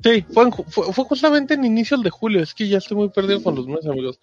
[0.01, 2.41] Sí, fue, en fue, fue justamente en inicios de julio.
[2.41, 4.19] Es que ya estoy muy perdido con los meses, amigos.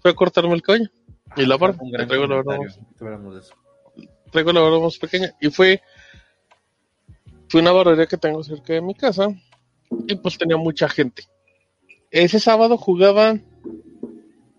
[0.00, 0.90] Fue a cortarme el cabello.
[1.36, 1.78] Y la barba.
[2.06, 2.58] Traigo la barba,
[4.30, 5.34] traigo la barba más pequeña.
[5.40, 5.82] Y fue,
[7.48, 9.28] fue una barbería que tengo cerca de mi casa.
[10.06, 11.24] Y pues tenía mucha gente.
[12.10, 13.44] Ese sábado jugaban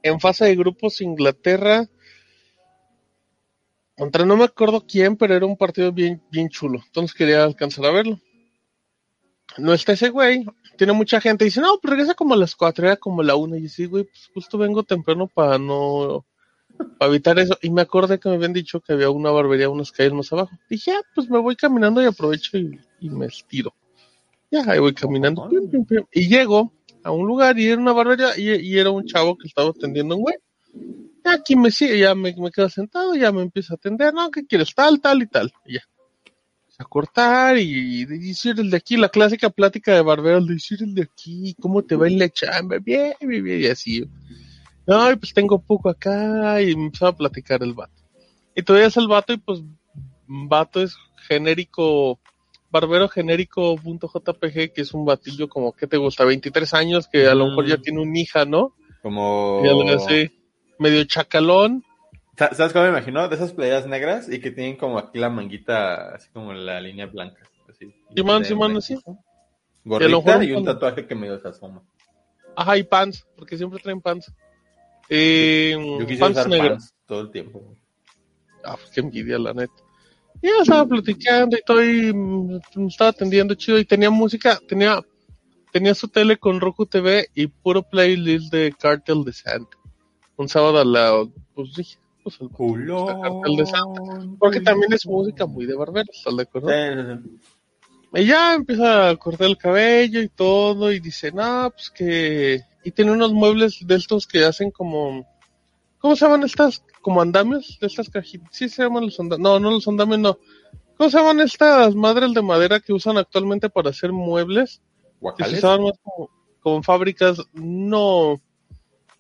[0.02, 1.88] en fase de grupos Inglaterra.
[3.98, 6.82] Contra no me acuerdo quién, pero era un partido bien, bien chulo.
[6.86, 8.20] Entonces quería alcanzar a verlo.
[9.60, 10.46] No está ese güey.
[10.78, 11.46] Tiene mucha gente.
[11.46, 13.58] Dice, no, pues regresa como a las 4, era como la 1.
[13.58, 16.26] Y sí, güey, pues justo vengo temprano para no
[16.98, 17.58] para evitar eso.
[17.62, 20.52] Y me acordé que me habían dicho que había una barbería unas calles más abajo.
[20.70, 23.74] Dije, ah, pues me voy caminando y aprovecho y, y me estiro.
[24.52, 25.48] Ya, ahí voy caminando.
[25.50, 26.06] Pim, pim, pim.
[26.12, 26.72] Y llego
[27.04, 30.16] a un lugar y era una barbería y, y era un chavo que estaba atendiendo
[30.16, 30.36] un güey.
[31.24, 34.14] Aquí me sigue, ya me, me quedo sentado, ya me empieza a atender.
[34.14, 34.74] No, ¿qué quieres?
[34.74, 35.52] Tal, tal y tal.
[35.66, 35.82] Y ya.
[36.82, 41.04] A cortar y, decir el de aquí, la clásica plática de barbero, decir el de
[41.04, 42.78] aquí, ¿cómo te va en la chamba?
[42.80, 44.06] Bien, bien, bien, y así.
[44.88, 48.02] No, y pues tengo poco acá y me empezó a platicar el vato.
[48.56, 49.62] Y todavía es el vato y pues
[50.26, 50.96] vato es
[51.28, 52.18] genérico,
[52.72, 57.28] barbero genérico punto JPG, que es un batillo como que te gusta, 23 años, que
[57.28, 57.82] a lo mejor ya Mm.
[57.82, 58.74] tiene una hija, ¿no?
[59.02, 59.62] Como.
[59.66, 60.32] Y algo así,
[60.80, 61.84] medio chacalón.
[62.40, 63.28] Sa- ¿Sabes cómo me imagino?
[63.28, 67.06] De esas playeras negras y que tienen como aquí la manguita, así como la línea
[67.06, 67.42] blanca.
[67.70, 68.98] Así, Simón, Simón, así.
[69.84, 71.84] Gorrita Y un tatuaje que medio se asoma.
[72.56, 74.32] Ajá, y pants, porque siempre traen pants.
[75.10, 76.70] Eh, Yo quisiera pants usar negros.
[76.78, 77.76] pants todo el tiempo.
[78.64, 79.74] Ah, pues qué envidia, la neta.
[80.42, 84.58] Y ya estaba platicando y todo, y mm, me estaba atendiendo chido y tenía música,
[84.66, 85.02] tenía,
[85.74, 89.76] tenía su tele con Roku TV y puro playlist de Cartel de Santa.
[90.38, 91.98] un sábado a la, pues dije,
[92.38, 92.72] pues
[93.46, 94.02] el de Santa.
[94.38, 96.70] Porque también es música muy de barberos, ¿estás de acuerdo?
[96.70, 97.40] Sí, sí, sí.
[98.12, 102.62] Y ya empieza a cortar el cabello y todo, y dice, no, pues que...
[102.84, 105.28] Y tiene unos muebles de estos que hacen como...
[106.00, 106.84] ¿Cómo se llaman estas?
[107.02, 108.50] Como andamios, de estas cajitas.
[108.52, 109.44] Sí se llaman los andamios.
[109.44, 110.38] No, no los andamios, no.
[110.98, 114.82] ¿Cómo se llaman estas madres de madera que usan actualmente para hacer muebles?
[115.38, 116.30] Que se usaban más como,
[116.62, 117.42] como fábricas.
[117.54, 118.42] No.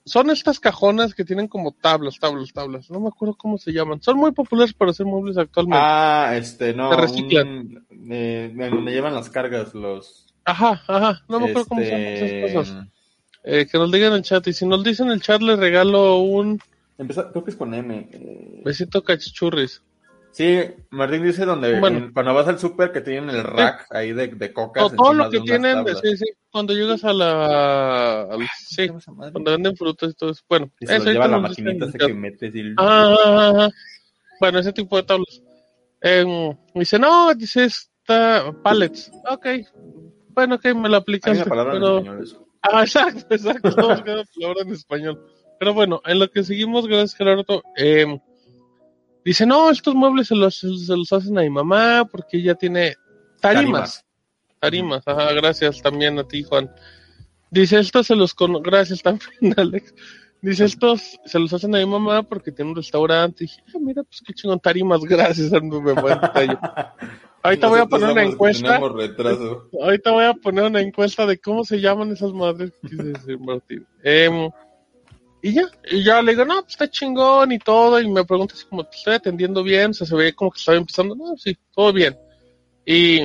[0.09, 2.89] Son estas cajonas que tienen como tablas, tablas, tablas.
[2.89, 4.01] No me acuerdo cómo se llaman.
[4.01, 5.79] Son muy populares para hacer muebles actualmente.
[5.81, 6.89] Ah, este, no.
[6.91, 7.47] Se reciclan.
[7.47, 10.25] un- eh, de donde llevan las cargas los.
[10.45, 11.21] Ajá, ajá.
[11.27, 12.85] No me acuerdo cómo se llaman este, esas cosas.
[13.43, 14.45] Eh, que nos digan en el chat.
[14.47, 16.59] Y si nos dicen en el chat, les regalo un
[16.97, 18.09] Empieza, creo que es con M.
[18.11, 19.81] eh, besito cachichurris.
[20.39, 20.57] Sí,
[20.91, 21.97] Martín dice donde Bueno.
[21.97, 24.85] en- cuando vas al súper que tienen el rack ahí de, de cocas.
[24.85, 25.99] O todo lo de que unas tienen, tablas.
[26.01, 28.21] sí, sí, cuando llegas a la...
[28.21, 30.41] al- ¿Cómo sí, cuando venden frutas y todo eso.
[30.47, 32.61] Bueno, Y se eso lleva la maquinita esa que metes y...
[32.77, 33.69] Ah, ah, ah.
[34.39, 35.41] Bueno, ese tipo de tablas.
[35.99, 39.11] Em, dice, no, dice esta pallets.
[39.29, 39.45] Ok.
[40.29, 41.35] Bueno, ok, me la Hay aplicas.
[41.35, 41.97] una palabra pero...
[41.97, 42.47] en español eso.
[42.61, 43.75] Ah, exacto, exacto.
[43.75, 45.21] Palabra en español.
[45.59, 47.61] Pero bueno, en lo que seguimos, gracias Gerardo.
[47.75, 48.17] em,
[49.25, 52.95] dice, no, estos muebles se los, se los hacen a mi mamá porque ella tiene
[53.41, 54.05] tarimas.
[54.59, 56.69] Tarimas, ajá, gracias también a ti, Juan.
[57.51, 58.61] Dice, estos se los con...
[58.61, 59.93] Gracias también, Alex.
[60.41, 63.43] Dice, estos se los hacen a mi mamá porque tiene un restaurante.
[63.43, 66.57] Y dije, ah, mira, pues qué chingón, tarimas, gracias, Arno, me buen detalle.
[67.41, 68.79] Ahorita voy a poner una encuesta.
[68.79, 69.69] Retraso.
[69.81, 73.39] Ahorita voy a poner una encuesta de cómo se llaman esas madres que quise decir
[73.39, 73.85] Martín.
[74.03, 74.49] Em,
[75.41, 78.55] y ya, y ya le digo, no, pues está chingón y todo, y me pregunta
[78.55, 81.37] si como te estoy atendiendo bien, o sea, se ve como que estaba empezando, no,
[81.37, 82.17] sí, todo bien.
[82.85, 83.21] Y,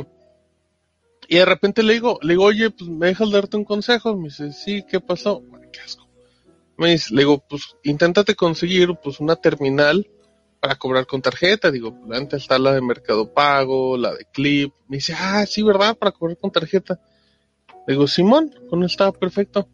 [1.28, 4.24] y de repente le digo, le digo, oye, pues me dejas darte un consejo, me
[4.24, 5.42] dice, sí, ¿qué pasó?
[6.76, 10.08] Me dice, le digo, pues inténtate conseguir pues una terminal
[10.60, 11.70] para cobrar con tarjeta.
[11.70, 14.72] Digo, antes está la de Mercado Pago, la de Clip.
[14.88, 15.96] Me dice, ah, sí, ¿verdad?
[15.96, 16.98] Para cobrar con tarjeta.
[17.86, 19.68] Le digo, Simón, con eso estaba perfecto.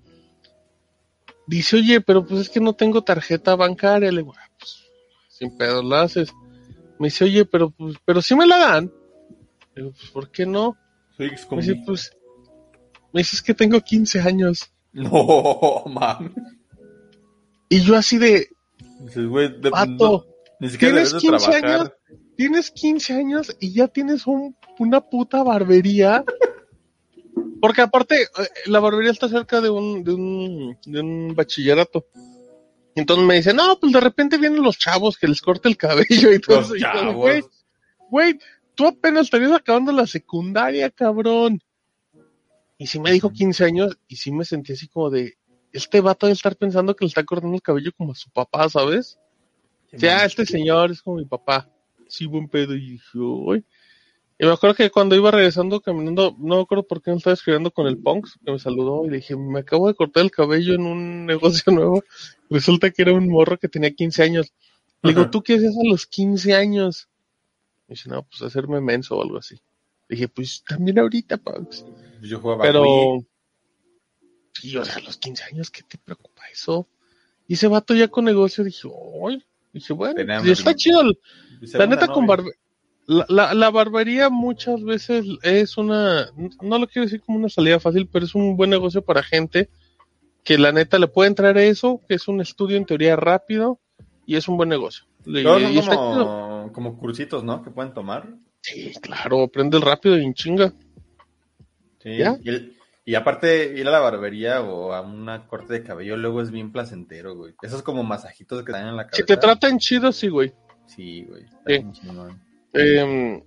[1.51, 4.11] Dice, oye, pero pues es que no tengo tarjeta bancaria.
[4.13, 4.85] Le digo, ah, pues
[5.29, 6.33] sin pedo la haces.
[6.99, 8.93] Me dice, oye, pero pues, pero sí me la dan.
[9.75, 10.77] Le digo, pues, ¿por qué no?
[11.17, 12.13] Soy Me dice, pues,
[13.13, 14.71] me dice, es que tengo 15 años.
[14.93, 16.33] No, man.
[17.69, 18.49] Y yo así de,
[19.01, 20.25] Dices, güey, de- pato, no-
[20.61, 21.81] ni siquiera ¿tienes debes de 15 trabajar.
[21.81, 21.93] años?
[22.37, 26.25] tienes 15 años y ya tienes un, una puta barbería.
[27.61, 32.07] Porque aparte, eh, la barbería está cerca de un, de un, de un bachillerato.
[32.95, 36.33] Entonces me dice, no, pues de repente vienen los chavos que les corta el cabello
[36.33, 36.75] y todo eso.
[37.15, 37.43] Güey,
[38.11, 38.39] güey,
[38.75, 41.61] tú apenas estarías acabando la secundaria, cabrón.
[42.79, 45.37] Y sí me dijo 15 años y sí me sentí así como de,
[45.73, 48.69] este vato debe estar pensando que le está cortando el cabello como a su papá,
[48.69, 49.19] ¿sabes?
[49.93, 51.69] Ya, este señor es como mi papá.
[52.09, 52.75] Sí, buen pedo.
[52.75, 53.65] Y dije, "Uy".
[54.41, 57.35] Y me acuerdo que cuando iba regresando caminando, no me acuerdo por qué me estaba
[57.35, 60.31] escribiendo con el Punks, que me saludó y le dije, me acabo de cortar el
[60.31, 62.03] cabello en un negocio nuevo.
[62.49, 64.55] Resulta que era un morro que tenía 15 años.
[65.03, 65.29] Le digo.
[65.29, 67.11] ¿tú qué hacías a los 15 años?
[67.87, 69.57] Me dice, no, pues hacerme menso o algo así.
[70.09, 71.85] Le dije, pues también ahorita, Punks.
[72.23, 73.23] Yo jugaba Pero,
[74.55, 76.89] sí, o sea, a los 15 años, ¿qué te preocupa eso?
[77.47, 79.45] Y ese vato ya con negocio, dije, uy,
[79.75, 81.03] dije, bueno, Tenía pues, está chido.
[81.75, 82.53] La neta, con barbe
[83.07, 86.29] la, la, la barbería muchas veces es una,
[86.63, 89.69] no lo quiero decir como una salida fácil, pero es un buen negocio para gente
[90.45, 93.79] que la neta le puede entrar a eso, que es un estudio en teoría rápido
[94.27, 95.05] y es un buen negocio.
[95.25, 95.95] Son está
[96.73, 97.63] como, cursitos, ¿no?
[97.63, 98.29] Que pueden tomar.
[98.63, 100.73] Sí, claro, aprende rápido y en chinga.
[102.03, 102.17] Sí.
[102.17, 102.39] ¿Ya?
[102.43, 106.41] Y, el- y aparte, ir a la barbería o a una corte de cabello luego
[106.43, 107.55] es bien placentero, güey.
[107.61, 109.17] Esos como masajitos que dan en la cabeza.
[109.17, 110.53] Si te tratan chido, sí, güey.
[110.87, 111.43] Sí, güey.
[111.45, 111.79] está Sí.
[111.79, 111.93] bien.
[112.73, 113.43] Eh,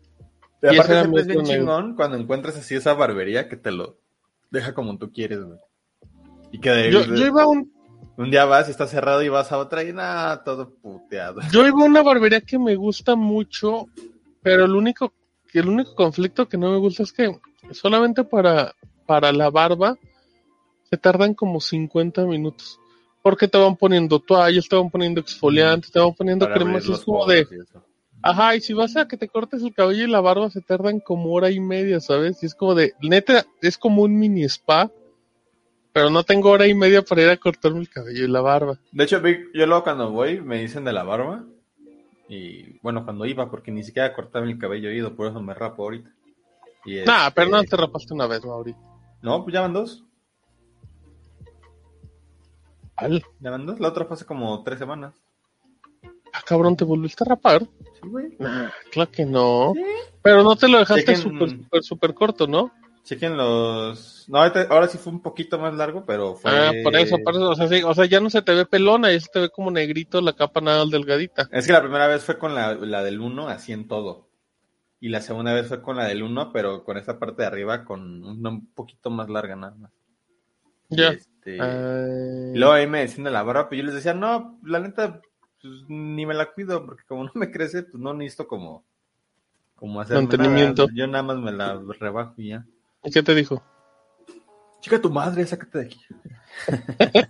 [0.62, 3.98] Y aparte siempre es bien chingón cuando encuentras así esa barbería que te lo
[4.52, 5.60] deja como tú quieres, güey.
[6.52, 7.72] Y que de, yo, de- yo iba a un,
[8.18, 11.42] un día vas y está cerrado y vas a otra y nada, todo puteado.
[11.52, 13.88] Yo iba a una barbería que me gusta mucho,
[14.42, 15.14] pero el único,
[15.54, 17.40] el único conflicto que no me gusta es que
[17.72, 18.74] solamente para,
[19.06, 19.98] para la barba
[20.90, 22.80] se tardan como 50 minutos.
[23.24, 27.26] Porque te van poniendo toallas, te van poniendo exfoliantes, te van poniendo cremas, es como
[27.26, 27.86] de, eso.
[28.24, 31.00] Ajá, y si vas a que te cortes el cabello y la barba se tardan
[31.00, 32.42] como hora y media, ¿sabes?
[32.42, 34.90] Y es como de, neta, es como un mini spa,
[35.92, 38.80] pero no tengo hora y media para ir a cortarme el cabello y la barba.
[38.92, 39.22] De hecho,
[39.54, 41.44] yo luego cuando voy me dicen de la barba.
[42.30, 45.54] Y bueno, cuando iba, porque ni siquiera cortaba el cabello he ido, por eso me
[45.54, 46.10] rapo ahorita.
[46.86, 48.76] Y Nah, este, pero no te rapaste una vez, Mauri.
[49.22, 50.04] No, pues ya van dos.
[52.98, 53.24] ¿Cuál?
[53.40, 53.80] ¿Ya van dos?
[53.80, 55.14] La otra fue hace como tres semanas.
[56.34, 57.62] Ah, cabrón, ¿te volviste a rapar?
[58.02, 58.36] Sí, güey.
[58.40, 59.74] Nah, claro que no.
[60.22, 62.72] Pero no te lo dejaste Chequen- súper, súper, súper corto, ¿no?
[63.04, 64.26] Chequen los...
[64.30, 66.50] No, ahorita- ahora sí fue un poquito más largo, pero fue...
[66.52, 67.50] Ah, por eso, por eso.
[67.50, 69.50] O sea, sí, o sea, ya no se te ve pelona, ya se te ve
[69.50, 71.50] como negrito la capa nada delgadita.
[71.52, 74.30] Es que la primera vez fue con la, la del 1, así en todo.
[75.02, 77.84] Y la segunda vez fue con la del 1, pero con esa parte de arriba
[77.84, 79.92] con una un poquito más larga nada más.
[80.88, 81.12] Ya.
[81.12, 82.52] Y, este, Ay.
[82.56, 85.20] y luego ahí me decían de la barba, pues yo les decía, no, la neta,
[85.64, 88.84] pues, ni me la cuido, porque como no me crece, pues no necesito como,
[89.76, 90.88] como hacer Mantenimiento.
[90.94, 92.66] Yo nada más me la rebajo y ya.
[93.04, 93.64] ¿Y qué te dijo?
[94.82, 96.02] Chica tu madre, sácate de aquí.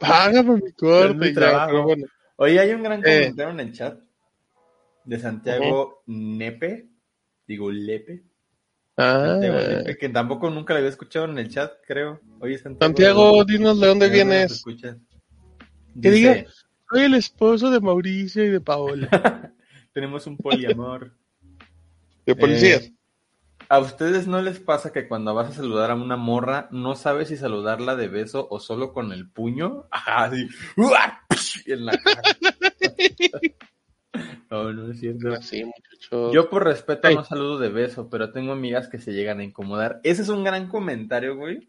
[0.00, 1.28] Págame mi corte.
[1.28, 1.66] ya, trabajo.
[1.70, 2.06] pero bueno.
[2.36, 3.20] Oye, hay un gran Eh.
[3.32, 3.98] comentario en el chat
[5.04, 6.88] de Santiago Nepe,
[7.46, 8.22] digo Lepe,
[8.96, 12.20] Santiago Ah, Lepe, que tampoco nunca lo había escuchado en el chat, creo.
[12.40, 12.84] Oye, Santiago.
[12.86, 14.52] Santiago, dinos de dónde ¿de vienes.
[14.52, 14.96] escuchas?
[16.00, 16.44] Que diga.
[16.90, 19.08] Soy el esposo de Mauricio y de Paola.
[19.92, 21.12] Tenemos un poliamor.
[22.26, 22.82] De policías.
[22.82, 22.94] Eh,
[23.68, 27.28] ¿A ustedes no les pasa que cuando vas a saludar a una morra no sabes
[27.28, 29.86] si saludarla de beso o solo con el puño?
[29.92, 30.48] Ajá, así.
[30.76, 31.20] ¡Uah!
[31.66, 32.22] En la cara.
[34.50, 35.32] No, no es cierto.
[35.32, 36.34] Así, muchachos.
[36.34, 37.14] Yo por respeto Ay.
[37.14, 40.00] no saludo de beso, pero tengo amigas que se llegan a incomodar.
[40.02, 41.68] Ese es un gran comentario, güey.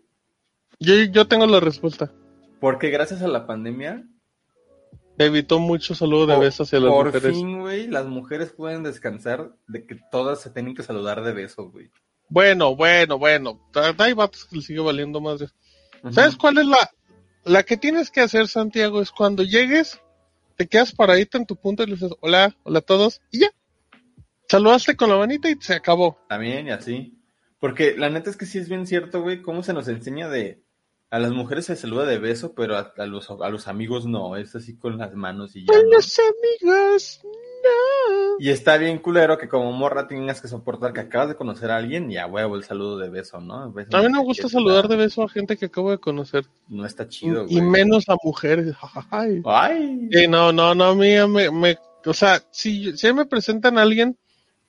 [0.80, 2.12] yo, yo tengo la respuesta.
[2.60, 4.04] Porque gracias a la pandemia,
[5.26, 7.36] Evitó mucho saludo de por, besos hacia las por mujeres.
[7.36, 11.70] fin, güey, las mujeres pueden descansar de que todas se tienen que saludar de beso,
[11.70, 11.92] güey.
[12.30, 13.70] Bueno, bueno, bueno.
[13.98, 15.44] Hay vatos que le sigue valiendo más.
[16.12, 16.90] ¿Sabes cuál es la,
[17.44, 19.02] la que tienes que hacer, Santiago?
[19.02, 20.00] Es cuando llegues,
[20.56, 23.52] te quedas paradito en tu punto y le dices hola, hola a todos, y ya.
[24.48, 26.18] Saludaste con la manita y se acabó.
[26.28, 27.18] También y así.
[27.60, 30.64] Porque la neta es que sí es bien cierto, güey, cómo se nos enseña de...
[31.12, 34.38] A las mujeres se saluda de beso, pero a, a los, a los amigos no,
[34.38, 35.74] es así con las manos y ya.
[35.74, 35.96] Con ¿no?
[35.98, 38.36] los amigos, no.
[38.40, 41.76] Y está bien culero que como morra tengas que soportar que acabas de conocer a
[41.78, 43.72] alguien y a huevo el saludo de beso, ¿no?
[43.74, 46.46] Beso A mí me gusta saludar de beso a gente que acabo de conocer.
[46.70, 47.62] No está Y, chido, y güey.
[47.70, 48.74] menos a mujeres.
[49.12, 49.42] Ay.
[49.46, 50.08] Ay.
[50.12, 53.82] Sí, no, no, no, a mí me, me- o sea, si, si me presentan a
[53.84, 54.18] alguien,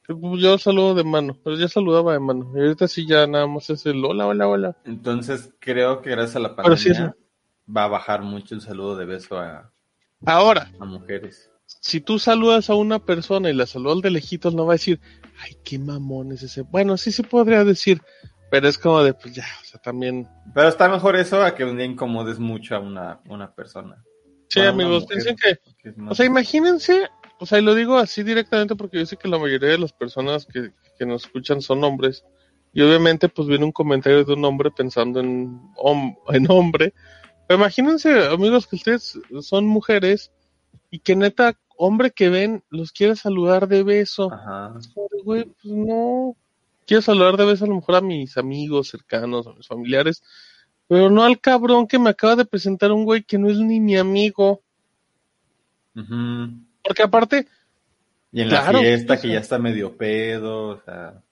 [0.08, 2.50] yo saludo de mano, pero yo saludaba de mano.
[2.54, 4.76] Y ahorita sí ya nada más es el hola, hola, hola.
[4.84, 6.54] Entonces creo que gracias a la sí
[6.90, 7.16] pandemia
[7.74, 9.72] va a bajar mucho el saludo de beso a,
[10.26, 11.50] Ahora, a mujeres.
[11.66, 15.00] si tú saludas a una persona y la saludas de lejitos, no va a decir,
[15.40, 16.62] ay, qué mamón es ese.
[16.62, 18.00] Bueno, sí se podría decir,
[18.50, 20.28] pero es como de, pues ya, o sea, también.
[20.54, 24.04] Pero está mejor eso a que un día incomodes mucho a una, una persona.
[24.48, 27.08] Sí, amigos, piensen que, que o sea, imagínense,
[27.42, 29.92] o sea, y lo digo así directamente porque yo sé que la mayoría de las
[29.92, 32.24] personas que, que nos escuchan son hombres.
[32.72, 36.94] Y obviamente, pues viene un comentario de un hombre pensando en, hom- en hombre.
[37.48, 40.30] Pero imagínense, amigos, que ustedes son mujeres
[40.88, 44.32] y que neta, hombre que ven, los quiere saludar de beso.
[44.32, 44.74] Ajá.
[45.24, 46.36] Güey, pues no.
[46.86, 50.22] Quiero saludar de vez a lo mejor a mis amigos cercanos, a mis familiares,
[50.86, 53.80] pero no al cabrón que me acaba de presentar un güey que no es ni
[53.80, 54.62] mi amigo.
[55.96, 56.71] Ujú.
[56.82, 57.46] Porque aparte,
[58.32, 61.22] Y en Claro, la fiesta o que ya está medio pedo, o sea,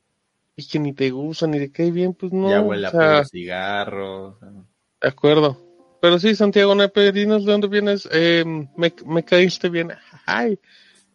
[0.56, 2.50] es que ni te gusta, ni te cae bien, pues no.
[2.50, 4.26] ya huele a o sea, puro cigarro.
[4.28, 4.48] o sea.
[4.48, 5.58] de acuerdo.
[6.00, 8.08] Pero sí, Santiago Nepe, dinos de dónde vienes.
[8.10, 8.44] Eh,
[8.76, 9.92] me, me caíste bien.
[10.24, 10.58] Ay.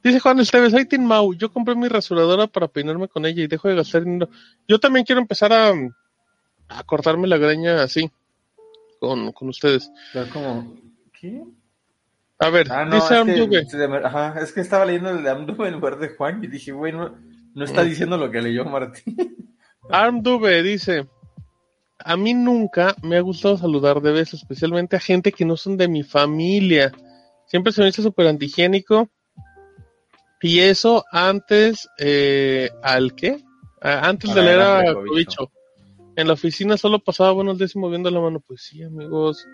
[0.03, 3.47] Dice Juan Esteves, ay, Tin Mau, yo compré mi rasuradora para peinarme con ella y
[3.47, 4.29] dejo de gastar dinero.
[4.67, 5.73] Yo también quiero empezar a,
[6.69, 8.11] a cortarme la greña así,
[8.99, 9.91] con, con ustedes.
[10.13, 10.75] Pero como,
[11.11, 11.43] ¿qué?
[12.39, 15.67] A ver, Ah, no, dice es que, ajá, es que estaba leyendo el de Amduve
[15.67, 17.15] en lugar de Juan y dije, güey, no,
[17.53, 17.87] no está Mm.
[17.87, 19.15] diciendo lo que leyó Martín.
[19.89, 21.07] Armdube dice,
[21.99, 25.77] a mí nunca me ha gustado saludar de beso, especialmente a gente que no son
[25.77, 26.91] de mi familia.
[27.47, 29.09] Siempre se me hizo súper antihigiénico.
[30.41, 33.43] Y eso antes, eh, ¿al qué?
[33.81, 35.09] Antes de hambre, cobicho.
[35.47, 35.51] cobicho.
[36.17, 38.39] En la oficina solo pasaba buenos días moviendo la mano.
[38.45, 39.47] Pues sí, amigos.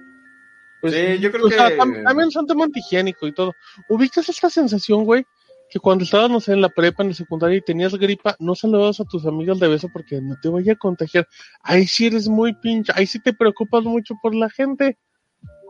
[0.82, 3.54] Pues, Sí, yo creo o sea, que- tam- también son tema antihigiénico y todo.
[3.88, 5.24] ¿Ubicas esta sensación, güey?
[5.70, 8.56] Que cuando estabas, no sé, en la prepa, en la secundaria y tenías gripa, no
[8.56, 11.28] saludabas a tus amigas de beso porque no te vaya a contagiar.
[11.62, 14.98] Ahí sí eres muy pinche, ahí sí te preocupas mucho por la gente,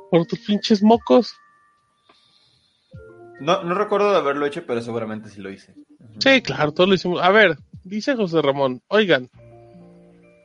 [0.10, 1.34] por tus pinches mocos.
[3.40, 5.74] No, no recuerdo de haberlo hecho, pero seguramente sí lo hice.
[6.20, 7.22] Sí, claro, todos lo hicimos.
[7.22, 9.30] A ver, dice José Ramón, oigan,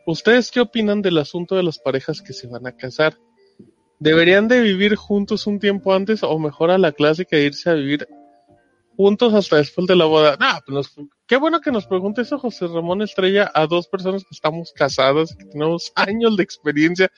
[0.07, 3.17] ¿ustedes qué opinan del asunto de las parejas que se van a casar?
[3.99, 7.75] ¿Deberían de vivir juntos un tiempo antes o mejor a la clásica de irse a
[7.75, 8.07] vivir
[8.97, 10.37] juntos hasta después de la boda?
[10.39, 14.23] Nah, pues nos- qué bueno que nos pregunte eso José Ramón Estrella a dos personas
[14.23, 17.11] que estamos casadas, que tenemos años de experiencia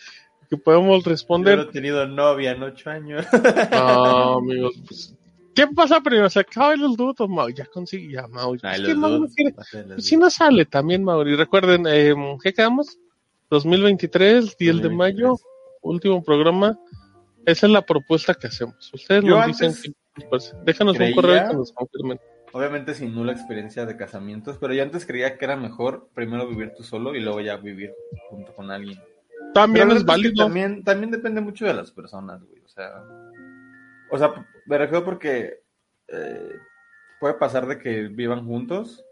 [0.48, 1.58] que podemos Yo responder.
[1.58, 3.26] no he tenido novia en ocho años.
[3.72, 5.14] No, amigos, pues,
[5.54, 6.30] ¿qué pasa primero?
[6.30, 8.56] Se acaba el dudo, Mau, ya consigue, ya, Mau.
[8.62, 11.02] Ay, es los que Mau no dudes, quiere- pasen los pues, si no sale también,
[11.04, 11.34] Mauri.
[11.36, 12.98] Recuerden, eh, ¿qué quedamos?
[13.50, 15.36] 2023, 10 de mayo,
[15.88, 16.78] último programa.
[17.46, 18.92] Esa es la propuesta que hacemos.
[18.92, 19.94] Ustedes Yo nos dicen.
[20.64, 22.20] Déjanos creía- un correo que nos confirmen.
[22.52, 26.72] Obviamente sin nula experiencia de casamientos, pero yo antes creía que era mejor primero vivir
[26.76, 27.92] tú solo y luego ya vivir
[28.30, 28.98] junto con alguien.
[29.54, 30.44] También Pero es válido.
[30.44, 32.60] También, también depende mucho de las personas, güey.
[32.62, 32.90] O sea,
[34.10, 34.32] o sea,
[34.66, 35.60] me refiero porque
[36.08, 36.52] eh,
[37.20, 39.04] puede pasar de que vivan juntos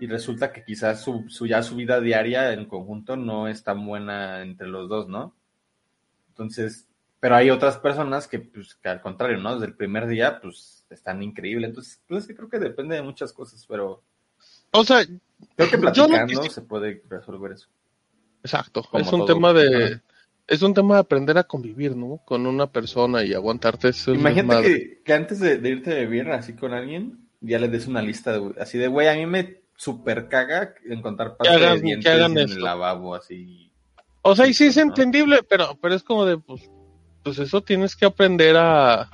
[0.00, 3.86] y resulta que quizás su, su- ya su vida diaria en conjunto no es tan
[3.86, 5.36] buena entre los dos, ¿no?
[6.38, 6.86] Entonces,
[7.20, 9.54] pero hay otras personas que, pues, que al contrario, ¿no?
[9.54, 11.70] Desde el primer día, pues, están increíbles.
[11.70, 14.02] Entonces, pues es que creo que depende de muchas cosas, pero
[14.70, 17.68] O sea, creo que Yo platicando que se puede resolver eso.
[18.42, 18.82] exacto.
[18.84, 19.34] Como es un todo.
[19.34, 19.84] tema de.
[19.84, 20.02] Ajá.
[20.46, 22.22] Es un tema de aprender a convivir, ¿no?
[22.24, 26.30] Con una persona y aguantarte ese Imagínate que, que antes de, de irte a vivir
[26.30, 29.60] así con alguien, ya les des una lista de, así de, güey, a mí me
[29.76, 32.56] super caga encontrar pasta de dientes en esto.
[32.56, 33.67] el lavabo, así.
[34.30, 36.70] O sea, y sí es entendible, pero, pero es como de, pues,
[37.24, 39.10] pues eso tienes que aprender a,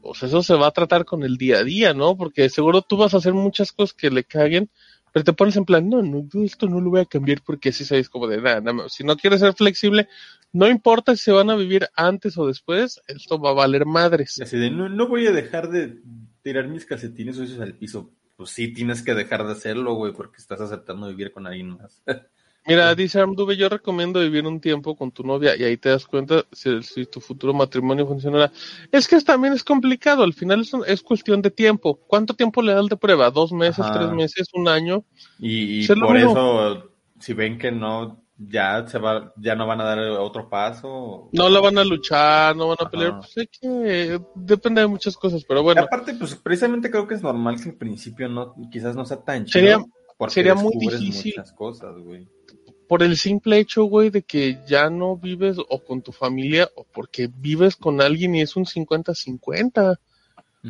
[0.00, 2.16] pues eso se va a tratar con el día a día, ¿no?
[2.16, 4.70] Porque seguro tú vas a hacer muchas cosas que le caguen,
[5.12, 7.70] pero te pones en plan, no, no, yo esto no lo voy a cambiar porque
[7.70, 8.88] así sabes como de nada.
[8.88, 10.08] Si no quieres ser flexible,
[10.52, 14.40] no importa si se van a vivir antes o después, esto va a valer madres.
[14.40, 15.98] Así de, no, no voy a dejar de
[16.42, 18.12] tirar mis calcetines sucios al piso.
[18.36, 22.02] Pues sí, tienes que dejar de hacerlo, güey, porque estás aceptando vivir con alguien más.
[22.64, 26.06] Mira, dice Armdube, yo recomiendo vivir un tiempo con tu novia y ahí te das
[26.06, 28.52] cuenta si, si tu futuro matrimonio funcionará.
[28.92, 31.96] Es que también es complicado, al final es, cuestión de tiempo.
[32.06, 33.30] ¿Cuánto tiempo le das de prueba?
[33.30, 33.92] ¿Dos meses, Ajá.
[33.92, 35.04] tres meses, un año?
[35.40, 39.84] Y, y por eso, si ven que no, ya se va, ya no van a
[39.84, 41.30] dar otro paso.
[41.32, 42.90] No la van a luchar, no van a Ajá.
[42.90, 47.08] pelear, pues es que depende de muchas cosas, pero Y bueno, aparte, pues precisamente creo
[47.08, 49.52] que es normal que al principio no, quizás no sea tan chido.
[49.52, 49.84] Sería-
[50.28, 51.32] sería muy difícil.
[51.36, 52.28] muchas cosas, güey.
[52.92, 56.84] Por el simple hecho, güey, de que ya no vives o con tu familia o
[56.84, 59.96] porque vives con alguien y es un 50-50.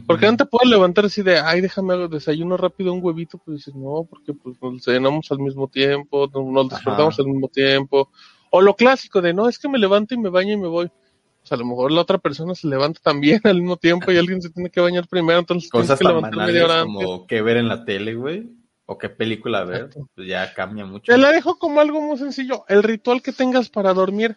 [0.07, 3.75] Porque no te puedes levantar así de, ay, déjame desayuno rápido un huevito, pues dices,
[3.75, 7.23] no, porque pues nos desayunamos al mismo tiempo, nos, despertamos Ajá.
[7.23, 8.09] al mismo tiempo.
[8.53, 10.87] O lo clásico de, no, es que me levanto y me baño y me voy.
[10.87, 14.19] O sea, a lo mejor la otra persona se levanta también al mismo tiempo y
[14.19, 17.05] alguien se tiene que bañar primero, entonces Cosas tienes que levantar media hora antes.
[17.05, 18.62] como qué ver en la tele, güey.
[18.87, 19.91] O qué película ver.
[20.15, 21.13] Pues ya cambia mucho.
[21.13, 22.65] Te la dejo como algo muy sencillo.
[22.69, 24.37] El ritual que tengas para dormir.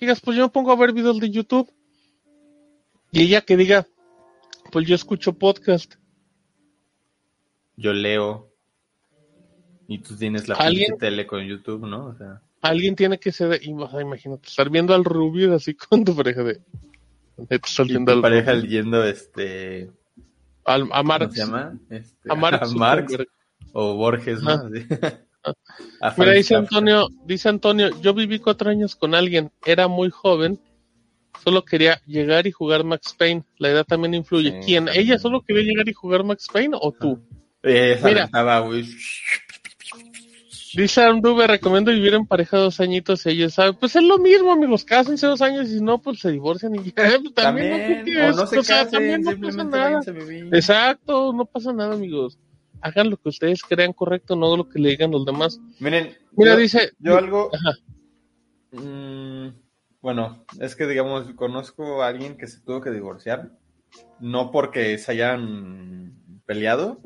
[0.00, 1.72] Digas, pues yo me pongo a ver videos de YouTube.
[3.10, 3.86] Y ella que diga,
[4.70, 5.94] pues yo escucho podcast.
[7.76, 8.52] Yo leo.
[9.88, 10.56] Y tú tienes la
[10.98, 12.06] tele con YouTube, ¿no?
[12.08, 12.42] O sea.
[12.60, 16.60] Alguien tiene que ser, imagínate, estar viendo al Rubio así con tu pareja de...
[17.86, 19.90] Viendo tu al pareja leyendo este.
[20.64, 21.34] Al- a ¿Cómo Marx.
[21.34, 21.78] se llama?
[21.88, 22.74] Este, A Marx.
[22.74, 23.30] Marx Zuckerberg.
[23.72, 24.64] O Borges, ¿no?
[26.16, 26.76] Mira, dice Kafka.
[26.76, 30.60] Antonio, dice Antonio, yo viví cuatro años con alguien, era muy joven,
[31.42, 33.44] solo quería llegar y jugar Max Payne.
[33.58, 34.50] La edad también influye.
[34.50, 34.84] Sí, ¿Quién?
[34.86, 35.06] también.
[35.06, 37.20] ¿Ella solo quería llegar y jugar Max Payne o tú?
[37.62, 38.28] Eh, Mira.
[38.60, 38.84] güey.
[40.74, 43.72] Dice Andube, recomiendo vivir en pareja dos añitos y ella sabe.
[43.72, 46.84] Pues es lo mismo, amigos, cásense dos años y si no, pues se divorcian y
[46.84, 46.92] ya.
[47.34, 50.00] También, También, no o es, no se o sea, también no pasa nada.
[50.52, 52.38] Exacto, no pasa nada, amigos.
[52.80, 55.60] Hagan lo que ustedes crean correcto, no lo que le digan los demás.
[55.80, 57.50] Miren, Mira, yo, dice, yo algo.
[58.70, 59.48] Mm,
[60.00, 63.50] bueno, es que digamos, conozco a alguien que se tuvo que divorciar,
[64.20, 67.00] no porque se hayan peleado,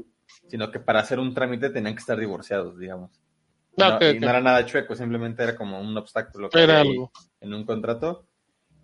[0.49, 3.11] sino que para hacer un trámite tenían que estar divorciados, digamos.
[3.79, 6.81] Ah, no, ok, y no era nada chueco, simplemente era como un obstáculo que era
[6.81, 7.11] algo.
[7.41, 8.27] en un contrato.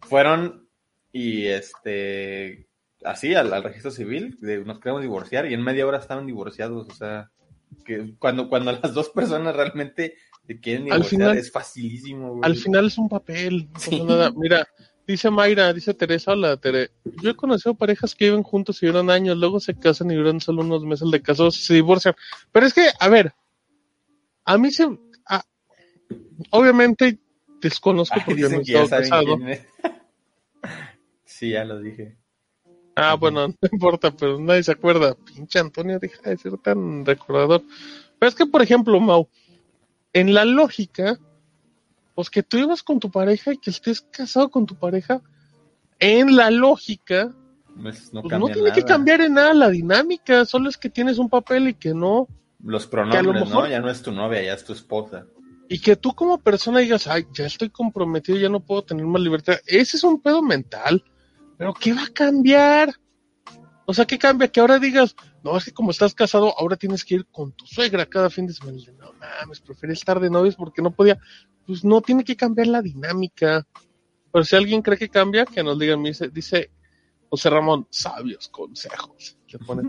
[0.02, 0.69] Fueron
[1.12, 2.69] y este
[3.05, 6.89] así al, al registro civil, de, nos queremos divorciar y en media hora estaban divorciados,
[6.89, 7.31] o sea,
[7.85, 10.15] que cuando, cuando las dos personas realmente
[10.47, 12.41] se quieren Al divorciar final- es facilísimo, güey.
[12.43, 14.03] Al final es un papel, no pasa Sí.
[14.03, 14.31] nada.
[14.35, 14.66] Mira,
[15.07, 16.91] dice Mayra, dice Teresa, hola Tere.
[17.23, 20.41] Yo he conocido parejas que viven juntos y duran años, luego se casan y duran
[20.41, 22.15] solo unos meses de casados y se divorcian.
[22.53, 23.33] Pero es que, a ver,
[24.45, 24.89] a mí se...
[25.27, 25.45] a-
[26.51, 27.19] obviamente
[27.61, 29.37] desconozco Ay, porque no he estado casado.
[31.25, 32.16] sí, ya lo dije.
[33.01, 35.15] Ah, bueno, no importa, pero nadie se acuerda.
[35.15, 37.62] Pinche Antonio, deja de ser tan recordador.
[38.19, 39.29] Pero es que, por ejemplo, Mau,
[40.12, 41.16] en la lógica,
[42.15, 45.23] pues que tú ibas con tu pareja y que estés casado con tu pareja,
[46.01, 47.33] en la lógica,
[47.81, 51.19] Pues no pues no tiene que cambiar en nada la dinámica, solo es que tienes
[51.19, 52.27] un papel y que no.
[52.65, 53.70] Los lo pronombres, mejor- ¿no?
[53.70, 55.27] Ya no es tu novia, ya es tu esposa.
[55.70, 59.20] y que tú como persona digas, ay, ya estoy comprometido, ya no puedo tener más
[59.20, 59.59] libertad.
[59.66, 61.05] Ese es un pedo mental.
[61.59, 62.94] Pero ¿qué va a cambiar?
[63.85, 64.48] O sea, ¿qué cambia?
[64.48, 67.66] Que ahora digas, no, es que como estás casado, ahora tienes que ir con tu
[67.66, 68.78] suegra cada fin de semana.
[68.98, 71.18] No mames, prefiero estar de novios porque no podía.
[71.66, 73.66] Pues no, tiene que cambiar la dinámica.
[74.32, 76.70] Pero si alguien cree que cambia, que nos digan, dice, dice
[77.28, 79.36] José Ramón, sabios consejos.
[79.48, 79.82] Le pone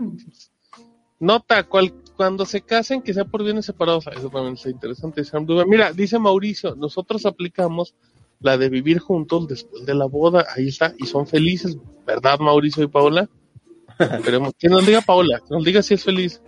[1.20, 4.06] Nota, cual, cuando se casen, que sea por bienes separados.
[4.06, 5.22] Ah, Eso también está interesante.
[5.66, 7.94] Mira, dice Mauricio, nosotros aplicamos
[8.40, 10.46] la de vivir juntos después de la boda.
[10.56, 11.76] Ahí está, y son felices,
[12.06, 13.28] ¿verdad, Mauricio y Paola?
[13.98, 14.52] Esperemos.
[14.58, 16.40] Que nos diga Paola, que nos diga si es feliz.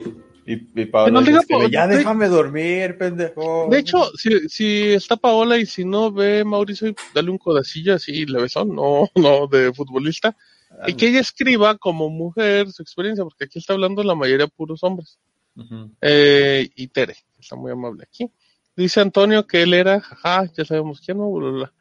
[0.45, 3.69] Y, y Pablo Que ya déjame dormir, pendejo.
[3.71, 7.95] De hecho, si, si está Paola y si no ve Mauricio, y dale un codacillo
[7.95, 10.37] así, levesón, no, no de futbolista.
[10.71, 14.49] Ah, Y que ella escriba como mujer su experiencia, porque aquí está hablando la mayoría
[14.49, 15.19] puros hombres.
[15.55, 15.93] Ujú.
[16.01, 18.29] Eh, y Tere, que está muy amable aquí.
[18.75, 21.73] Dice Antonio que él era, jaja, ya sabemos quién, no, bla.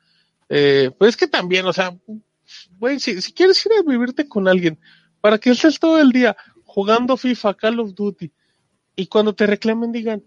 [0.53, 1.95] Eh, pues es que también, o sea,
[2.77, 4.77] güey, si, si quieres ir a vivirte con alguien,
[5.21, 8.29] para que estés todo el día jugando FIFA, Call of Duty,
[8.97, 10.21] y cuando te reclamen digan,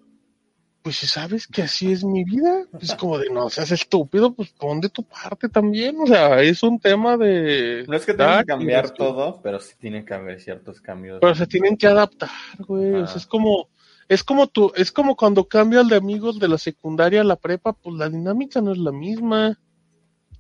[0.81, 4.49] pues si sabes que así es mi vida, es como de no seas estúpido, pues
[4.53, 7.85] pon de tu parte también, o sea, es un tema de...
[7.87, 11.19] No es que tenga dar que cambiar todo, pero sí tiene que haber ciertos cambios.
[11.21, 12.31] pero se tienen que adaptar,
[12.61, 12.95] güey.
[12.95, 13.69] O sea, es como,
[14.09, 17.75] es como tú, es como cuando cambias de amigos de la secundaria a la prepa,
[17.75, 19.59] pues la dinámica no es la misma.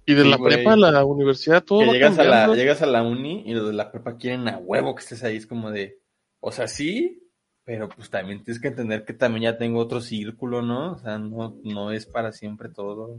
[0.06, 0.54] Y de Sí, la güey.
[0.54, 3.54] prepa a la universidad todo que va llegas a, la, llegas a la uni y
[3.54, 5.36] los de la prepa quieren a huevo que estés ahí.
[5.36, 5.98] Es como de,
[6.40, 7.22] o sea, sí,
[7.64, 10.92] pero pues también tienes que entender que también ya tengo otro círculo, ¿no?
[10.92, 13.16] O sea, no, no es para siempre todo.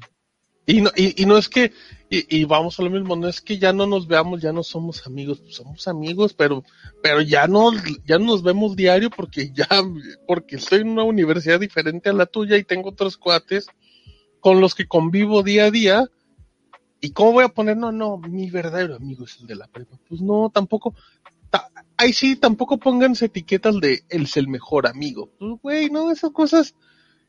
[0.67, 1.71] Y no, y, y no es que,
[2.09, 4.63] y, y vamos a lo mismo, no es que ya no nos veamos, ya no
[4.63, 6.63] somos amigos, pues somos amigos, pero,
[7.03, 7.71] pero ya no,
[8.03, 9.67] ya no nos vemos diario porque ya,
[10.27, 13.67] porque estoy en una universidad diferente a la tuya y tengo otros cuates
[14.39, 16.09] con los que convivo día a día.
[17.01, 19.97] ¿Y cómo voy a poner, no, no, mi verdadero amigo es el de la prepa?
[20.07, 20.95] Pues no, tampoco,
[21.49, 25.29] ta- ahí sí, tampoco pónganse etiquetas de él es el mejor amigo.
[25.37, 26.73] Pues güey, no, esas cosas.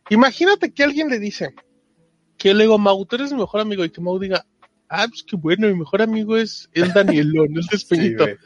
[0.09, 1.55] Imagínate que alguien le dice,
[2.39, 4.47] que le digo, Mau, tú eres mi mejor amigo, y que Mau diga,
[4.89, 8.25] ah, pues qué bueno, mi mejor amigo es el Danielón, el Sí, despeñito.
[8.25, 8.37] güey.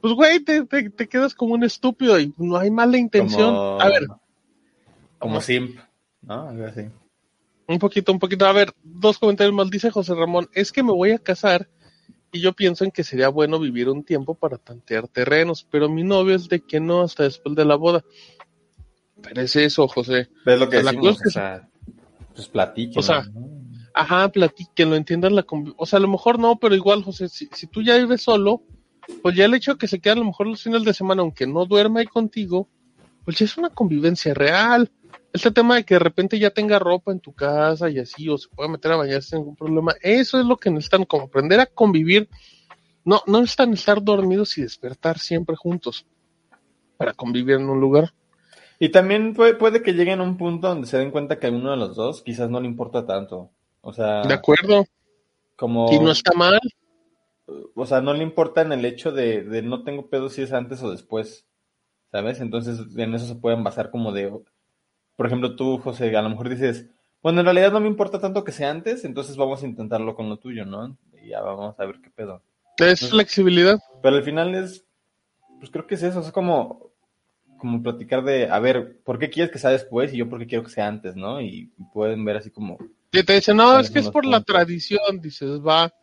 [0.00, 3.54] pues güey, te, te, te quedas como un estúpido y no hay mala intención.
[3.54, 4.06] Como- A ver,
[5.18, 5.78] Como simp,
[6.22, 6.48] ¿no?
[6.48, 6.82] Algo así.
[7.68, 8.46] Un poquito, un poquito.
[8.46, 9.70] A ver, dos comentarios más.
[9.70, 11.68] Dice José Ramón, es que me voy a casar
[12.32, 16.02] y yo pienso en que sería bueno vivir un tiempo para tantear terrenos, pero mi
[16.02, 18.04] novio es de que no hasta después de la boda.
[19.22, 20.28] Pero es eso, José.
[20.44, 21.16] ¿Ves lo que decimos?
[21.16, 21.68] es que- O sea,
[22.34, 22.98] pues platiquen.
[22.98, 23.48] O sea, ¿no?
[23.94, 25.46] Ajá, platiquen, lo entiendan la
[25.76, 28.62] O sea, a lo mejor no, pero igual, José, si, si tú ya vives solo,
[29.22, 31.22] pues ya el hecho de que se quede a lo mejor los fines de semana,
[31.22, 32.68] aunque no duerma ahí contigo,
[33.24, 34.90] pues ya es una convivencia real.
[35.34, 38.38] Este tema de que de repente ya tenga ropa en tu casa y así, o
[38.38, 41.58] se pueda meter a bañarse sin ningún problema, eso es lo que necesitan, como aprender
[41.58, 42.28] a convivir.
[43.04, 46.06] No, no necesitan estar dormidos y despertar siempre juntos
[46.96, 48.14] para convivir en un lugar.
[48.78, 51.50] Y también puede, puede que lleguen a un punto donde se den cuenta que a
[51.50, 53.50] uno de los dos quizás no le importa tanto.
[53.80, 54.84] O sea, De acuerdo.
[55.56, 55.92] como...
[55.92, 56.60] Y no está mal.
[57.74, 60.52] o sea, no le importa en el hecho de, de no tengo pedo si es
[60.52, 61.44] antes o después,
[62.12, 62.40] ¿sabes?
[62.40, 64.30] Entonces en eso se pueden basar como de,
[65.16, 66.86] por ejemplo, tú, José, a lo mejor dices,
[67.22, 70.28] bueno, en realidad no me importa tanto que sea antes, entonces vamos a intentarlo con
[70.28, 70.98] lo tuyo, ¿no?
[71.22, 72.42] Y ya vamos a ver qué pedo.
[72.78, 73.78] Es flexibilidad.
[74.02, 74.84] Pero al final es,
[75.58, 76.90] pues creo que es eso, es como,
[77.56, 80.46] como platicar de, a ver, ¿por qué quieres que sea después y yo por qué
[80.46, 81.40] quiero que sea antes, ¿no?
[81.40, 82.76] Y, pueden ver así como,
[83.12, 85.94] Y te dicen, no, ¿Cuáles es que es por la tradición, dices, va,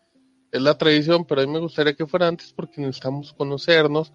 [0.51, 4.11] es la tradición, pero a mí me gustaría que fuera antes porque necesitamos conocernos,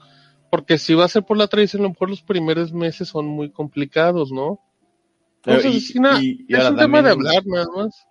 [0.50, 3.26] porque si va a ser por la tradición, a lo mejor los primeros meses son
[3.26, 4.60] muy complicados, ¿no?
[5.46, 8.06] Entonces, y- es un tema de hablar nada más.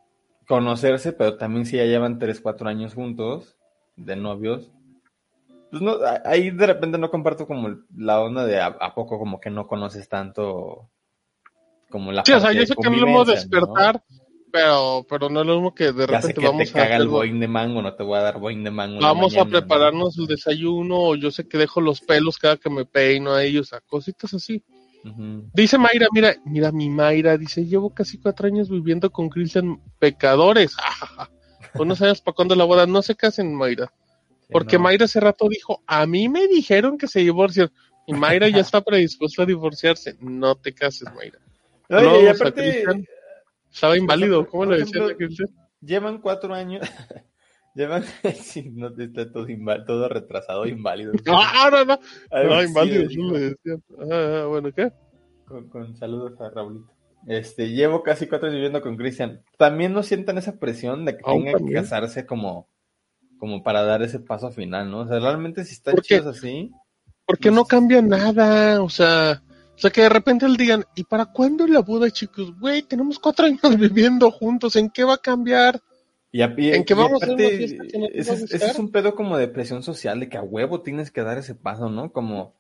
[0.48, 3.58] conocerse, pero también si ya llevan 3, 4 años juntos,
[3.96, 4.72] de novios,
[5.72, 8.94] pues no, a- ahí de repente no comparto como el- la onda de a, a
[8.94, 10.90] poco como que no conoces tanto
[11.90, 13.42] como la Sí, o sea, yo sé que no lo hemos convivencia, ¿no?
[13.68, 14.04] despertar,
[14.52, 16.84] pero, pero no es lo mismo que de Ya sé repente que vamos te a
[16.84, 19.02] caga el hacer- boing de mango, no te voy a dar boing de mango.
[19.02, 22.86] vamos a prepararnos el desayuno, o yo sé que dejo los pelos cada que me
[22.86, 24.64] peino ahí, o sea, cositas así.
[25.54, 30.76] Dice Mayra, mira, mira mi Mayra, dice, llevo casi cuatro años viviendo con Cristian pecadores.
[31.76, 33.92] Unos años para cuando la boda, no se casen, Mayra.
[34.50, 34.84] Porque no.
[34.84, 37.72] Mayra hace rato dijo, a mí me dijeron que se divorcian.
[38.08, 40.18] Y Mayra ya está predispuesta a divorciarse.
[40.20, 41.40] No te cases, Mayra.
[41.90, 42.84] No, y o aparte,
[43.72, 45.50] Estaba inválido, ¿cómo le ejemplo, decían a Cristian?
[45.82, 46.82] llevan cuatro años,
[47.76, 48.04] llevan,
[48.42, 51.14] sí, no está todo, retrasado, inválido.
[51.28, 52.00] Ah, no, no,
[52.44, 53.32] no, así inválido, le eso dijo.
[53.32, 53.84] le decían.
[54.12, 54.92] Ah, bueno, ¿qué?
[55.46, 56.92] Con, con saludos a Raulito.
[57.28, 59.44] Este, llevo casi cuatro años viviendo con Cristian.
[59.58, 61.84] También no sientan esa presión de que tengan que también.
[61.84, 62.70] casarse como,
[63.40, 65.00] como para dar ese paso final, ¿no?
[65.00, 66.72] O sea, realmente si están chidos así,
[67.26, 69.42] Porque no cambia nada, o sea,
[69.76, 72.58] o sea que de repente le digan, ¿y para cuándo la boda, chicos?
[72.60, 75.82] Güey, tenemos cuatro años viviendo juntos, ¿en qué va a cambiar?
[76.38, 78.40] Y, a- y- ¿En qué y vamos a hacer una que no ese, a es-
[78.42, 78.56] gustar?
[78.62, 81.38] ese es un pedo como de presión social, de que a huevo tienes que dar
[81.38, 82.12] ese paso, ¿no?
[82.12, 82.54] Como,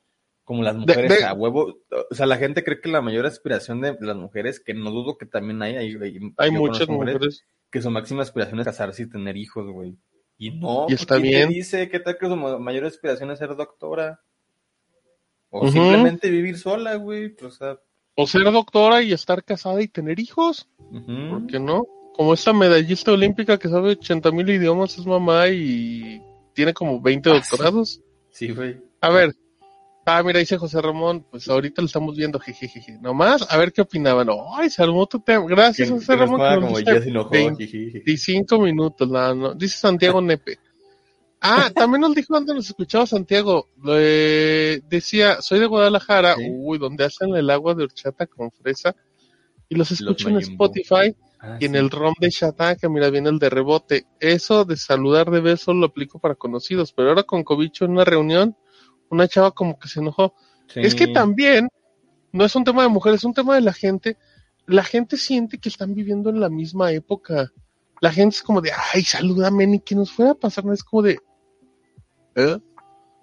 [0.46, 1.80] como las mujeres de- a huevo,
[2.10, 5.18] o sea, la gente cree que la mayor aspiración de las mujeres, que no dudo
[5.18, 5.98] que también hay, hay,
[6.38, 7.44] hay- muchas mujeres.
[7.70, 9.98] que su máxima aspiración es casarse y tener hijos, güey.
[10.38, 11.50] Y no, Y está ¿quién bien.
[11.50, 14.22] dice qué tal que su ma- mayor aspiración es ser doctora?
[15.50, 17.36] O simplemente vivir sola, güey.
[17.42, 17.78] O sea,
[18.16, 20.68] O ser doctora y estar casada y tener hijos.
[21.30, 21.84] ¿por qué no?
[22.16, 26.22] Como esta medallista olímpica que sabe 80 mil idiomas, es mamá y
[26.54, 28.02] tiene como 20 Ah, doctorados.
[28.32, 28.78] sí, güey.
[29.02, 29.36] A ver.
[30.08, 33.00] Ah, mira, dice José Ramón, pues ahorita lo estamos viendo, jejeje.
[33.02, 34.30] Nomás, a ver qué opinaban.
[34.56, 35.46] Ay, se armó tu tema.
[35.48, 36.40] Gracias, José que Ramón.
[36.40, 37.30] que como ya se enojó.
[37.32, 37.92] 20 jiji.
[37.92, 39.54] 25 minutos, no, no.
[39.56, 40.60] Dice Santiago Nepe.
[41.42, 43.68] Ah, también nos dijo antes nos escuchaba Santiago.
[43.90, 46.44] eh, decía, soy de Guadalajara, Sí.
[46.50, 48.96] uy, donde hacen el agua de horchata con fresa.
[49.70, 50.38] Y los escucho en.
[50.38, 51.16] Spotify
[51.46, 51.78] Ah, y en sí.
[51.78, 54.08] el rom de Chataca, mira, viene el de rebote.
[54.20, 58.06] Eso de saludar de beso lo aplico para conocidos, pero ahora con Cobicho en una
[58.06, 58.58] reunión,
[59.10, 60.34] una chava como que se enojó.
[60.68, 60.80] Sí.
[60.82, 61.70] Es que también
[62.32, 64.18] no es un tema de mujeres, es un tema de la gente.
[64.66, 67.52] La gente siente que están viviendo en la misma época.
[68.02, 70.84] La gente es como de, ay, salúdame, ni que nos fuera a pasar, no es
[70.84, 71.20] como de,
[72.36, 72.58] ¿eh?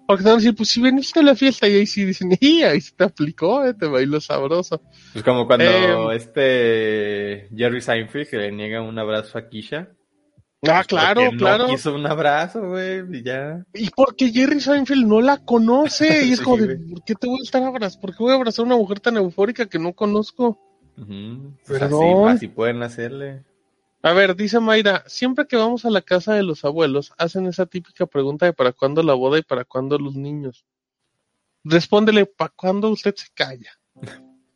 [0.07, 2.37] Porque te van a decir, pues si veniste a la fiesta y ahí sí dicen,
[2.39, 4.81] y ahí se te aplicó, eh, te bailó sabroso.
[5.13, 9.89] Pues como cuando Eh, este Jerry Seinfeld que le niega un abrazo a Kisha.
[10.65, 11.67] Ah, Pues claro, porque claro.
[11.67, 13.63] No quiso un abrazo, güey, y ya.
[13.73, 16.77] Y porque Jerry Seinfeld no la conoce, y es Sí, como de.
[16.77, 18.01] ¿por qué te voy a estar abrazando?
[18.01, 20.59] ¿Por qué voy a abrazar a una mujer tan eufórica que no conozco?
[21.67, 22.29] Perdón.
[22.29, 23.43] así, así pueden hacerle.
[24.05, 27.65] A ver, dice Mayra, siempre que vamos a la casa de los abuelos, hacen esa
[27.65, 30.65] típica pregunta de para cuándo la boda y para cuándo los niños.
[31.63, 33.71] Respóndele, ¿para cuándo usted se calla?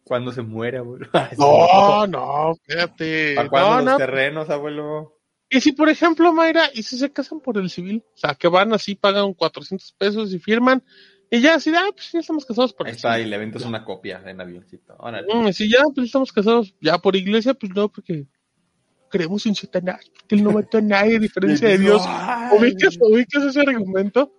[0.04, 1.02] Cuando se muera, güey.
[1.38, 3.36] No, no, espérate.
[3.36, 3.98] ¿Para cuándo No, los no.
[3.98, 5.18] terrenos, abuelo?
[5.50, 8.50] Y si, por ejemplo, Mayra, y si se casan por el civil, o sea, que
[8.50, 10.84] van así, pagan 400 pesos y firman,
[11.32, 13.64] y ya así, ah, pues ya estamos casados por Ahí el está, y le aventas
[13.64, 14.94] una copia en avioncito.
[15.00, 15.34] Órale.
[15.34, 18.26] Mm, si ya, pues estamos casados, ya por iglesia, pues no, porque
[19.10, 22.02] creemos en Satanás, porque él no mató a nadie, a diferencia de Dios.
[22.58, 24.34] ¿Ubicas, ubicas ese argumento?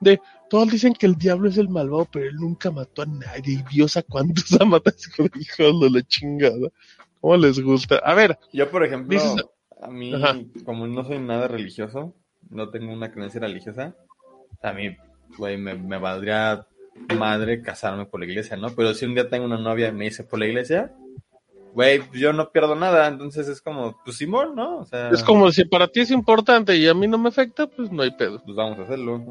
[0.00, 3.54] De todos dicen que el diablo es el malvado, pero él nunca mató a nadie.
[3.54, 4.96] Y Dios a cuántos ha matado.
[5.34, 6.68] Hijos de la chingada.
[7.20, 7.96] ¿Cómo les gusta?
[7.96, 9.44] A ver, Yo, por ejemplo, Dices-
[9.80, 10.36] a mí, Ajá.
[10.64, 12.14] como no soy nada religioso,
[12.50, 13.94] no tengo una creencia religiosa,
[14.62, 14.96] a mí,
[15.36, 16.66] güey, me, me valdría
[17.16, 18.70] madre casarme por la iglesia, ¿no?
[18.70, 20.92] Pero si un día tengo una novia y me dice por la iglesia,
[21.72, 24.78] güey, yo no pierdo nada, entonces es como, pues Simón, ¿no?
[24.78, 27.66] O sea, es como si para ti es importante y a mí no me afecta,
[27.66, 28.42] pues no hay pedo.
[28.44, 29.22] pues vamos a hacerlo.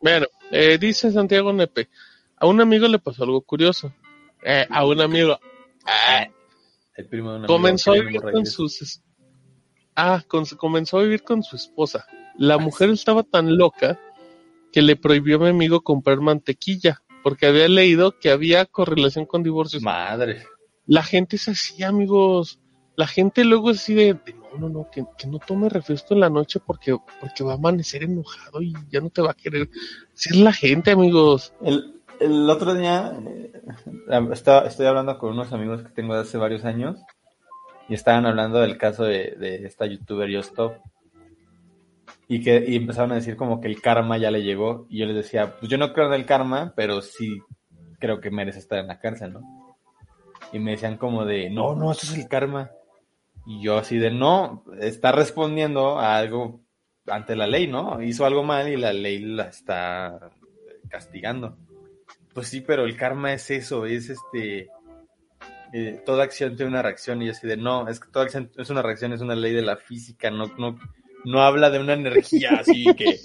[0.00, 1.88] Bueno, eh, dice Santiago Nepe,
[2.36, 3.92] a un amigo le pasó algo curioso.
[4.44, 5.38] Eh, a un amigo.
[5.86, 6.30] eh,
[6.94, 9.02] El primo de un amigo comenzó a vivir con sus
[9.96, 13.98] ah con- comenzó a vivir con su esposa la mujer estaba tan loca
[14.72, 19.42] que le prohibió a mi amigo comprar mantequilla porque había leído que había correlación con
[19.42, 20.44] divorcios Madre.
[20.86, 22.60] La gente es así amigos.
[22.96, 24.14] La gente luego es así de,
[24.52, 28.04] no no no que, no tome refresco en la noche porque porque va a amanecer
[28.04, 29.68] enojado y ya no te va a querer
[30.14, 31.52] Así es la gente amigos.
[31.62, 33.52] El, el otro día eh,
[34.32, 36.96] estaba- estoy hablando con unos amigos que tengo de hace varios años
[37.88, 40.76] y estaban hablando del caso de, de esta youtuber Yostop.
[42.28, 45.06] Y que y empezaron a decir como que el karma ya le llegó y yo
[45.06, 47.40] les decía, pues yo no creo en el karma, pero sí
[48.00, 49.65] creo que merece estar en la cárcel, ¿no?
[50.52, 52.70] Y me decían como de, no, no, eso es el karma.
[53.46, 56.60] Y yo así de, no, está respondiendo a algo
[57.06, 58.02] ante la ley, ¿no?
[58.02, 60.30] Hizo algo mal y la ley la está
[60.88, 61.56] castigando.
[62.34, 64.68] Pues sí, pero el karma es eso, es este...
[65.72, 68.50] eh, toda acción tiene una reacción y yo así de, no, es que toda acción
[68.56, 70.78] es una reacción, es una ley de la física, no, no,
[71.24, 73.20] no habla de una energía así que,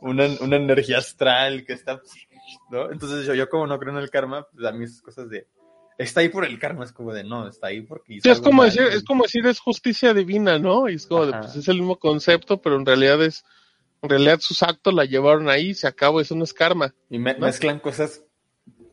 [0.00, 2.00] una, una energía astral que está,
[2.70, 2.90] ¿no?
[2.90, 5.46] Entonces yo, yo como no creo en el karma, pues a mí esas cosas de,
[5.98, 8.64] está ahí por el karma, es como de, no, está ahí porque Sí, es como
[8.64, 10.88] decir, es como decir es justicia divina, ¿no?
[10.88, 13.44] Y es como de, pues es el mismo concepto, pero en realidad es,
[14.02, 16.94] en realidad sus actos la llevaron ahí, se acabó, eso no es karma.
[17.08, 17.40] Y me- ¿no?
[17.46, 18.22] mezclan cosas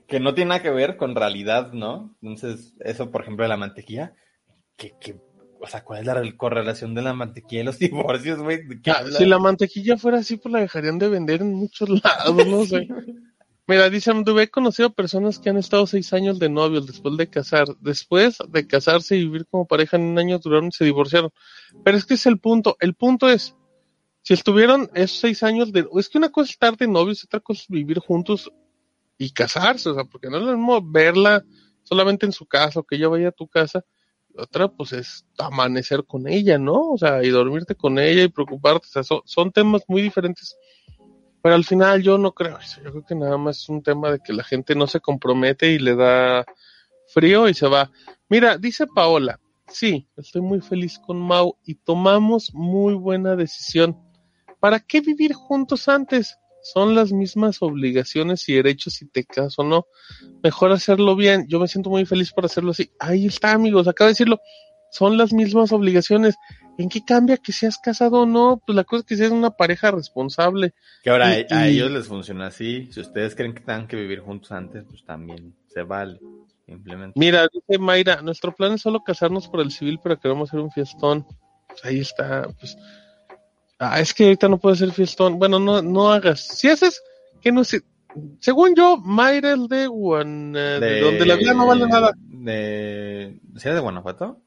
[0.08, 2.16] que no tienen nada que ver con realidad, ¿no?
[2.22, 4.14] Entonces, eso, por ejemplo, de la mantequilla,
[4.78, 5.16] que, que,
[5.60, 8.66] o sea, ¿cuál es la rel- correlación de la mantequilla y los divorcios, güey?
[8.68, 9.18] ¿De qué Ya, hablas?
[9.20, 12.88] si la mantequilla fuera así, pues la dejarían de vender en muchos lados, no sé.
[13.66, 17.30] Mira, dice Amduve, he conocido personas que han estado seis años de novios después de
[17.30, 21.32] casar, después de casarse y vivir como pareja en un año duraron y se divorciaron.
[21.86, 23.56] Pero es que es el punto, el punto es,
[24.22, 27.40] si estuvieron esos seis años de, es que una cosa es estar de novios, otra
[27.40, 28.52] cosa es vivir juntos
[29.18, 31.46] y casarse, o sea, porque no es lo mismo verla
[31.84, 33.86] solamente en su casa o que ella vaya a tu casa,
[34.36, 36.92] otra pues es amanecer con ella, ¿no?
[36.92, 40.58] O sea, y dormirte con ella y preocuparte, o sea, son temas muy diferentes.
[41.44, 44.10] Pero al final yo no creo eso, yo creo que nada más es un tema
[44.10, 46.46] de que la gente no se compromete y le da
[47.08, 47.92] frío y se va.
[48.30, 54.00] Mira, dice Paola, sí, estoy muy feliz con Mau y tomamos muy buena decisión.
[54.62, 56.38] ¿Para qué vivir juntos antes?
[56.62, 59.86] Son las mismas obligaciones y derechos si te casas o no.
[60.42, 61.46] Mejor hacerlo bien.
[61.50, 62.90] Yo me siento muy feliz por hacerlo así.
[63.00, 64.40] Ahí está, amigos, acabo de decirlo.
[64.92, 66.36] Son las mismas obligaciones.
[66.78, 68.62] ¿En qué cambia que seas casado o no?
[68.66, 70.74] Pues la cosa es que seas una pareja responsable.
[71.04, 72.90] Que ahora Y- a, y- ellos les funciona así.
[72.92, 76.20] Si ustedes creen que tengan que vivir juntos antes, pues también se vale.
[76.66, 77.20] Simplemente.
[77.20, 80.72] Mira, dice Mayra, nuestro plan es solo casarnos por el civil, pero queremos hacer un
[80.72, 81.28] fiestón.
[81.68, 82.78] Pues ahí está, pues.
[83.80, 85.38] Ah, es que ahorita no puede ser fiestón.
[85.38, 86.40] Bueno, no, no hagas.
[86.40, 87.02] Si haces,
[87.42, 87.82] que no sé.
[88.40, 92.14] Según yo, Mayra es de, Guan- eh, de donde la vida no vale nada.
[92.18, 93.40] De...
[93.58, 94.40] ¿Sí era de Guanajuato?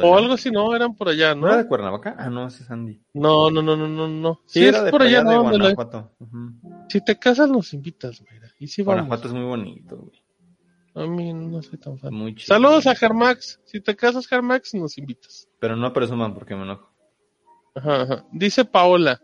[0.00, 1.68] De O algo así, no, eran por allá, ¿No era de ¿no?
[1.68, 2.14] Cuernavaca?
[2.18, 3.00] Ah, no, ese es Andy.
[3.14, 4.40] No, no, no, no, no, no.
[4.46, 6.12] Sí, es por allá, de no, la- Guanajuato.
[6.18, 6.86] Ujú.
[6.88, 8.48] Si te casas, nos invitas, Mayra.
[8.58, 9.06] Y si vamos.
[9.06, 10.22] Guanajuato es muy bonito, güey.
[10.94, 12.12] A mí no soy tan fan.
[12.12, 12.46] Muy chido.
[12.48, 13.60] Saludos a Germax.
[13.64, 15.48] Si te casas, Germax, nos invitas.
[15.58, 16.90] Pero no presuman porque me enojo.
[17.74, 18.24] Ajá, ajá.
[18.32, 19.22] Dice Paola,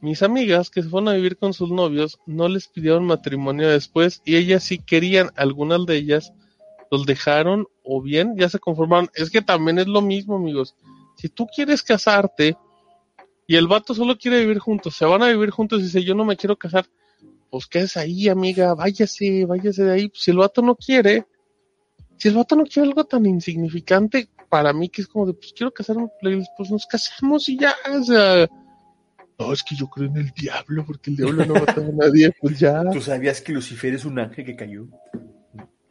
[0.00, 4.22] mis amigas que se fueron a vivir con sus novios no les pidieron matrimonio después
[4.24, 6.32] y ellas sí querían, algunas de ellas
[6.92, 9.08] los dejaron o bien ya se conformaron.
[9.14, 10.76] Es que también es lo mismo, amigos.
[11.16, 12.54] Si tú quieres casarte
[13.46, 16.14] y el vato solo quiere vivir juntos, se van a vivir juntos y dice yo
[16.14, 16.84] no me quiero casar,
[17.50, 20.12] pues quédese ahí, amiga, váyase, váyase de ahí.
[20.12, 21.26] Si el vato no quiere,
[22.18, 25.54] si el vato no quiere algo tan insignificante para mí que es como de, pues
[25.56, 28.46] quiero casarme, pues nos casamos y ya, o sea,
[29.38, 32.34] no, es que yo creo en el diablo, porque el diablo no mata a nadie,
[32.38, 32.84] pues ya.
[32.90, 34.88] ¿Tú sabías que Lucifer es un ángel que cayó?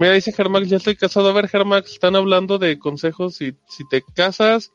[0.01, 1.29] Mira, dice Germax, ya estoy casado.
[1.29, 4.71] A ver, Germax, están hablando de consejos si, si te casas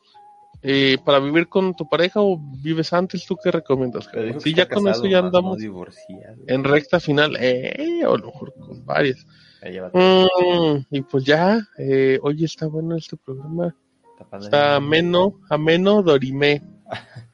[0.61, 4.41] eh, para vivir con tu pareja o vives antes, ¿tú qué recomiendas, Germax?
[4.41, 5.57] Sí, ya con casado, eso ya andamos
[6.47, 9.27] en recta final, eh, o a lo mejor con varias.
[9.91, 13.75] Mm, y pues ya, eh, oye, está bueno este programa.
[14.39, 16.63] está ameno, ameno, Dorime.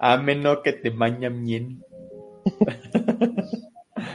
[0.00, 1.84] Ameno que te baña bien.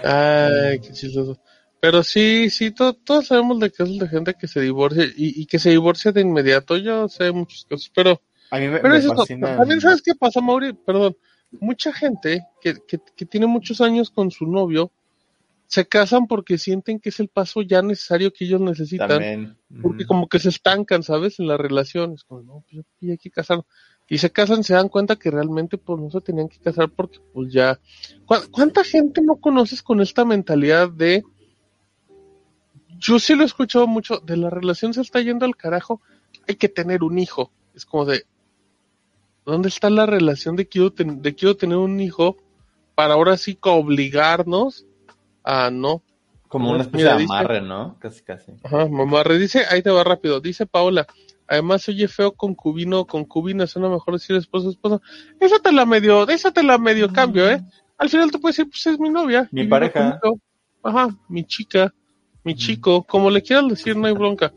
[0.03, 1.39] Ay, qué chistoso.
[1.79, 5.45] Pero sí, sí, to- todos sabemos de casos de gente que se divorcia y, y
[5.45, 6.77] que se divorcia de inmediato.
[6.77, 9.15] Yo sé muchos casos, pero, A mí me, pero me es eso.
[9.15, 9.55] fascina.
[9.57, 11.15] También sabes qué pasa, Mauri, perdón.
[11.59, 14.91] Mucha gente que, que, que tiene muchos años con su novio
[15.67, 19.07] se casan porque sienten que es el paso ya necesario que ellos necesitan.
[19.09, 19.57] También.
[19.81, 20.07] Porque Ujú.
[20.07, 21.39] como que se estancan, ¿sabes?
[21.39, 22.13] En la relación.
[22.13, 23.63] Es como, no, pues ya hay que casar.
[24.09, 27.19] Y se casan, se dan cuenta que realmente pues no se tenían que casar porque
[27.33, 27.79] pues ya...
[28.25, 31.23] ¿Cu- ¿Cuánta gente no conoces con esta mentalidad de...
[32.99, 36.01] Yo sí lo he escuchado mucho, de la relación se está yendo al carajo,
[36.47, 37.51] hay que tener un hijo.
[37.75, 38.23] Es como de...
[39.45, 42.37] ¿Dónde está la relación de quiero, ten- de quiero tener un hijo
[42.95, 44.85] para ahora sí que obligarnos
[45.43, 46.01] a no?
[46.49, 47.97] Como una especie Mira, de dice- amarre, ¿no?
[47.99, 48.51] Casi, casi.
[48.63, 49.37] Ajá, mamarre.
[49.37, 50.39] Dice, ahí te va rápido.
[50.41, 51.05] Dice Paola,
[51.47, 55.01] además oye feo concubino, concubina, suena mejor decir esposo, esposo.
[55.39, 57.61] Esa te la medio, esa te la medio cambio, ¿eh?
[57.97, 59.47] Al final tú puedes decir, pues es mi novia.
[59.51, 60.19] Mi pareja.
[60.83, 61.93] Ajá, mi chica,
[62.47, 64.53] mi chico, como le quieras decir, no hay bronca.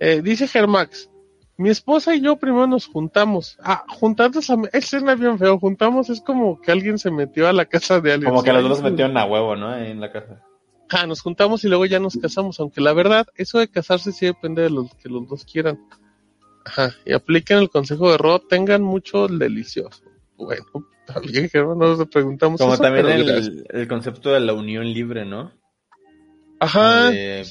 [0.00, 1.08] Eh, dice Germax,
[1.56, 3.56] mi esposa y yo primero nos juntamos.
[3.62, 4.56] Ah, juntarnos, a...
[4.72, 8.14] es suena bien feo, juntamos es como que alguien se metió a la casa de
[8.14, 8.30] alguien.
[8.30, 9.68] Como que los dos metieron a huevo, ¿no?
[9.68, 10.42] Ahí en la casa.
[10.88, 14.26] Ah, nos juntamos y luego ya nos casamos, aunque la verdad, eso de casarse sí
[14.26, 15.78] depende de los que los dos quieran.
[16.64, 20.02] Ajá, y apliquen el consejo de Rod, tengan mucho delicioso.
[20.36, 20.64] Bueno,
[21.06, 25.59] también, Germán, nos preguntamos Como eso, también el concepto de la unión libre, ¿no?
[26.60, 27.44] Ajá, De,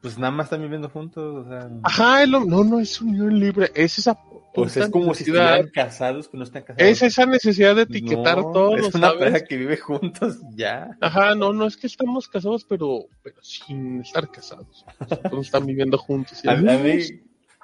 [0.00, 1.68] pues nada más están viviendo juntos, o sea.
[1.82, 4.16] ajá, no, no es unión libre, es esa
[4.54, 6.88] Pues es como si estuvieran casados, pero no están casados.
[6.88, 10.96] es esa necesidad de etiquetar No, todo, Es una pareja que vive juntos, ya.
[11.00, 14.84] Ajá, no, no es que estamos casados, pero, pero sin estar casados.
[15.00, 16.44] Nosotros están viviendo juntos.
[16.44, 16.98] y A, a mí.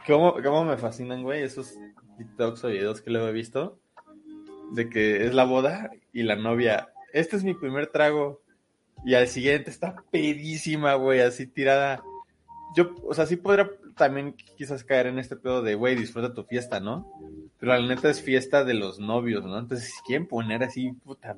[0.07, 1.75] ¿cómo, cómo me fascinan, güey, esos
[2.19, 3.79] TikToks o videos que luego he visto?
[4.73, 8.43] De que es la boda y la novia, este es mi primer trago.
[9.05, 12.03] Y al siguiente está pedísima, güey, así tirada.
[12.77, 16.45] Yo, o sea, sí podría también quizás caer en este pedo de, güey, disfruta tu
[16.45, 17.11] fiesta, ¿no?
[17.59, 19.59] Pero la neta es fiesta de los novios, ¿no?
[19.59, 21.37] Entonces, si quieren poner así, puta,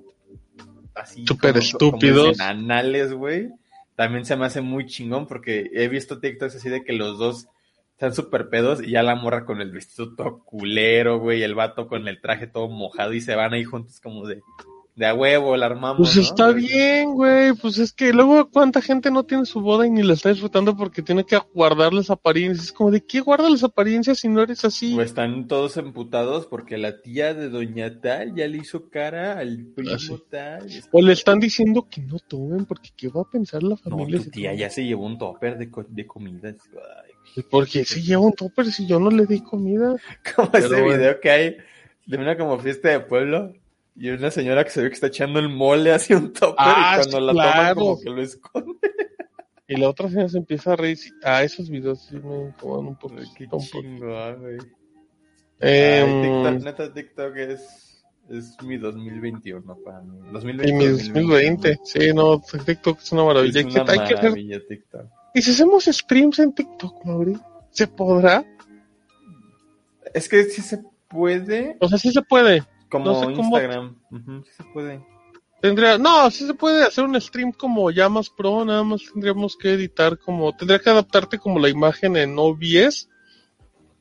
[0.94, 2.40] así Súper estúpidos.
[2.40, 3.50] anales, güey.
[3.94, 7.48] También se me hace muy chingón porque he visto TikToks así de que los dos
[7.92, 11.54] están súper pedos y ya la morra con el vestido todo culero, güey, y el
[11.54, 14.42] vato con el traje todo mojado y se van ahí juntos como de,
[14.96, 15.98] de a huevo, la armamos.
[16.08, 16.22] Pues ¿no?
[16.22, 17.52] está bien, güey.
[17.52, 20.74] Pues es que luego cuánta gente no tiene su boda y ni la está disfrutando
[20.74, 22.68] porque tiene que guardar las apariencias.
[22.68, 24.96] Es como de qué guarda las apariencias si no eres así.
[24.96, 29.66] O están todos emputados porque la tía de Doña Tal ya le hizo cara al
[29.74, 30.16] primo Ah, sí.
[30.30, 30.66] Tal.
[30.92, 34.16] O le están diciendo que no tomen porque qué va a pensar la No, familia.
[34.18, 36.48] tu si tía ya se llevó un topper de, co- de comida.
[36.48, 37.42] Ay.
[37.50, 39.94] Porque se lleva un topper si yo no le di comida.
[40.34, 40.96] Como Pero ese bueno.
[40.98, 41.56] video que hay
[42.06, 43.52] de una como fiesta de pueblo
[43.98, 46.98] y una señora que se ve que está echando el mole hacia un topper Ah,
[47.04, 47.74] y cuando sí, la claro.
[47.76, 48.78] como que lo esconde.
[49.68, 50.98] Y la otra señora se empieza a reír.
[51.24, 53.16] Ah, esos videos sí me incomodan un poco.
[53.36, 53.64] Qué un poco.
[53.72, 54.58] chingón, güey.
[55.60, 60.18] Ay, TikTok, neta, TikTok es, es mi 2021 para mí.
[60.32, 61.78] 2020, y mi 2020.
[61.84, 63.60] Sí, no, TikTok es una maravilla.
[63.60, 65.06] Es Hay que- una hay que hacer- maravilla TikTok.
[65.34, 67.36] ¿Y si hacemos streams en TikTok, Mauri?
[67.70, 68.44] ¿Se podrá?
[70.14, 72.62] Es que sí se puede, O sea, sí se puede.
[72.90, 73.96] Como No sé cómo- Instagram.
[74.44, 75.06] Sí se puede.
[75.62, 79.56] Tendría, no, sí se puede hacer un stream como ya más pro, nada más tendríamos
[79.56, 83.08] que editar como, tendría que adaptarte como la imagen en OBS.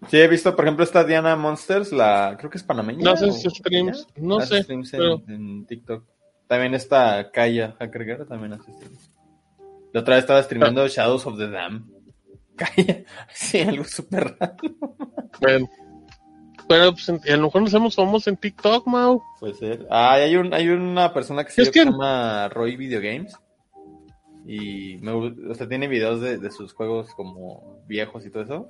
[0.10, 3.04] Sí, he visto, por ejemplo, esta Diana Monsters, la creo que es panameña.
[3.04, 6.04] No sé si streams, no hace sé, streams en, pero- en TikTok.
[6.48, 9.10] También está Kaya Hacker Girl, también hace streams.
[9.94, 10.88] La otra vez estaba streamando Ah.
[10.90, 11.90] Shadows of the Dam.
[12.56, 13.04] Kaya,
[13.34, 14.56] sí, algo súper raro.
[15.42, 15.70] Bueno,
[16.68, 19.22] pero pues, en- a lo mejor nos hacemos famosos en TikTok, Mau.
[19.40, 19.88] Puede ser.
[19.90, 23.34] Ah, hay, un, hay una persona que se llama Roy Video Games.
[24.48, 28.70] Y me, o sea, tiene videos de, de sus juegos como viejos y todo eso.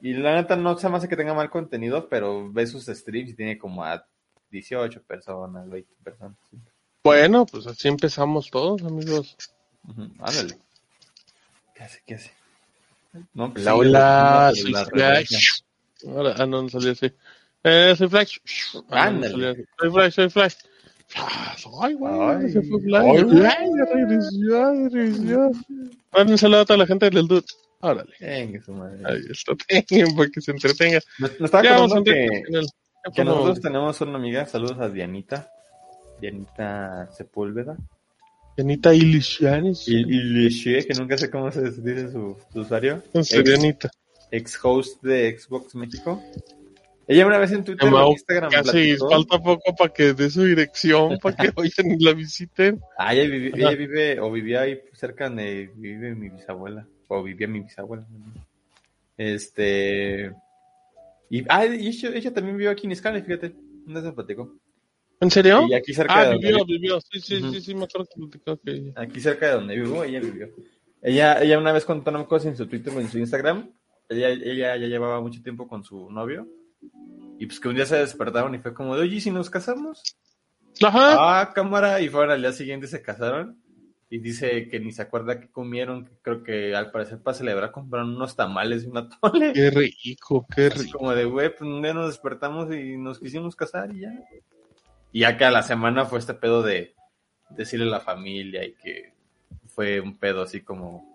[0.00, 3.30] Y la neta no se me hace que tenga mal contenido, pero ve sus streams
[3.30, 4.04] y tiene como a
[4.50, 6.36] 18 personas, 20 personas.
[6.50, 6.56] sí.
[7.04, 9.36] Bueno, pues así empezamos todos, amigos.
[10.20, 10.56] Ándale.
[11.74, 12.00] ¿Qué hace?
[12.06, 12.30] ¿Qué hace?
[13.34, 15.22] No, pues Hola, sí, hola, soy la.
[16.08, 17.12] Ahora, ah, no, no salió así.
[17.64, 18.38] Eh, soy Flash.
[18.90, 19.64] Ah, no, salió así.
[19.78, 20.54] Soy Flash, soy Flash.
[21.06, 21.66] Flash.
[21.80, 22.50] Ay, güey, Ay.
[22.50, 23.04] se fue Flash.
[23.04, 23.42] Ay, güey.
[23.92, 25.50] Regresó, regresó.
[26.12, 27.44] Manden un saludo a toda la gente del Dude.
[27.80, 28.12] Órale.
[28.20, 28.98] Venga, su madre.
[29.04, 29.54] Ahí está,
[29.88, 31.00] tengan para que se entretenga.
[31.18, 32.28] Me, me estaba Ya vamos a que,
[33.14, 35.50] que no, nosotros tenemos una amiga, saludos a Dianita.
[36.20, 37.76] Dianita Sepúlveda.
[38.56, 39.88] Janita Ilicianis.
[39.88, 43.02] Y, y Lichie, que nunca sé cómo se dice su, su usuario.
[43.06, 43.44] Entonces,
[44.32, 46.22] Ex, host de Xbox México.
[47.06, 50.44] Ella una vez en Twitter o en Instagram Casi falta poco para que dé su
[50.44, 52.80] dirección, para que vayan y la visiten.
[52.96, 57.46] Ah, ella, vive, ella vive, o vivía ahí cerca de vive mi bisabuela, o vivía
[57.46, 58.06] mi bisabuela.
[59.18, 60.32] Este.
[61.28, 63.52] Y, ah, y ella, ella también vivió aquí en Iscali, fíjate.
[63.84, 64.56] ¿Dónde se platicó?
[65.20, 65.66] ¿En serio?
[65.68, 67.00] Y aquí cerca Ah, de donde vivió, vivió.
[67.00, 68.92] Sí, sí, sí, sí, me acuerdo que platicó que ella.
[68.96, 70.48] Aquí cerca de donde vivo, ella vivió.
[71.02, 73.70] Ella, ella una vez contó una cosa en su Twitter o en su Instagram.
[74.08, 76.48] Ella, ella ya llevaba mucho tiempo con su novio.
[77.38, 79.50] Y pues que un día se despertaron y fue como de, oye, ¿y si nos
[79.50, 80.02] casamos?
[80.82, 81.40] Ajá.
[81.40, 82.00] Ah, cámara.
[82.00, 83.58] Y fueron al día siguiente se casaron.
[84.10, 86.04] Y dice que ni se acuerda qué comieron.
[86.04, 89.52] Que creo que al parecer para celebrar compraron unos tamales y una tole.
[89.54, 90.98] Qué rico, qué Así rico.
[90.98, 94.12] como de, güey, pues un día nos despertamos y nos quisimos casar y ya.
[95.12, 96.94] Y ya que a la semana fue este pedo de
[97.50, 99.12] decirle a la familia y que
[99.66, 101.11] fue un pedo así como,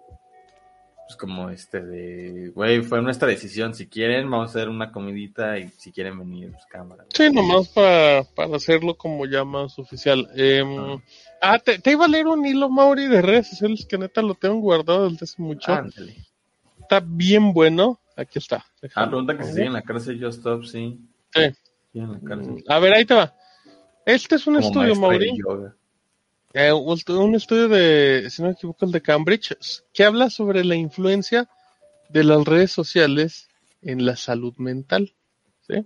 [1.08, 3.74] pues como este de, güey, fue nuestra decisión.
[3.74, 7.06] Si quieren, vamos a hacer una comidita y si quieren venir, pues cámara.
[7.14, 10.28] Sí, nomás para, para hacerlo como ya más oficial.
[10.36, 11.00] Em,
[11.42, 14.36] ah, te, te iba a leer un hilo, Mauri, de redes sociales que neta lo
[14.36, 15.72] tengo guardado desde hace mucho.
[15.74, 16.16] Ándale.
[16.82, 18.00] Está bien bueno.
[18.18, 18.58] Aquí está.
[18.58, 19.08] Ah, Déjame.
[19.08, 21.00] pregunta que si sigue en la cárcel Just Stop, sí.
[21.34, 21.42] Sí.
[21.94, 22.64] Sigue en la cárcel.
[22.68, 23.34] A ver, ahí te va.
[24.06, 25.38] Este es un Como estudio, de Mauri.
[25.38, 25.76] yoga.
[26.54, 29.58] Eh, un estudio de, si no me equivoco, el de Cambridge,
[29.94, 31.50] que habla sobre la influencia
[32.10, 33.50] de las redes sociales
[33.82, 35.14] en la salud mental.
[35.68, 35.86] ¿sí?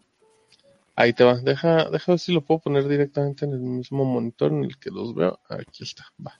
[0.96, 1.38] Ahí te va.
[1.38, 4.92] Deja, deja ver si lo puedo poner directamente en el mismo monitor en el que
[4.92, 5.40] los veo.
[5.50, 6.06] Aquí está.
[6.26, 6.40] Va.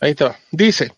[0.00, 0.36] Ahí te va.
[0.52, 0.92] Dice,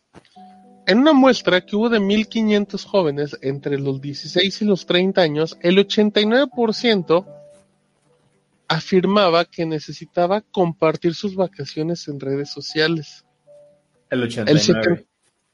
[0.87, 5.59] en una muestra que hubo de 1500 jóvenes entre los 16 y los 30 años,
[5.63, 7.40] el 89%
[8.71, 13.27] afirmaba que necesitaba compartir sus vacaciones en redes sociales.
[14.11, 14.61] El El, 89.
[14.61, 15.07] seten-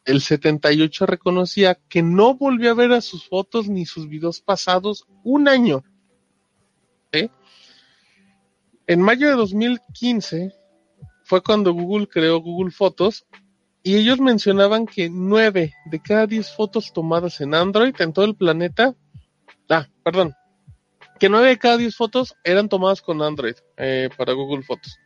[0.04, 5.06] el 78 reconocía que no volvió a ver a sus fotos ni sus videos pasados
[5.24, 5.82] un año.
[8.86, 10.52] En mayo de 2015
[11.24, 13.26] fue cuando Google creó Google Fotos
[13.82, 18.36] y ellos mencionaban que 9 de cada 10 fotos tomadas en Android en todo el
[18.36, 18.94] planeta,
[19.70, 20.34] ah, perdón,
[21.18, 24.98] que 9 de cada 10 fotos eran tomadas con Android eh, para Google Fotos.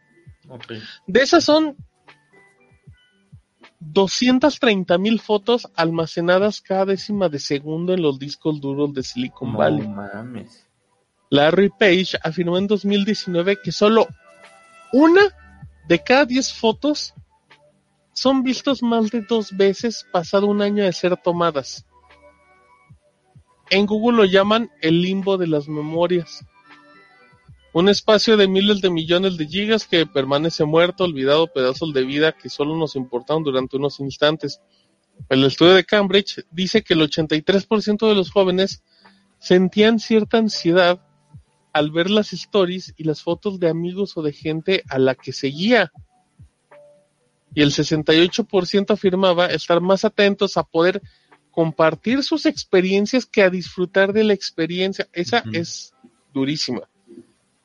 [0.48, 0.72] Ok.
[1.06, 1.76] De esas son
[3.80, 9.58] 230 mil fotos almacenadas cada décima de segundo en los discos duros de Silicon No
[9.58, 9.88] Valley.
[9.88, 10.66] mames.
[11.30, 14.08] Larry Page afirmó en 2019 que solo
[14.92, 15.22] una
[15.88, 17.14] de cada 10 fotos
[18.12, 21.86] son vistos más de dos veces pasado un año de ser tomadas.
[23.70, 26.44] En Google lo llaman el limbo de las memorias.
[27.72, 32.32] Un espacio de miles de millones de gigas que permanece muerto, olvidado, pedazos de vida
[32.32, 34.60] que solo nos importaron durante unos instantes.
[35.28, 38.82] El estudio de Cambridge dice que el 83% de los jóvenes
[39.38, 41.01] sentían cierta ansiedad
[41.72, 45.32] al ver las stories y las fotos de amigos o de gente a la que
[45.32, 45.92] seguía.
[47.55, 51.01] Y el 68% afirmaba estar más atentos a poder
[51.51, 55.09] compartir sus experiencias que a disfrutar de la experiencia.
[55.12, 55.94] Esa es
[56.32, 56.82] durísima.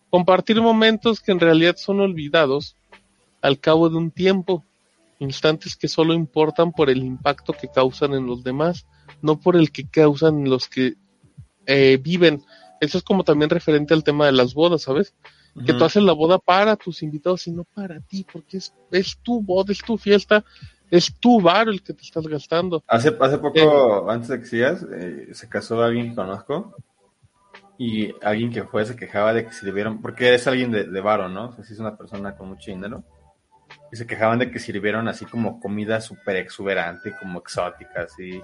[0.09, 2.75] Compartir momentos que en realidad son olvidados
[3.41, 4.63] al cabo de un tiempo.
[5.19, 8.85] Instantes que solo importan por el impacto que causan en los demás,
[9.21, 10.95] no por el que causan en los que
[11.65, 12.43] eh, viven.
[12.79, 15.13] Eso es como también referente al tema de las bodas, ¿sabes?
[15.65, 19.17] Que tú haces la boda para tus invitados y no para ti, porque es, es
[19.23, 20.43] tu boda, es tu fiesta,
[20.97, 22.83] es tu bar el que te estás gastando.
[22.87, 26.75] Hace, hace poco, antes de que sigas, eh, se casó alguien que conozco
[27.77, 31.29] y alguien que fue se quejaba de que sirvieron, porque es alguien de, de varo,
[31.29, 31.49] ¿no?
[31.49, 33.03] O sea, sí es una persona con mucho dinero.
[33.91, 38.41] Y se quejaban de que sirvieron así como comida súper exuberante, como exótica, así.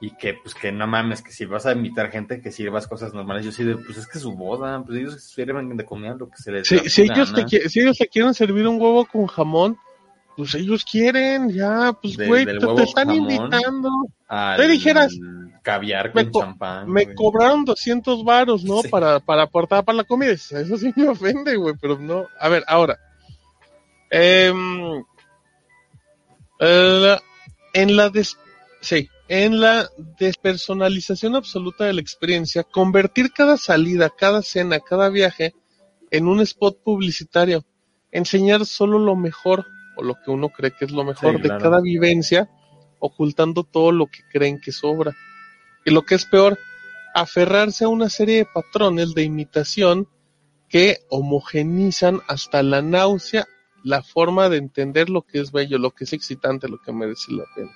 [0.00, 3.14] Y que, pues, que no mames, que si vas a invitar gente, que sirvas cosas
[3.14, 3.44] normales.
[3.44, 6.36] Yo sí, de, pues es que su boda, pues ellos sirven de comida lo que
[6.36, 9.26] se les Si, da si ellos te, si ellos te quieren servir un huevo con
[9.26, 9.78] jamón,
[10.36, 13.90] pues ellos quieren, ya, pues güey, te, están invitando.
[14.56, 15.14] Te dijeras,
[15.62, 16.90] caviar me con co- champán.
[16.90, 18.82] Me cobraron 200 varos, ¿no?
[18.82, 18.88] Sí.
[18.88, 20.32] Para, para aportar para la comida.
[20.32, 22.26] Eso sí me ofende, güey, pero no.
[22.40, 22.98] A ver, ahora.
[24.10, 25.02] Em,
[26.60, 27.16] eh,
[27.72, 28.36] en la des-
[28.80, 29.88] sí, en la
[30.18, 35.54] despersonalización absoluta de la experiencia, convertir cada salida, cada cena, cada viaje
[36.10, 37.64] en un spot publicitario,
[38.12, 41.48] enseñar solo lo mejor o lo que uno cree que es lo mejor Sí, de
[41.48, 42.48] cada vivencia,
[42.98, 45.16] ocultando todo lo que creen que sobra.
[45.84, 46.58] Y lo que es peor,
[47.14, 50.08] aferrarse a una serie de patrones de imitación
[50.68, 53.46] que homogenizan hasta la náusea
[53.84, 57.32] la forma de entender lo que es bello, lo que es excitante, lo que merece
[57.32, 57.70] la pena.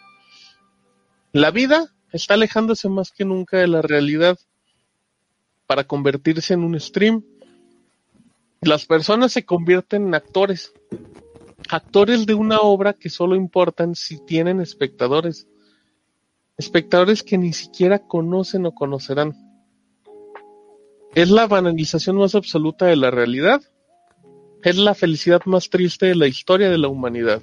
[1.32, 4.39] La vida está alejándose más que nunca de la realidad
[5.66, 7.23] para convertirse en un stream.
[8.62, 10.73] Las personas se convierten en actores,
[11.69, 15.47] actores de una obra que solo importan si tienen espectadores,
[16.57, 19.35] espectadores que ni siquiera conocen o conocerán.
[21.15, 23.62] Es la banalización más absoluta de la realidad.
[24.62, 27.43] Es la felicidad más triste de la historia de la humanidad.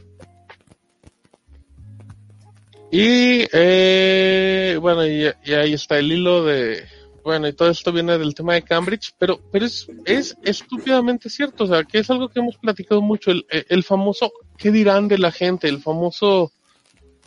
[2.92, 6.86] Y eh, bueno, y, y ahí está el hilo de,
[7.26, 11.64] bueno, y todo esto viene del tema de Cambridge, pero, pero es, es estúpidamente cierto,
[11.64, 15.18] o sea, que es algo que hemos platicado mucho, el, el famoso, ¿qué dirán de
[15.18, 15.68] la gente?
[15.68, 16.52] El famoso,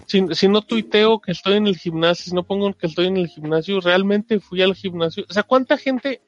[0.06, 3.16] si, si no tuiteo que estoy en el gimnasio, si no pongo que estoy en
[3.16, 6.22] el gimnasio, realmente fui al gimnasio, o sea, ¿cuánta gente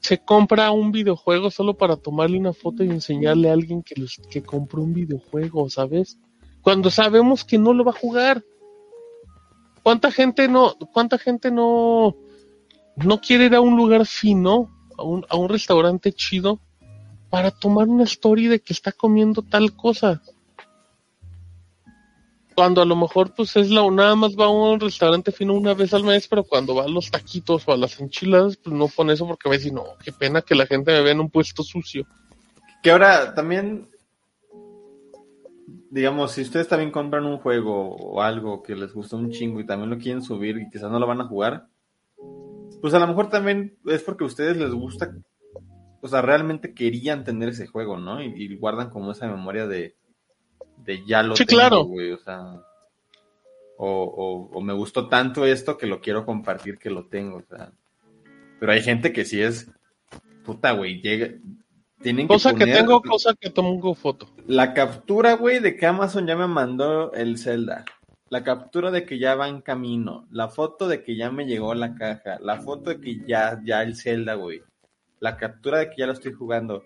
[0.00, 4.20] se compra un videojuego solo para tomarle una foto y enseñarle a alguien que, los,
[4.28, 6.18] que compró un videojuego, ¿sabes?
[6.62, 8.44] Cuando sabemos que no lo va a jugar.
[9.86, 12.16] ¿Cuánta gente no, cuánta gente no,
[12.96, 14.68] no quiere ir a un lugar fino,
[14.98, 16.58] a un, a un restaurante chido,
[17.30, 20.20] para tomar una story de que está comiendo tal cosa?
[22.56, 25.72] Cuando a lo mejor pues es la nada más va a un restaurante fino una
[25.72, 28.88] vez al mes, pero cuando va a los taquitos o a las enchiladas, pues no
[28.88, 31.20] pone eso porque va a decir, no, qué pena que la gente me vea en
[31.20, 32.08] un puesto sucio.
[32.82, 33.88] Que ahora también,
[35.90, 39.66] digamos, si ustedes también compran un juego o algo que les gustó un chingo y
[39.66, 41.68] también lo quieren subir y quizás no lo van a jugar,
[42.80, 45.14] pues a lo mejor también es porque a ustedes les gusta,
[46.00, 48.22] o sea, realmente querían tener ese juego, ¿no?
[48.22, 49.96] Y, y guardan como esa memoria de,
[50.84, 51.84] de ya lo Sí, tengo, claro.
[51.84, 52.60] güey, o sea,
[53.78, 57.42] o, o, o me gustó tanto esto que lo quiero compartir que lo tengo, o
[57.42, 57.72] sea.
[58.58, 59.70] Pero hay gente que sí es,
[60.44, 61.34] puta, güey, llega,
[62.02, 64.28] tienen Cosa que poner- tengo, cosa que tomo foto.
[64.46, 67.84] la captura, güey, de que Amazon ya me mandó el Zelda.
[68.28, 70.26] La captura de que ya va en camino.
[70.30, 72.38] La foto de que ya me llegó la caja.
[72.40, 74.62] La foto de que ya, ya el Zelda, güey.
[75.20, 76.82] La captura de que ya lo estoy jugando.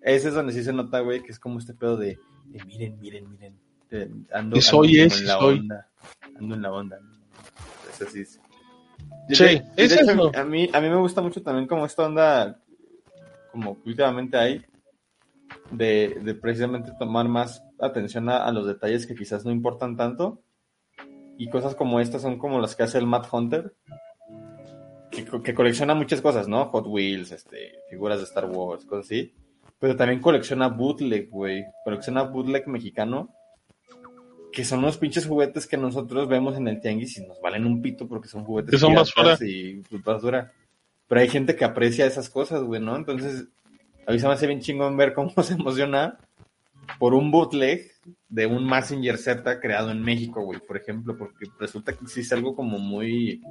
[0.00, 3.00] Ese es donde sí se nota, güey, que es como este pedo de, de miren,
[3.00, 3.58] miren, miren.
[3.90, 5.58] de- ando, soy ando ese, en la soy.
[5.58, 5.88] onda.
[6.38, 6.98] Ando en la onda.
[7.92, 8.20] Eso sí.
[8.20, 8.40] es-
[9.28, 12.06] Sí, de- de es hecho, a mí, a mí me gusta mucho también como esta
[12.06, 12.60] onda,
[13.56, 14.62] como que últimamente hay,
[15.70, 20.42] de, de precisamente tomar más atención a, a los detalles que quizás no importan tanto.
[21.38, 23.74] Y cosas como estas son como las que hace el Matt Hunter,
[25.10, 26.66] que, que colecciona muchas cosas, ¿no?
[26.66, 29.34] Hot Wheels, este, figuras de Star Wars, cosas así.
[29.78, 31.64] Pero también colecciona bootleg, güey.
[31.84, 33.30] Colecciona bootleg mexicano.
[34.52, 37.82] Que son los pinches juguetes que nosotros vemos en el tianguis y nos valen un
[37.82, 39.36] pito porque son juguetes Que son basura.
[39.42, 40.52] y basura.
[41.08, 42.96] Pero hay gente que aprecia esas cosas, güey, ¿no?
[42.96, 43.46] Entonces,
[44.06, 46.18] a mí se me hace bien chingón ver cómo se emociona
[46.98, 47.90] por un bootleg
[48.28, 52.32] de un Messenger Z creado en México, güey, por ejemplo, porque resulta que sí es
[52.32, 53.42] algo como muy,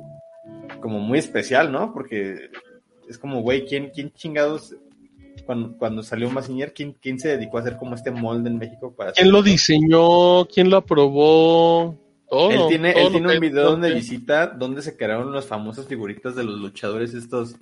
[0.81, 1.93] como muy especial, ¿no?
[1.93, 2.49] Porque
[3.09, 4.75] es como, güey, ¿quién, quién chingados,
[5.45, 8.93] cuando, cuando salió Messenger, ¿quién, quién se dedicó a hacer como este molde en México
[8.95, 10.45] para ¿Quién lo hacer diseñó?
[10.45, 11.97] ¿Quién lo aprobó?
[12.29, 12.51] Todo.
[12.51, 16.35] Él tiene, todo él tiene un video donde visita, donde se crearon las famosas figuritas
[16.35, 17.55] de los luchadores estos,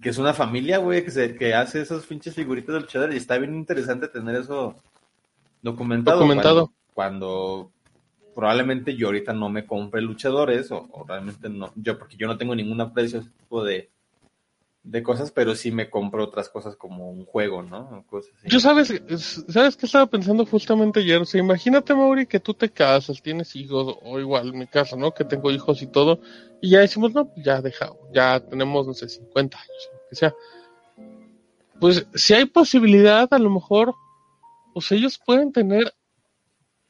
[0.00, 3.18] que es una familia, güey, que, se, que hace esas pinches figuritas de luchadores y
[3.18, 4.74] está bien interesante tener eso
[5.62, 6.18] documentado.
[6.18, 6.72] Documentado.
[6.94, 7.72] Cuando, cuando
[8.34, 12.36] probablemente yo ahorita no me compre luchadores o, o realmente no, yo porque yo no
[12.36, 13.90] tengo ningún aprecio a ese tipo de,
[14.88, 18.04] de cosas, pero sí me compro otras cosas como un juego, ¿no?
[18.08, 18.48] Cosas así.
[18.48, 22.54] Yo sabes, es- sabes que estaba pensando justamente ayer, o sea, imagínate Mauri que tú
[22.54, 25.12] te casas, tienes hijos, o igual en mi caso, ¿no?
[25.12, 26.20] Que tengo hijos y todo,
[26.62, 30.14] y ya decimos, no, pues ya dejamos, ya tenemos, no sé, 50 años, lo que
[30.16, 30.34] sea.
[31.80, 33.92] Pues si hay posibilidad, a lo mejor,
[34.72, 35.92] pues ellos pueden tener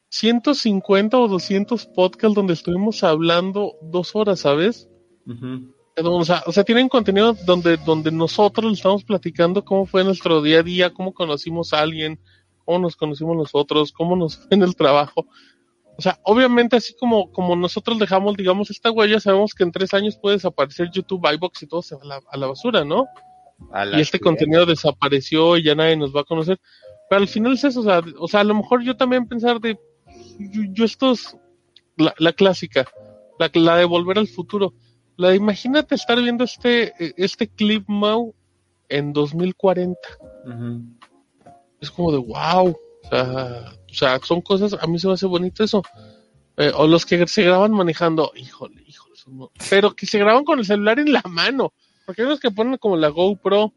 [0.09, 4.89] 150 o 200 podcasts donde estuvimos hablando dos horas, ¿sabes?
[5.27, 5.73] Ujú.
[5.99, 10.61] O sea, o sea, tienen contenido donde, donde nosotros estamos platicando cómo fue nuestro día
[10.61, 12.21] a día, cómo conocimos a alguien,
[12.67, 15.27] cómo nos conocimos nosotros, cómo nos fue en el trabajo.
[15.99, 19.95] O sea, obviamente así como, como nosotros dejamos, digamos, esta huella, sabemos que en tres
[19.95, 23.07] años puede desaparecer YouTube, iBox y todo se va a la, a la basura, ¿no?
[23.73, 26.61] A la Y este contenido desapareció y ya nadie nos va a conocer.
[27.09, 29.59] Pero al final es eso, o sea, o sea a lo mejor yo también pensar
[29.61, 29.79] de,
[30.39, 31.39] yo, yo estos,
[31.97, 32.87] la, la clásica,
[33.39, 34.75] la, la de volver al futuro.
[35.17, 38.35] La imagínate estar viendo este, eh, este clip Mau
[38.89, 39.99] en 2040.
[40.45, 40.83] Ujú.
[41.81, 42.69] Es como de wow.
[42.69, 45.83] O sea, o sea, son cosas, a mí se me hace bonito eso.
[46.57, 49.15] Eh, o los que se graban manejando, híjole, híjole.
[49.29, 51.73] no- Pero que se graban con el celular en la mano.
[52.05, 53.73] Porque hay unos que ponen como la GoPro.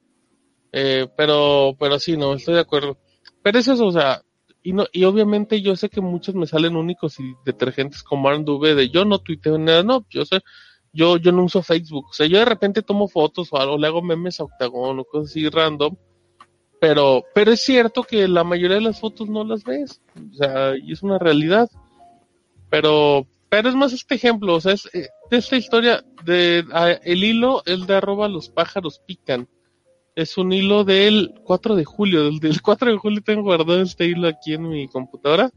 [0.72, 2.98] Eh, pero, pero sí, no, estoy de acuerdo.
[3.41, 4.22] Pero es eso, o sea,
[4.61, 8.76] y no, y obviamente yo sé que muchos me salen únicos y detergentes como Arnduve
[8.76, 10.41] de yo no tuiteo nada, no, yo sé,
[10.94, 12.07] yo, yo no uso Facebook.
[12.10, 15.03] O sea, yo de repente tomo fotos o algo, le hago memes a Octagon o
[15.06, 15.95] cosas así random.
[16.80, 20.02] Pero, pero es cierto que la mayoría de las fotos no las ves.
[20.16, 21.70] O sea, y es una realidad.
[22.70, 26.64] Pero, pero es más este ejemplo, o sea, es eh, de esta historia de
[27.03, 29.48] el hilo, el de arroba los pájaros pican.
[30.16, 34.06] Es un hilo del 4 de julio, del, del 4 de julio tengo guardado este
[34.06, 35.49] hilo aquí en mi computadora.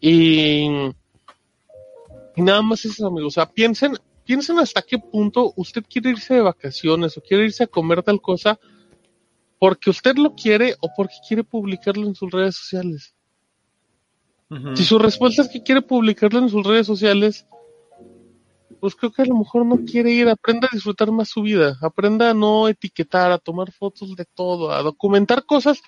[0.00, 0.66] Y,
[2.36, 3.28] y nada más eso, amigos.
[3.28, 3.96] O sea, piensen,
[4.26, 8.20] piensen hasta qué punto usted quiere irse de vacaciones o quiere irse a comer tal
[8.20, 8.58] cosa
[9.58, 13.14] porque usted lo quiere o porque quiere publicarlo en sus redes sociales.
[14.74, 17.46] Si su respuesta es que quiere publicarlo en sus redes sociales,
[18.80, 21.76] pues creo que a lo mejor no quiere ir, aprenda a disfrutar más su vida,
[21.80, 25.82] aprenda a no etiquetar, a tomar fotos de todo, a documentar cosas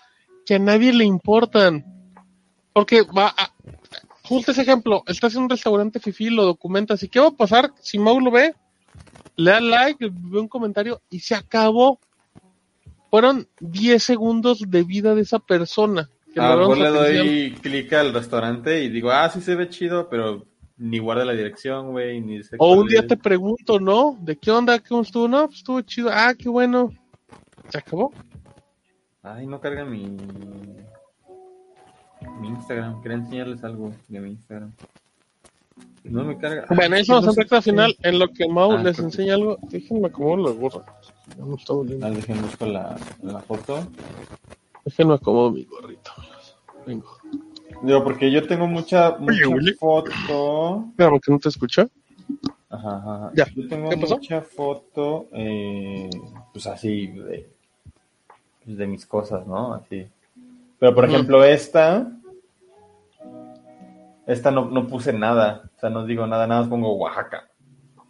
[0.44, 1.84] que a nadie le importan.
[2.72, 3.52] Porque va a,
[4.28, 7.72] justo ese ejemplo, estás en un restaurante fifi, lo documentas, ¿y qué va a pasar
[7.80, 8.54] si Mau lo ve?
[9.36, 11.98] Le da like, ve un comentario y se acabó.
[13.10, 16.10] Fueron 10 segundos de vida de esa persona.
[16.34, 20.08] que Ah, le pues doy clic al restaurante y digo, ah, sí se ve chido,
[20.10, 20.46] pero
[20.76, 23.06] ni guarda la dirección, güey, ni sé O un día es.
[23.06, 24.16] te pregunto, ¿no?
[24.20, 24.78] ¿De qué onda?
[24.78, 25.26] ¿Cómo estuvo?
[25.26, 26.10] No, pues estuvo chido.
[26.12, 26.90] Ah, qué bueno.
[27.70, 28.12] Se acabó.
[29.22, 30.16] Ay, no carga mi...
[32.40, 33.00] Mi Instagram.
[33.02, 34.72] Quería enseñarles algo de mi Instagram.
[36.04, 36.64] No me carga.
[36.74, 37.62] Bueno, eso no nos recta qué.
[37.70, 37.96] final.
[38.02, 40.84] En lo que Mau Ah, les enseña algo, déjenme acomodar la gorra.
[41.36, 42.06] Ya me está doliendo.
[42.06, 43.86] Ah, dejen busco la, la foto.
[44.84, 46.10] Déjenme acomodo mi gorrito.
[46.86, 47.16] Vengo.
[47.82, 49.72] Digo, porque yo tengo mucha, mucha Willy.
[49.74, 50.86] foto.
[50.90, 51.86] Espérame, que no te escucha.
[52.70, 53.14] Ajá, ajá.
[53.16, 53.32] ajá.
[53.34, 53.46] Ya.
[53.54, 54.16] Yo tengo ¿Qué pasó?
[54.16, 56.08] mucha foto, eh,
[56.52, 57.48] pues así, de,
[58.64, 59.74] pues, de mis cosas, ¿no?
[59.74, 60.06] Así.
[60.78, 62.10] Pero, por ejemplo, esta,
[64.26, 67.50] esta no, no puse nada, o sea, no digo nada, nada más pongo Oaxaca.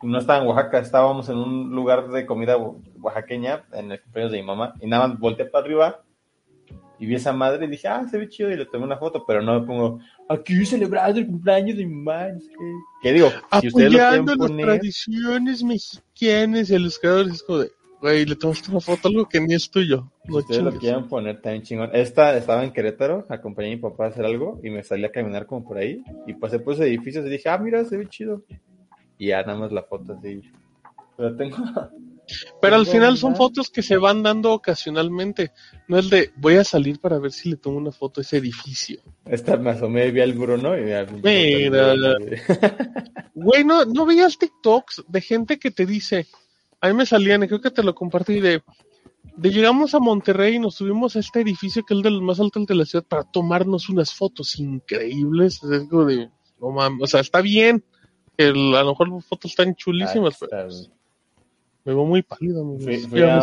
[0.03, 2.57] No estaba en Oaxaca, estábamos en un lugar de comida
[3.01, 6.03] oaxaqueña, en el cumpleaños de mi mamá, y nada más volteé para arriba
[6.99, 9.24] y vi esa madre y dije, ah, se ve chido, y le tomé una foto,
[9.27, 12.73] pero no me pongo, aquí celebrando el cumpleaños de mi mamá, no sé qué.
[13.03, 13.31] ¿Qué digo?
[13.61, 17.70] Si ustedes lo Apoyando las poner, tradiciones mexicanas y a los creadores es como de,
[18.01, 20.11] Güey, le tomaste una foto, algo que ni es tuyo.
[20.25, 21.91] No ustedes lo quieren poner también chingón.
[21.93, 25.11] Esta estaba en Querétaro, acompañé a mi papá a hacer algo y me salí a
[25.11, 26.03] caminar como por ahí.
[26.27, 28.45] Y pasé por esos edificios y dije, ah, mira, se ve chido.
[29.19, 30.43] Y ya nada más la foto así.
[31.16, 31.57] Pero tengo.
[32.61, 35.53] Pero al final son fotos que se van dando ocasionalmente.
[35.89, 38.37] No es de, voy a salir para ver si le tomo una foto a ese
[38.37, 39.01] edificio.
[39.25, 41.95] Esta me asomé, vi al Bruno y me Mira.
[43.35, 46.27] Güey, no, no veías TikToks de gente que te dice,
[46.81, 48.63] a mí me salían, y creo que te lo compartí, de,
[49.37, 52.23] de llegamos a Monterrey y nos subimos a este edificio que es el de los
[52.23, 55.63] más altos de la ciudad para tomarnos unas fotos increíbles.
[55.63, 56.31] Es algo de,
[56.61, 57.85] no mames, o sea, está bien,
[58.37, 60.91] el- a lo mejor las fotos están chulísimas, Ah, pero está, güey.
[61.85, 62.65] me veo muy pálido.
[62.79, 63.39] Fui- fui a-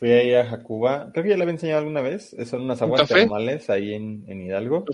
[0.00, 1.10] fui a- ahí a Jacuba.
[1.12, 2.34] Creo que ya le había enseñado alguna vez.
[2.46, 4.84] Son unas aguas termales ahí en, en Hidalgo.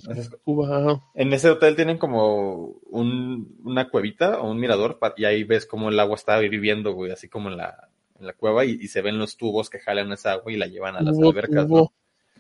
[1.14, 5.88] En ese hotel tienen como un, una cuevita o un mirador y ahí ves como
[5.88, 7.88] el agua está hirviendo, güey, así como en la,
[8.20, 10.66] en la cueva y, y se ven los tubos que jalan esa agua y la
[10.66, 11.66] llevan a las albercas.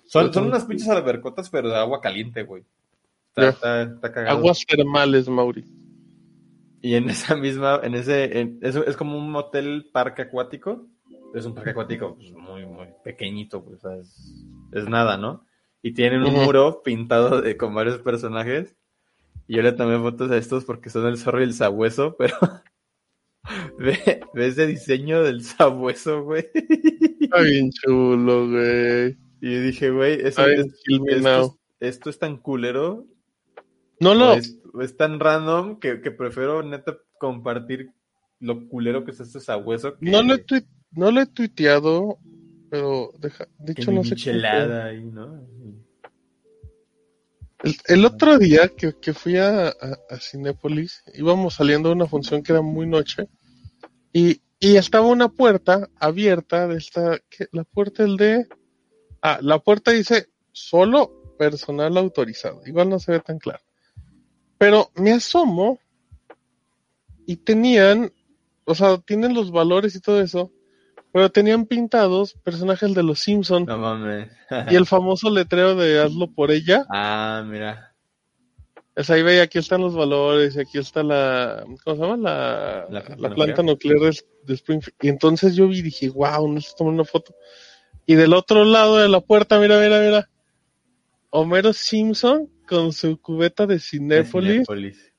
[0.08, 2.62] Son, son unas pinches albercotas, pero de agua caliente, güey.
[3.28, 3.48] Está, Ya.
[3.48, 4.38] está, está cagado.
[4.38, 5.64] Aguas termales, Mauri.
[6.82, 10.86] Y en esa misma, en ese, en- es, es como un hotel parque acuático.
[11.34, 15.44] Es un parque acuático pues, muy, muy pequeñito, pues, o sea, es, es nada, ¿no?
[15.82, 18.74] Y tienen un muro pintado de, con varios personajes.
[19.46, 22.34] Y yo le tomé fotos a estos porque son el zorro y el sabueso, pero
[23.78, 26.46] ve, ve ese diseño del sabueso, güey.
[27.20, 29.16] Está bien chulo, güey.
[29.40, 33.06] Y dije, güey, eso, Ay, es- esto, es, esto es tan culero
[34.00, 37.92] No, no, es, tan random que, que prefiero neta compartir
[38.40, 39.96] lo culero que es este sabueso.
[39.98, 42.18] Que, no lo tui- no lo he tuiteado,
[42.70, 45.46] pero deja, hecho no sé ahí, ¿no?
[47.62, 49.72] El, el otro día que, que fui a, a,
[50.10, 53.28] a Cinépolis, íbamos saliendo de una función que era muy noche
[54.12, 57.46] y, y estaba una puerta abierta de esta, ¿qué?
[57.52, 58.46] la puerta el de,
[59.22, 63.62] ah, la puerta dice solo personal autorizado, igual no se ve tan claro.
[64.58, 65.78] Pero me asomo
[67.26, 68.12] y tenían,
[68.64, 70.52] o sea, tienen los valores y todo eso,
[71.12, 74.30] pero tenían pintados personajes de los Simpson No mames.
[74.70, 76.84] y el famoso letrero de hazlo por ella.
[76.90, 77.92] ah, mira.
[78.98, 82.16] Sea, ahí ve, aquí están los valores, y aquí está la, ¿cómo se llama?
[82.16, 84.96] La, La la, planta nuclear de, de Springfield.
[85.02, 87.34] Y entonces yo vi y dije, wow, no se tomar una foto.
[88.06, 90.30] Y del otro lado de la puerta, mira, mira, mira.
[91.28, 95.12] Homero Simpson con su cubeta de Cinépolis, Cinépolis.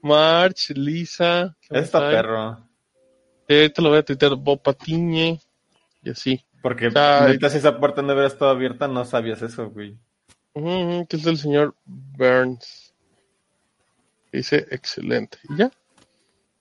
[0.00, 1.56] March, Lisa.
[1.60, 2.68] ¿qué más Está perro.
[3.48, 5.40] Eh, ahorita lo voy a tuitear, Bob Patiñe,
[6.02, 6.40] y así.
[6.62, 7.32] Porque Ay.
[7.32, 9.96] neta, si esa puerta no hubiera estado abierta, no sabías eso, güey.
[10.54, 12.94] Que es del señor Burns.
[14.32, 15.38] Dice, excelente.
[15.50, 15.70] ¿Y ya?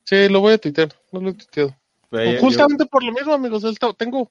[0.03, 1.75] Sí, lo voy a tuitear, no lo he tuiteado.
[2.11, 3.63] Yo- Justamente por lo mismo, amigos,
[3.97, 4.29] tengo,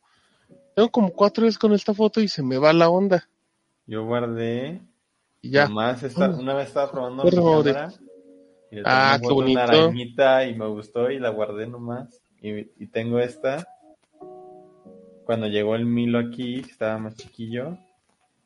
[0.76, 3.28] tengo como cuatro días con esta foto y se me va la onda.
[3.86, 4.80] Yo guardé.
[5.40, 5.64] Y ya.
[5.64, 5.68] Ah.
[6.38, 7.36] una vez estaba probando Mauri.
[7.72, 7.92] cámara.
[8.70, 9.60] Y le Ah, qué a Una bonito.
[9.60, 12.21] arañita y me gustó y la guardé nomás.
[12.42, 13.66] Y, y tengo esta.
[15.24, 17.78] Cuando llegó el Milo aquí, estaba más chiquillo.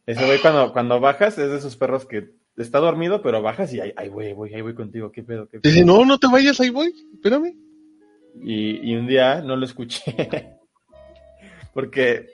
[0.07, 3.81] Ese güey cuando, cuando bajas es de esos perros que está dormido, pero bajas y
[3.81, 5.73] ay, güey, voy, ahí voy contigo, qué pedo, qué pedo.
[5.73, 7.57] Dice, no, no te vayas, ahí voy, espérame.
[8.41, 10.03] Y, y un día no lo escuché.
[11.75, 12.29] Porque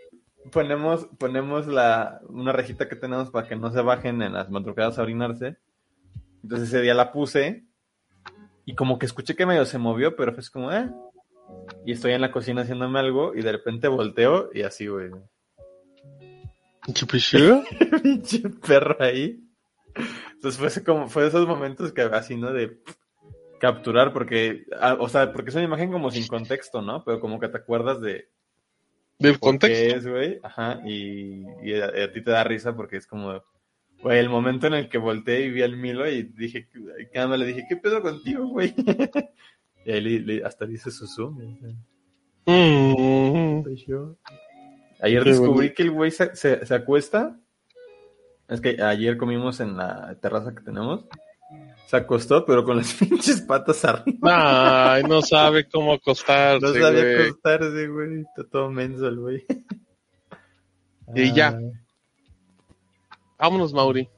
[0.50, 4.98] ponemos, ponemos la, una rejita que tenemos para que no se bajen en las madrugadas
[4.98, 5.56] a orinarse.
[6.42, 7.64] Entonces ese día la puse.
[8.64, 10.90] Y como que escuché que medio se movió, pero fue como, eh.
[11.84, 15.10] Y estoy en la cocina haciéndome algo y de repente volteo y así, güey.
[16.94, 17.62] ¿Qué pasó?
[18.02, 19.40] Pinche perro ahí.
[20.32, 22.52] Entonces fue ese como, fue de esos momentos que así, ¿no?
[22.52, 22.78] De
[23.60, 27.04] capturar, porque, ah, o sea, porque es una imagen como sin contexto, ¿no?
[27.04, 28.28] Pero como que te acuerdas de,
[29.18, 29.96] Del contexto.
[29.96, 30.40] es, güey.
[30.42, 33.40] Ajá, y, y a, a ti te da risa porque es como,
[34.02, 36.68] güey, el momento en el que volteé y vi al Milo y dije,
[37.12, 37.36] ¿qué onda?
[37.36, 38.74] Le dije, ¿qué pedo contigo, güey?
[39.84, 41.30] y ahí le- le- hasta dice Susu.
[42.46, 43.62] Mm,
[45.00, 45.74] Ayer Qué descubrí bonito.
[45.74, 47.38] que el güey se, se, se acuesta.
[48.48, 51.04] Es que ayer comimos en la terraza que tenemos.
[51.86, 54.92] Se acostó, pero con las pinches patas arriba.
[54.94, 57.24] Ay, no sabe cómo acostarse, No güey.
[57.26, 58.20] acostarse, güey.
[58.20, 59.44] Está todo menso el güey.
[61.14, 61.58] Y ya.
[63.38, 64.08] Vámonos, Mauri.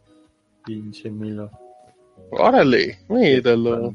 [0.65, 1.51] pinche Milo.
[2.31, 3.95] Órale, míralo.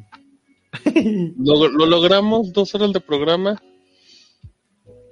[1.38, 3.62] Lo, lo logramos, dos horas de programa.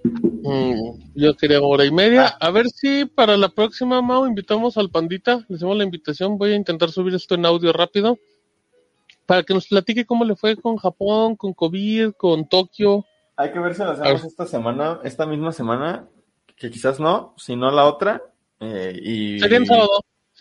[0.04, 2.28] Mm, yo quería hora y media.
[2.40, 2.48] Ah.
[2.48, 5.46] A ver si para la próxima, Mau, invitamos al Pandita.
[5.50, 6.38] Le hacemos la invitación.
[6.38, 8.18] Voy a intentar subir esto en audio rápido.
[9.26, 13.06] Para que nos platique cómo le fue con Japón, con COVID, con Tokio.
[13.36, 16.08] Hay que ver si lo hacemos esta semana, esta misma semana,
[16.56, 18.22] que quizás no, si no la otra.
[18.62, 19.90] eh, y Sería en sábado.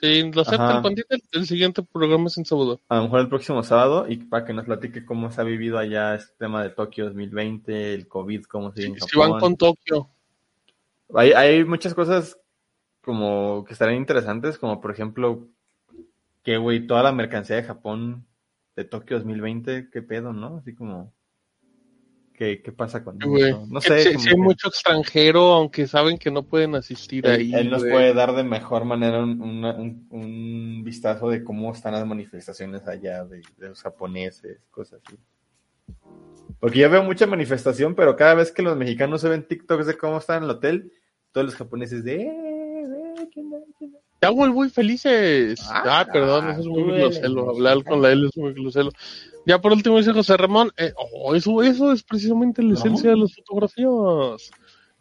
[0.01, 2.81] Si lo aceptan con Twitter, el siguiente programa es en sábado.
[2.89, 5.79] A lo mejor el próximo sábado y para que nos platique cómo se ha vivido
[5.79, 9.41] allá este tema de Tokio 2020, el COVID, cómo sigue en Si, si van Japón.
[9.41, 10.11] con Tokio.
[11.15, 12.39] Hay, hay muchas cosas
[13.01, 15.49] como que estarían interesantes, como por ejemplo,
[16.43, 18.27] que güey, toda la mercancía de Japón
[18.75, 20.59] de Tokio 2020, qué pedo, ¿no?
[20.59, 21.11] Así como,
[22.37, 23.67] ¿qué, qué pasa con eso?
[23.69, 27.33] No sé, si, si hay que mucho extranjero, aunque saben que no pueden asistir él,
[27.41, 27.55] ahí.
[27.55, 27.93] él nos güey.
[27.93, 32.87] puede dar de mejor manera un, una- un- un vistazo de cómo están las manifestaciones
[32.87, 35.17] allá de, de los japoneses, cosas así.
[36.61, 39.97] Porque yo veo mucha manifestación, pero cada vez que los mexicanos se ven TikToks de
[39.97, 40.93] cómo están en el hotel,
[41.33, 42.23] todos los japoneses de...
[42.23, 43.59] "Eh, eh, ¿quién da?
[43.79, 43.99] ¿quién da?".
[44.23, 45.61] Ya, güey, muy felices.
[45.71, 47.23] Ah, Ah, perdón, eso es muy eres.
[47.23, 48.91] Hablar con la L es muy gloselo.
[49.47, 53.17] Ya por último dice José Ramón, eh, oh, eso, eso es precisamente la esencia de
[53.17, 54.51] las fotografías.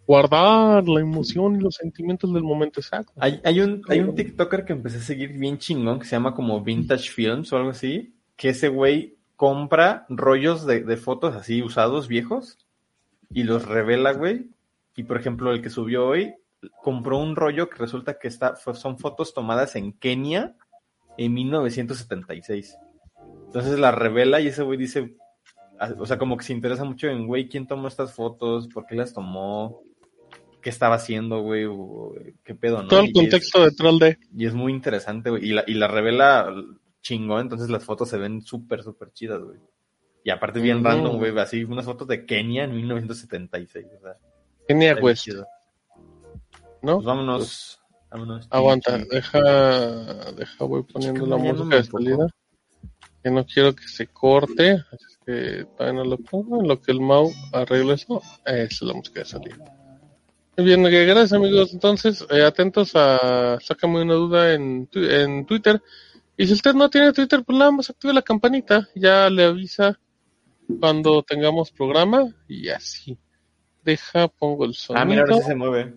[0.07, 3.11] Guardar la emoción y los sentimientos del momento exacto.
[3.17, 6.35] Hay, hay un, hay un TikToker que empecé a seguir bien chingón que se llama
[6.35, 11.63] como Vintage Films o algo así, que ese güey compra rollos de, de fotos así
[11.63, 12.59] usados, viejos,
[13.31, 14.51] y los revela, güey.
[14.95, 16.35] Y por ejemplo, el que subió hoy
[16.83, 20.55] compró un rollo que resulta que está, son fotos tomadas en Kenia
[21.17, 22.77] en 1976.
[23.55, 25.15] Entonces la revela y ese güey dice,
[25.79, 28.67] ah, o sea, como que se interesa mucho en, güey, ¿quién tomó estas fotos?
[28.67, 29.81] ¿Por qué las tomó?
[30.61, 31.65] ¿Qué estaba haciendo, güey?
[32.43, 32.89] ¿Qué pedo, no?
[32.89, 34.17] Todo el es- contexto detrás de.
[34.35, 35.45] y es muy interesante, güey.
[35.45, 36.53] Y la, y la revela
[37.01, 39.57] chingón, entonces las fotos se ven súper, súper chidas, güey.
[40.25, 44.17] Y aparte bien random, güey, así unas fotos de Kenia en 1976, o sea.
[44.67, 45.45] Kenia West, chido.
[46.81, 46.95] ¿no?
[46.95, 47.79] Pues vámonos,
[48.11, 48.47] vámonos.
[48.49, 49.39] Aguanta, deja,
[50.33, 52.27] deja, voy poniendo Chica, la música de salida.
[53.25, 56.61] Que no quiero que se corte, así es que todavía no lo pongo.
[56.61, 59.57] En lo que el Mau arregla eso, esa es la música de salida.
[60.55, 61.73] Muy bien, eh, gracias amigos.
[61.73, 65.81] Entonces, eh, atentos a Sácame una duda en, tu- en Twitter.
[66.37, 68.87] Y si usted no tiene Twitter, pues nada más active la campanita.
[68.93, 69.99] Ya le avisa
[70.79, 73.17] cuando tengamos programa y así.
[73.83, 75.01] Deja, pongo el sonido.
[75.01, 75.95] Ah, mira, ahora sí se mueve.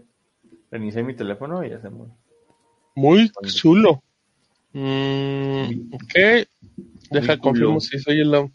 [0.70, 2.14] Reinicié mi teléfono y ya se mueve.
[2.94, 4.02] Muy chulo.
[4.72, 6.48] Mm, ok.
[7.10, 8.48] Deja, confirmo si se oye la,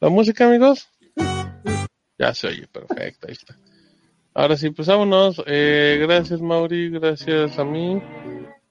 [0.00, 0.88] la música, amigos.
[2.18, 3.56] Ya se oye, perfecto, ahí está.
[4.34, 5.42] Ahora sí, pues vámonos.
[5.46, 7.94] Eh, gracias, Mauri, gracias a mí.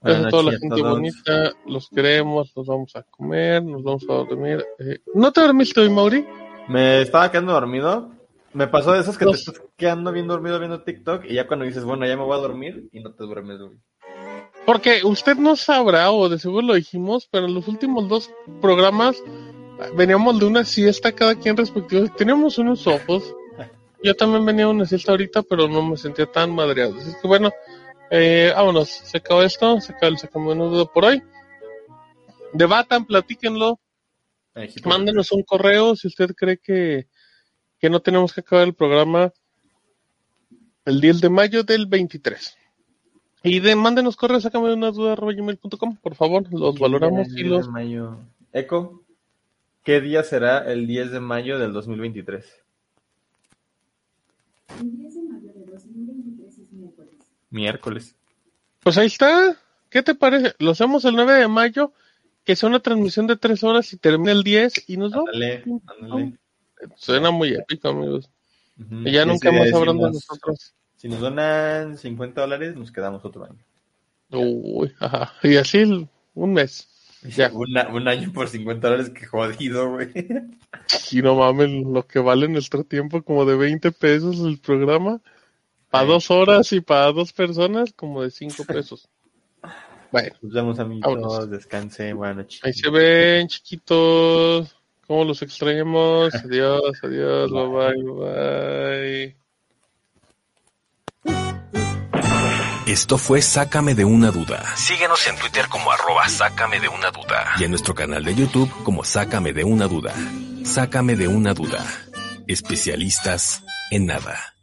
[0.00, 0.90] Buenas a toda la gente todos.
[0.92, 1.52] bonita.
[1.66, 4.64] Los queremos, los vamos a comer, nos vamos a dormir.
[4.78, 6.24] Eh, ¿No te dormiste hoy, Mauri?
[6.68, 8.12] Me estaba quedando dormido.
[8.52, 11.66] Me pasó de esos que te estás quedando bien dormido viendo TikTok y ya cuando
[11.66, 13.78] dices, bueno, ya me voy a dormir y no te duermes, güey.
[14.66, 18.30] Porque usted no sabrá, o de seguro lo dijimos, pero en los últimos dos
[18.60, 22.08] programas eh, veníamos de una siesta cada quien respectivo.
[22.16, 23.34] Teníamos unos ojos.
[24.02, 26.96] Yo también venía de una siesta ahorita, pero no me sentía tan madreado.
[26.98, 27.52] Así que bueno,
[28.10, 28.88] eh, vámonos.
[28.88, 31.22] Se acabó esto, se acabó el duda por hoy.
[32.52, 33.78] Debatan, platíquenlo,
[34.84, 37.06] mándenos un correo si usted cree que,
[37.78, 39.32] que no tenemos que acabar el programa
[40.84, 42.56] el 10 de mayo del 23.
[43.46, 47.36] Y de, mándenos correos, sácame una duda arroba gmail.com, por favor, los valoramos y El
[47.36, 48.18] 10 los de mayo.
[48.52, 49.04] Eco,
[49.84, 52.44] ¿qué día será el 10 de mayo del 2023?
[57.50, 58.16] Miércoles.
[58.80, 59.56] Pues ahí está.
[59.90, 60.54] ¿Qué te parece?
[60.58, 61.92] Lo hacemos el 9 de mayo,
[62.44, 65.30] que sea una transmisión de 3 horas y termina el 10 y nos vamos.
[65.32, 66.38] Ándale, ándale.
[66.96, 68.28] Suena muy épico, amigos.
[69.04, 70.74] Y ya nunca más habrán de nosotros.
[70.96, 73.58] Si nos donan 50 dólares, nos quedamos otro año.
[74.30, 75.32] Uy, ajá.
[75.42, 75.82] Y así
[76.34, 76.88] un mes.
[77.22, 77.50] Ya.
[77.52, 80.10] Una- un año por 50 dólares, que jodido, güey.
[81.10, 85.20] Y no mames, lo que vale nuestro tiempo, como de 20 pesos el programa.
[85.90, 86.10] Para Sí.
[86.12, 89.08] dos horas y para dos personas, como de 5 pesos.
[90.12, 91.02] Bueno, Nos vemos, amigos.
[91.14, 91.50] Vámonos.
[91.50, 92.16] Descansen.
[92.16, 92.60] Buenas noches.
[92.62, 94.76] ahí se ven, chiquitos.
[95.08, 96.32] ¿Cómo los extrañamos?
[96.34, 99.45] Adiós, adiós, bye bye, bye.
[102.86, 104.62] Esto fue Sácame de una duda.
[104.76, 107.54] Síguenos en Twitter como arroba sácame de una duda.
[107.58, 110.14] Y en nuestro canal de YouTube como Sácame de una duda.
[110.64, 111.84] Sácame de una duda.
[112.46, 114.54] Especialistas en nada.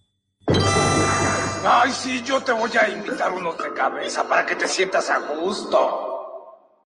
[1.65, 5.19] Ay, sí, yo te voy a invitar unos de cabeza para que te sientas a
[5.19, 6.12] gusto.